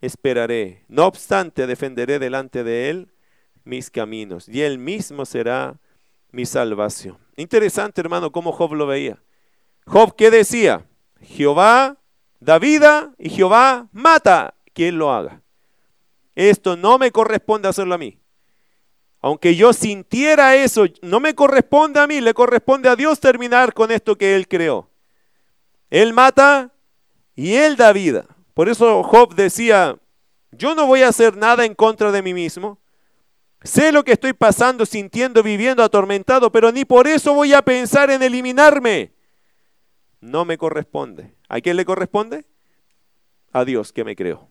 esperaré. 0.00 0.86
No 0.88 1.04
obstante, 1.04 1.66
defenderé 1.66 2.18
delante 2.18 2.64
de 2.64 2.88
Él 2.88 3.12
mis 3.62 3.90
caminos, 3.90 4.48
y 4.48 4.62
Él 4.62 4.78
mismo 4.78 5.26
será 5.26 5.78
mi 6.30 6.46
salvación. 6.46 7.18
Interesante, 7.36 8.00
hermano, 8.00 8.32
cómo 8.32 8.52
Job 8.52 8.72
lo 8.72 8.86
veía. 8.86 9.20
Job, 9.86 10.14
¿qué 10.16 10.30
decía? 10.30 10.84
Jehová 11.20 11.96
da 12.40 12.58
vida 12.58 13.12
y 13.18 13.30
Jehová 13.30 13.88
mata 13.92 14.54
quien 14.72 14.98
lo 14.98 15.12
haga. 15.12 15.42
Esto 16.34 16.76
no 16.76 16.98
me 16.98 17.10
corresponde 17.10 17.68
hacerlo 17.68 17.94
a 17.94 17.98
mí. 17.98 18.18
Aunque 19.20 19.56
yo 19.56 19.72
sintiera 19.72 20.54
eso, 20.54 20.84
no 21.02 21.18
me 21.18 21.34
corresponde 21.34 21.98
a 22.00 22.06
mí, 22.06 22.20
le 22.20 22.34
corresponde 22.34 22.88
a 22.88 22.96
Dios 22.96 23.18
terminar 23.18 23.72
con 23.72 23.90
esto 23.90 24.16
que 24.16 24.36
Él 24.36 24.46
creó. 24.46 24.90
Él 25.88 26.12
mata 26.12 26.72
y 27.34 27.54
Él 27.54 27.76
da 27.76 27.92
vida. 27.92 28.26
Por 28.54 28.68
eso 28.68 29.02
Job 29.02 29.34
decía, 29.34 29.98
yo 30.52 30.74
no 30.74 30.86
voy 30.86 31.02
a 31.02 31.08
hacer 31.08 31.36
nada 31.36 31.64
en 31.64 31.74
contra 31.74 32.12
de 32.12 32.22
mí 32.22 32.34
mismo. 32.34 32.78
Sé 33.62 33.90
lo 33.90 34.04
que 34.04 34.12
estoy 34.12 34.32
pasando, 34.32 34.86
sintiendo, 34.86 35.42
viviendo, 35.42 35.82
atormentado, 35.82 36.52
pero 36.52 36.70
ni 36.70 36.84
por 36.84 37.08
eso 37.08 37.34
voy 37.34 37.52
a 37.52 37.62
pensar 37.62 38.10
en 38.10 38.22
eliminarme. 38.22 39.15
No 40.20 40.44
me 40.44 40.58
corresponde. 40.58 41.34
¿A 41.48 41.60
quién 41.60 41.76
le 41.76 41.84
corresponde? 41.84 42.44
A 43.52 43.64
Dios 43.64 43.92
que 43.92 44.04
me 44.04 44.16
creó. 44.16 44.48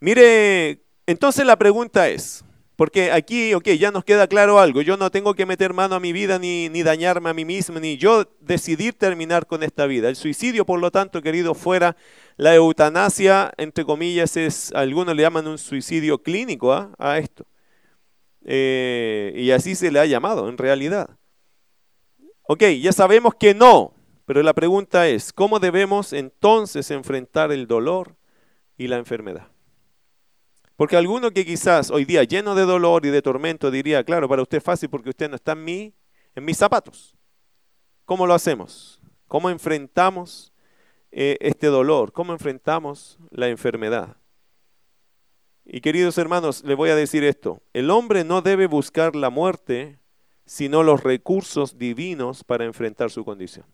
Mire, 0.00 0.82
entonces 1.06 1.44
la 1.44 1.56
pregunta 1.56 2.08
es, 2.08 2.44
porque 2.76 3.10
aquí, 3.10 3.54
ok, 3.54 3.70
ya 3.70 3.90
nos 3.90 4.04
queda 4.04 4.28
claro 4.28 4.60
algo. 4.60 4.82
Yo 4.82 4.96
no 4.96 5.10
tengo 5.10 5.34
que 5.34 5.46
meter 5.46 5.72
mano 5.72 5.96
a 5.96 6.00
mi 6.00 6.12
vida 6.12 6.38
ni, 6.38 6.68
ni, 6.68 6.84
dañarme 6.84 7.28
a 7.28 7.34
mí 7.34 7.44
mismo, 7.44 7.80
ni 7.80 7.96
yo 7.96 8.24
decidir 8.40 8.94
terminar 8.94 9.46
con 9.46 9.64
esta 9.64 9.86
vida. 9.86 10.08
El 10.08 10.14
suicidio, 10.14 10.64
por 10.64 10.78
lo 10.78 10.92
tanto, 10.92 11.20
querido, 11.20 11.54
fuera 11.54 11.96
la 12.36 12.54
eutanasia, 12.54 13.52
entre 13.56 13.84
comillas, 13.84 14.36
es, 14.36 14.70
algunos 14.74 15.16
le 15.16 15.22
llaman 15.22 15.48
un 15.48 15.58
suicidio 15.58 16.22
clínico 16.22 16.72
¿ah? 16.72 16.92
a 16.98 17.18
esto. 17.18 17.46
Eh, 18.44 19.32
y 19.34 19.50
así 19.50 19.74
se 19.74 19.90
le 19.90 19.98
ha 19.98 20.06
llamado, 20.06 20.48
en 20.48 20.56
realidad. 20.56 21.10
Ok, 22.44 22.62
ya 22.80 22.92
sabemos 22.92 23.34
que 23.34 23.54
no, 23.54 23.92
pero 24.28 24.42
la 24.42 24.52
pregunta 24.52 25.08
es, 25.08 25.32
¿cómo 25.32 25.58
debemos 25.58 26.12
entonces 26.12 26.90
enfrentar 26.90 27.50
el 27.50 27.66
dolor 27.66 28.14
y 28.76 28.86
la 28.86 28.98
enfermedad? 28.98 29.48
Porque 30.76 30.98
alguno 30.98 31.30
que 31.30 31.46
quizás 31.46 31.90
hoy 31.90 32.04
día 32.04 32.24
lleno 32.24 32.54
de 32.54 32.66
dolor 32.66 33.06
y 33.06 33.08
de 33.08 33.22
tormento 33.22 33.70
diría, 33.70 34.04
claro, 34.04 34.28
para 34.28 34.42
usted 34.42 34.58
es 34.58 34.62
fácil 34.64 34.90
porque 34.90 35.08
usted 35.08 35.30
no 35.30 35.36
está 35.36 35.52
en, 35.52 35.64
mí, 35.64 35.94
en 36.34 36.44
mis 36.44 36.58
zapatos. 36.58 37.16
¿Cómo 38.04 38.26
lo 38.26 38.34
hacemos? 38.34 39.00
¿Cómo 39.28 39.48
enfrentamos 39.48 40.52
eh, 41.10 41.38
este 41.40 41.68
dolor? 41.68 42.12
¿Cómo 42.12 42.34
enfrentamos 42.34 43.18
la 43.30 43.48
enfermedad? 43.48 44.18
Y 45.64 45.80
queridos 45.80 46.18
hermanos, 46.18 46.62
le 46.64 46.74
voy 46.74 46.90
a 46.90 46.96
decir 46.96 47.24
esto. 47.24 47.62
El 47.72 47.88
hombre 47.90 48.24
no 48.24 48.42
debe 48.42 48.66
buscar 48.66 49.16
la 49.16 49.30
muerte, 49.30 50.00
sino 50.44 50.82
los 50.82 51.02
recursos 51.02 51.78
divinos 51.78 52.44
para 52.44 52.66
enfrentar 52.66 53.10
su 53.10 53.24
condición. 53.24 53.64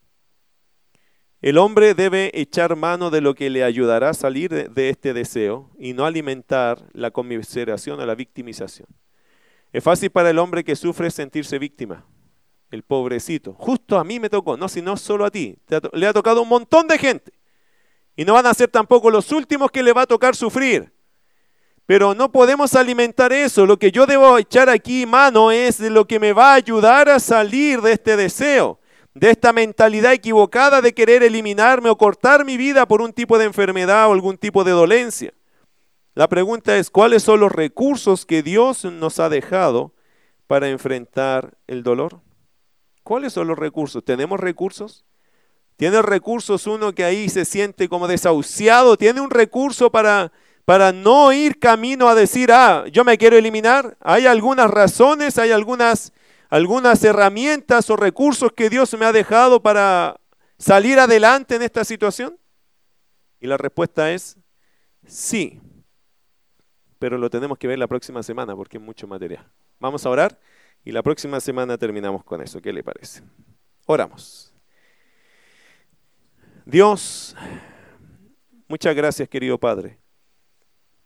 El 1.45 1.59
hombre 1.59 1.93
debe 1.93 2.31
echar 2.33 2.75
mano 2.75 3.11
de 3.11 3.21
lo 3.21 3.35
que 3.35 3.51
le 3.51 3.65
ayudará 3.65 4.09
a 4.09 4.15
salir 4.15 4.71
de, 4.71 4.89
este 4.89 5.13
deseo 5.13 5.69
y 5.79 5.93
no 5.93 6.07
alimentar 6.07 6.83
la 6.95 7.11
conmiseración 7.11 8.01
o 8.01 8.07
la 8.07 8.15
victimización. 8.15 8.89
Es 9.71 9.85
fácil 9.85 10.09
para 10.09 10.31
el 10.31 10.39
hombre 10.39 10.65
que 10.65 10.75
sufre 10.75 11.11
sentirse 11.11 11.59
víctima, 11.59 12.07
el 12.71 12.83
pobrecito. 12.83 13.53
Justo 13.59 13.99
a 13.99 14.05
mí 14.05 14.19
me 14.19 14.31
tocó, 14.31 14.57
no, 14.57 14.71
sino 14.71 14.97
solo 14.97 15.27
a 15.27 15.31
ti. 15.31 15.59
Le 15.93 16.07
ha 16.07 16.15
tocado 16.15 16.41
un 16.41 16.49
montón 16.49 16.89
de 16.89 16.97
gente. 16.97 17.35
Y 18.17 18.25
no 18.25 18.33
van 18.33 18.47
a 18.47 18.55
ser 18.55 18.71
tampoco 18.71 19.11
los 19.11 19.31
últimos 19.31 19.71
que 19.71 19.83
le 19.83 19.93
va 19.93 20.01
a 20.01 20.07
tocar 20.07 20.35
sufrir. 20.35 20.95
Pero 21.85 22.15
no 22.15 22.33
podemos 22.33 22.75
alimentar 22.75 23.35
eso. 23.35 23.67
Lo 23.67 23.79
que 23.79 23.93
yo 23.93 24.07
debo 24.07 24.39
echar 24.39 24.71
aquí 24.71 25.05
mano 25.05 25.51
es 25.51 25.77
de 25.77 25.91
lo 25.91 26.07
que 26.07 26.19
me 26.19 26.33
va 26.33 26.53
a 26.53 26.55
ayudar 26.55 27.11
a 27.11 27.21
salir 27.21 27.83
de 27.83 27.93
este 27.93 28.17
deseo 28.17 28.81
de 29.15 29.31
esta 29.31 29.53
mentalidad 29.53 30.12
equivocada 30.12 30.83
de 30.83 30.93
querer 30.93 31.23
eliminarme 31.23 31.89
o 31.89 31.97
cortar 31.97 32.45
mi 32.45 32.57
vida 32.57 32.87
por 32.87 33.01
un 33.01 33.12
tipo 33.12 33.39
de 33.39 33.45
enfermedad 33.45 34.09
o 34.09 34.12
algún 34.12 34.37
tipo 34.37 34.65
de 34.65 34.73
dolencia. 34.73 35.33
La 36.15 36.29
pregunta 36.29 36.77
es, 36.77 36.91
¿cuáles 36.91 37.23
son 37.23 37.41
los 37.41 37.53
recursos 37.53 38.27
que 38.27 38.43
Dios 38.43 38.85
nos 38.85 39.21
ha 39.21 39.29
dejado 39.29 39.93
para 40.47 40.69
enfrentar 40.69 41.57
el 41.67 41.83
dolor? 41.83 42.21
¿Cuáles 43.03 43.33
son 43.33 43.49
los 43.49 43.59
recursos? 43.59 44.05
¿Tenemos 44.05 44.41
recursos? 44.41 45.05
¿Tiene 45.77 46.03
recursos 46.03 46.67
uno 46.67 46.95
que 46.95 47.05
ahí 47.05 47.29
se 47.29 47.45
siente 47.45 47.89
como 47.89 48.09
desahuciado? 48.09 48.97
¿Tiene 48.97 49.21
un 49.21 49.31
recurso 49.31 49.91
para, 49.91 50.33
para 50.65 50.93
no 50.93 51.33
ir 51.33 51.59
camino 51.59 52.09
a 52.09 52.15
decir, 52.15 52.51
ah, 52.53 52.85
yo 52.93 53.05
me 53.05 53.19
quiero 53.19 53.37
eliminar? 53.37 53.97
¿Hay 54.01 54.27
algunas 54.27 54.71
razones, 54.71 55.39
hay 55.39 55.51
algunas 55.51 56.12
algunas 56.55 57.03
herramientas 57.03 57.91
o 57.91 57.97
recursos 57.97 58.53
que 58.53 58.71
Dios 58.71 58.97
me 58.97 59.05
ha 59.05 59.11
dejado 59.11 59.61
para 59.61 60.21
salir 60.57 61.01
adelante 61.01 61.57
en 61.57 61.63
esta 61.63 61.85
situación? 61.85 62.39
Y 63.41 63.49
la 63.49 63.57
respuesta 63.57 64.13
es 64.13 64.39
sí, 65.05 65.61
pero 67.01 67.19
lo 67.19 67.29
tenemos 67.29 67.59
que 67.59 67.67
ver 67.67 67.81
la 67.81 67.89
próxima 67.89 68.23
semana 68.23 68.55
porque 68.55 68.77
es 68.77 68.83
mucho 68.85 69.09
material. 69.09 69.51
Vamos 69.81 70.07
a 70.07 70.11
orar 70.11 70.39
y 70.85 70.93
la 70.93 71.03
próxima 71.03 71.41
semana 71.41 71.77
terminamos 71.77 72.23
con 72.23 72.41
eso. 72.41 72.63
¿Qué 72.63 72.73
le 72.73 72.85
parece? 72.85 73.25
Oramos. 73.87 74.55
Dios, 76.65 77.35
muchas 78.69 78.95
gracias 78.95 79.29
querido 79.29 79.59
Padre. 79.59 79.99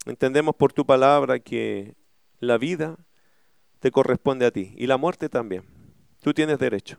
Entendemos 0.05 0.55
por 0.55 0.75
tu 0.75 0.85
palabra 0.85 1.39
que 1.39 1.97
la 2.39 2.59
vida 2.59 2.99
te 3.79 3.91
corresponde 3.91 4.47
a 4.47 4.51
ti 4.51 4.75
y 4.77 4.87
la 4.87 4.97
muerte 4.97 5.29
también. 5.29 5.65
Tú 6.23 6.35
tienes 6.35 6.59
derecho. 6.59 6.99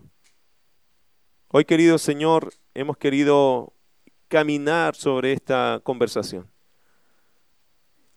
Hoy, 1.50 1.66
querido 1.66 1.98
Señor, 1.98 2.54
hemos 2.74 2.98
querido 2.98 3.74
caminar 4.28 4.96
sobre 4.96 5.34
esta 5.34 5.82
conversación. 5.84 6.50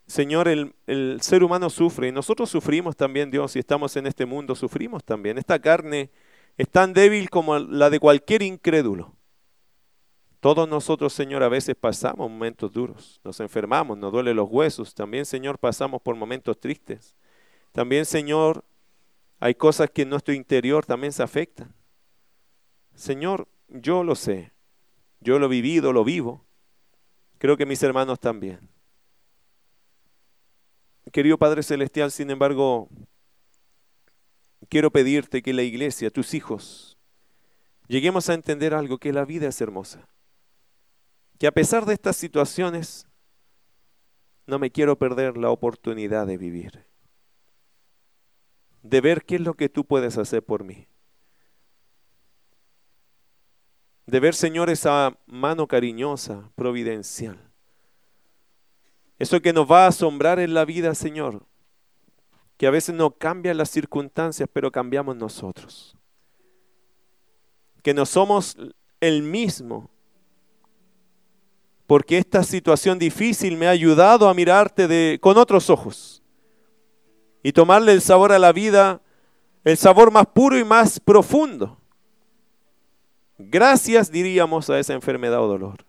Señor, 0.06 0.48
el, 0.48 0.74
el, 0.86 1.20
ser 1.22 1.42
humano 1.42 1.70
sufre 1.70 2.08
y 2.08 2.12
nosotros 2.12 2.50
sufrimos 2.50 2.96
también, 2.96 3.30
Dios, 3.30 3.56
y 3.56 3.60
estamos 3.60 3.96
en 3.96 4.06
este 4.06 4.26
mundo, 4.26 4.54
sufrimos 4.54 5.02
también. 5.02 5.38
Esta 5.38 5.58
carne 5.58 6.10
es 6.58 6.68
tan 6.68 6.92
débil 6.92 7.30
como 7.30 7.58
la 7.58 7.88
de 7.88 7.98
cualquier 7.98 8.42
incrédulo. 8.42 9.16
Todos 10.40 10.68
nosotros, 10.68 11.12
Señor, 11.12 11.42
a 11.44 11.48
veces 11.48 11.76
pasamos 11.76 12.28
momentos 12.28 12.72
duros, 12.72 13.20
nos 13.22 13.38
enfermamos, 13.40 13.96
nos 13.96 14.12
duelen 14.12 14.36
los 14.36 14.50
huesos. 14.50 14.92
También, 14.92 15.24
Señor, 15.24 15.58
pasamos 15.58 16.02
por 16.02 16.16
momentos 16.16 16.58
tristes. 16.58 17.14
También, 17.72 18.06
Señor, 18.06 18.64
hay 19.40 19.54
cosas 19.54 19.90
que 19.90 20.02
en 20.02 20.10
nuestro 20.10 20.34
interior 20.34 20.86
también 20.86 21.12
se 21.12 21.22
afectan. 21.22 21.74
Señor, 22.94 23.48
yo 23.68 24.04
lo 24.04 24.14
sé, 24.14 24.52
yo 25.20 25.38
lo 25.38 25.46
he 25.46 25.48
vivido, 25.48 25.92
lo 25.92 26.04
vivo. 26.04 26.44
Creo 27.38 27.56
que 27.56 27.66
mis 27.66 27.82
hermanos 27.82 28.20
también. 28.20 28.68
Querido 31.10 31.38
Padre 31.38 31.62
Celestial, 31.62 32.12
sin 32.12 32.30
embargo, 32.30 32.88
quiero 34.68 34.90
pedirte 34.90 35.42
que 35.42 35.52
la 35.52 35.62
iglesia, 35.62 36.10
tus 36.10 36.34
hijos, 36.34 36.96
lleguemos 37.88 38.28
a 38.30 38.34
entender 38.34 38.72
algo, 38.74 38.98
que 38.98 39.12
la 39.12 39.24
vida 39.24 39.48
es 39.48 39.60
hermosa 39.60 40.08
que 41.42 41.48
a 41.48 41.52
pesar 41.52 41.86
de 41.86 41.94
estas 41.94 42.14
situaciones, 42.14 43.04
no 44.46 44.60
me 44.60 44.70
quiero 44.70 44.96
perder 44.96 45.36
la 45.36 45.50
oportunidad 45.50 46.24
de 46.24 46.36
vivir, 46.36 46.86
de 48.82 49.00
ver 49.00 49.24
qué 49.24 49.36
es 49.36 49.40
lo 49.40 49.54
que 49.54 49.68
tú 49.68 49.84
puedes 49.84 50.18
hacer 50.18 50.42
por 50.42 50.64
mí, 50.64 50.86
de 54.06 54.20
ver, 54.20 54.34
Señor, 54.34 54.68
esa 54.68 55.16
mano 55.26 55.66
cariñosa, 55.66 56.50
providencial, 56.54 57.38
eso 59.18 59.40
que 59.40 59.52
nos 59.52 59.70
va 59.70 59.84
a 59.84 59.88
asombrar 59.88 60.40
en 60.40 60.54
la 60.54 60.64
vida, 60.64 60.94
Señor, 60.94 61.46
que 62.56 62.66
a 62.66 62.70
veces 62.70 62.94
no 62.94 63.12
cambian 63.12 63.56
las 63.56 63.70
circunstancias, 63.70 64.48
pero 64.52 64.70
cambiamos 64.70 65.16
nosotros, 65.16 65.96
que 67.82 67.94
no 67.94 68.04
somos 68.04 68.56
el 69.00 69.22
mismo 69.22 69.90
porque 71.86 72.16
esta 72.16 72.42
situación 72.42 72.98
difícil 72.98 73.56
me 73.58 73.66
ha 73.66 73.70
ayudado 73.70 74.28
a 74.28 74.32
mirarte 74.32 74.88
de, 74.88 75.18
con 75.20 75.36
otros 75.36 75.68
ojos 75.68 76.21
y 77.42 77.52
tomarle 77.52 77.92
el 77.92 78.00
sabor 78.00 78.32
a 78.32 78.38
la 78.38 78.52
vida, 78.52 79.00
el 79.64 79.76
sabor 79.76 80.10
más 80.10 80.26
puro 80.26 80.58
y 80.58 80.64
más 80.64 81.00
profundo. 81.00 81.78
Gracias 83.38 84.10
diríamos 84.10 84.70
a 84.70 84.78
esa 84.78 84.94
enfermedad 84.94 85.42
o 85.42 85.48
dolor. 85.48 85.84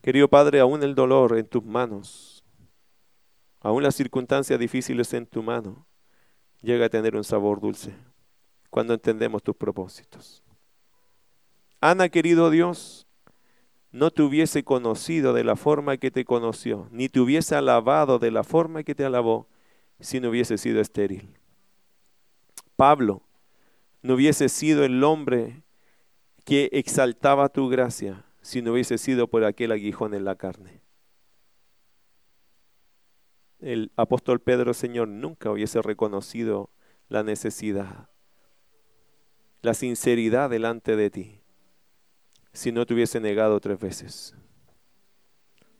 Querido 0.00 0.28
Padre, 0.28 0.60
aún 0.60 0.82
el 0.82 0.94
dolor 0.94 1.38
en 1.38 1.46
tus 1.46 1.64
manos, 1.64 2.42
aún 3.60 3.82
las 3.82 3.94
circunstancias 3.94 4.58
difíciles 4.58 5.12
en 5.14 5.26
tu 5.26 5.42
mano, 5.42 5.86
llega 6.62 6.86
a 6.86 6.88
tener 6.88 7.14
un 7.14 7.24
sabor 7.24 7.60
dulce 7.60 7.94
cuando 8.70 8.94
entendemos 8.94 9.42
tus 9.42 9.54
propósitos. 9.54 10.42
Ana, 11.80 12.08
querido 12.08 12.48
Dios, 12.50 13.06
no 13.90 14.10
te 14.10 14.22
hubiese 14.22 14.64
conocido 14.64 15.34
de 15.34 15.44
la 15.44 15.56
forma 15.56 15.98
que 15.98 16.10
te 16.10 16.24
conoció, 16.24 16.88
ni 16.90 17.08
te 17.08 17.20
hubiese 17.20 17.54
alabado 17.54 18.18
de 18.18 18.30
la 18.30 18.42
forma 18.42 18.82
que 18.82 18.94
te 18.94 19.04
alabó, 19.04 19.46
si 20.02 20.20
no 20.20 20.28
hubiese 20.28 20.58
sido 20.58 20.80
estéril. 20.80 21.38
Pablo 22.76 23.22
no 24.02 24.14
hubiese 24.14 24.48
sido 24.48 24.84
el 24.84 25.02
hombre 25.04 25.62
que 26.44 26.68
exaltaba 26.72 27.48
tu 27.48 27.68
gracia, 27.68 28.24
si 28.40 28.60
no 28.60 28.72
hubiese 28.72 28.98
sido 28.98 29.28
por 29.28 29.44
aquel 29.44 29.72
aguijón 29.72 30.14
en 30.14 30.24
la 30.24 30.36
carne. 30.36 30.80
El 33.60 33.92
apóstol 33.96 34.40
Pedro, 34.40 34.74
Señor, 34.74 35.06
nunca 35.06 35.50
hubiese 35.50 35.80
reconocido 35.80 36.70
la 37.08 37.22
necesidad, 37.22 38.08
la 39.62 39.74
sinceridad 39.74 40.50
delante 40.50 40.96
de 40.96 41.10
ti 41.10 41.42
si 42.52 42.70
no 42.70 42.84
te 42.84 42.94
hubiese 42.94 43.20
negado 43.20 43.60
tres 43.60 43.78
veces. 43.78 44.34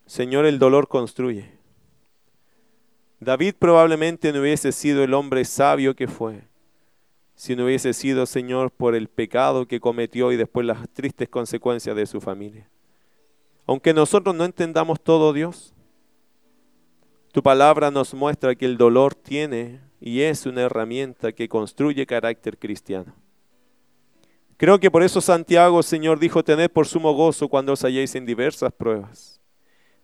Señor, 0.06 0.46
el 0.46 0.58
dolor 0.58 0.88
construye. 0.88 1.61
David 3.24 3.54
probablemente 3.56 4.32
no 4.32 4.40
hubiese 4.40 4.72
sido 4.72 5.04
el 5.04 5.14
hombre 5.14 5.44
sabio 5.44 5.94
que 5.94 6.08
fue, 6.08 6.42
si 7.36 7.54
no 7.54 7.64
hubiese 7.64 7.92
sido, 7.92 8.26
Señor, 8.26 8.72
por 8.72 8.96
el 8.96 9.08
pecado 9.08 9.66
que 9.66 9.80
cometió 9.80 10.32
y 10.32 10.36
después 10.36 10.66
las 10.66 10.88
tristes 10.88 11.28
consecuencias 11.28 11.94
de 11.94 12.06
su 12.06 12.20
familia. 12.20 12.68
Aunque 13.66 13.94
nosotros 13.94 14.34
no 14.34 14.44
entendamos 14.44 15.00
todo, 15.00 15.32
Dios, 15.32 15.72
tu 17.30 17.42
palabra 17.42 17.92
nos 17.92 18.12
muestra 18.12 18.56
que 18.56 18.66
el 18.66 18.76
dolor 18.76 19.14
tiene 19.14 19.80
y 20.00 20.22
es 20.22 20.44
una 20.44 20.62
herramienta 20.62 21.30
que 21.32 21.48
construye 21.48 22.06
carácter 22.06 22.58
cristiano. 22.58 23.14
Creo 24.56 24.80
que 24.80 24.90
por 24.90 25.04
eso 25.04 25.20
Santiago, 25.20 25.82
Señor, 25.82 26.18
dijo, 26.18 26.42
tened 26.42 26.70
por 26.70 26.88
sumo 26.88 27.12
gozo 27.14 27.48
cuando 27.48 27.72
os 27.72 27.84
halléis 27.84 28.16
en 28.16 28.26
diversas 28.26 28.72
pruebas, 28.72 29.40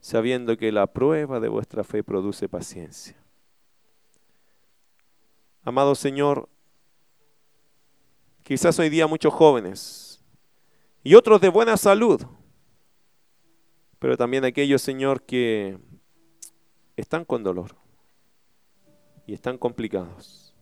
sabiendo 0.01 0.57
que 0.57 0.73
la 0.73 0.87
prueba 0.87 1.41
de 1.41 1.49
vuestra 1.49 1.85
fe 1.85 2.03
produce 2.03 2.49
paciencia. 2.49 3.17
Amado 5.63 5.95
Señor, 5.95 6.49
quizás 8.43 8.79
hoy 8.79 8.89
día 8.89 9.07
muchos 9.07 9.35
jóvenes 9.35 10.25
y 11.03 11.15
otros 11.15 11.41
de 11.41 11.49
buena 11.49 11.77
salud, 11.77 12.23
pero 13.99 14.17
también 14.17 14.45
aquellos, 14.45 14.81
Señor, 14.81 15.23
que 15.23 15.79
están 16.97 17.25
con 17.25 17.43
dolor 17.43 17.77
y 19.27 19.35
están 19.35 19.59
complicados. 19.59 20.55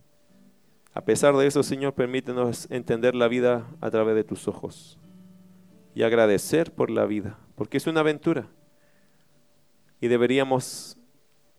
A 0.93 1.05
pesar 1.05 1.37
de 1.37 1.47
eso, 1.47 1.62
Señor, 1.62 1.93
permítenos 1.93 2.70
entender 2.70 3.14
la 3.14 3.28
vida 3.28 3.66
a 3.80 3.91
través 3.91 4.14
de 4.14 4.24
tus 4.24 4.49
ojos 4.49 4.99
y 5.95 6.03
agradecer 6.03 6.74
por 6.74 6.91
la 6.91 7.05
vida, 7.07 7.39
porque 7.55 7.76
es 7.76 7.87
una 7.87 8.01
aventura. 8.01 8.49
Y 10.07 10.09
deberíamos 10.09 10.96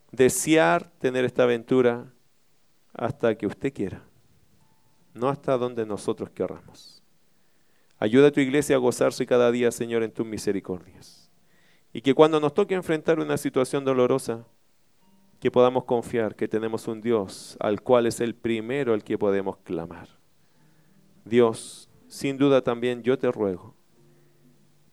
desear 0.09 0.89
tener 0.99 1.25
esta 1.25 1.43
aventura 1.43 2.13
hasta 2.93 3.37
que 3.37 3.45
usted 3.45 3.73
quiera, 3.73 4.05
no 5.13 5.27
hasta 5.27 5.57
donde 5.57 5.85
nosotros 5.85 6.29
querramos. 6.29 7.03
Ayuda 7.99 8.29
a 8.29 8.31
tu 8.31 8.39
iglesia 8.39 8.77
a 8.77 8.79
gozarse 8.79 9.25
cada 9.25 9.51
día, 9.51 9.69
Señor, 9.69 10.01
en 10.01 10.13
tus 10.13 10.25
misericordias. 10.25 11.29
Y 11.91 11.99
que 11.99 12.13
cuando 12.13 12.39
nos 12.39 12.53
toque 12.53 12.73
enfrentar 12.73 13.19
una 13.19 13.35
situación 13.35 13.83
dolorosa, 13.83 14.45
que 15.41 15.51
podamos 15.51 15.83
confiar 15.83 16.33
que 16.33 16.47
tenemos 16.47 16.87
un 16.87 17.01
Dios 17.01 17.57
al 17.59 17.81
cual 17.81 18.05
es 18.05 18.21
el 18.21 18.33
primero 18.33 18.93
al 18.93 19.03
que 19.03 19.17
podemos 19.17 19.57
clamar. 19.57 20.07
Dios, 21.25 21.89
sin 22.07 22.37
duda 22.37 22.61
también 22.61 23.03
yo 23.03 23.19
te 23.19 23.29
ruego 23.29 23.76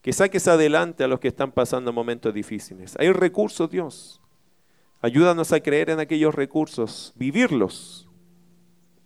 que 0.04 0.12
saques 0.12 0.46
adelante 0.48 1.02
a 1.02 1.08
los 1.08 1.18
que 1.18 1.28
están 1.28 1.50
pasando 1.50 1.90
momentos 1.90 2.34
difíciles. 2.34 2.94
Hay 2.98 3.10
recursos, 3.10 3.70
Dios. 3.70 4.20
Ayúdanos 5.00 5.50
a 5.50 5.60
creer 5.60 5.88
en 5.88 5.98
aquellos 5.98 6.34
recursos, 6.34 7.14
vivirlos, 7.16 8.06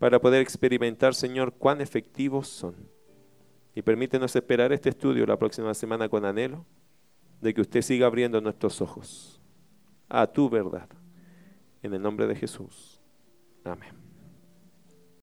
para 0.01 0.21
poder 0.21 0.43
experimentar, 0.43 1.15
Señor, 1.15 1.55
cuán 1.55 1.81
efectivos 1.81 2.49
son. 2.49 2.75
Y 3.77 3.83
permítenos 3.83 4.35
esperar 4.35 4.73
este 4.73 4.89
estudio 4.89 5.25
la 5.25 5.39
próxima 5.39 5.73
semana 5.73 6.09
con 6.09 6.25
anhelo 6.25 6.67
de 7.41 7.55
que 7.55 7.61
usted 7.61 7.83
siga 7.83 8.09
abriendo 8.09 8.41
nuestros 8.41 8.81
ojos 8.81 9.41
a 10.09 10.27
tu 10.27 10.51
verdad. 10.51 10.89
En 11.81 11.95
el 11.95 12.03
nombre 12.03 12.27
de 12.27 12.35
Jesús. 12.35 13.01
Amén. 13.63 14.08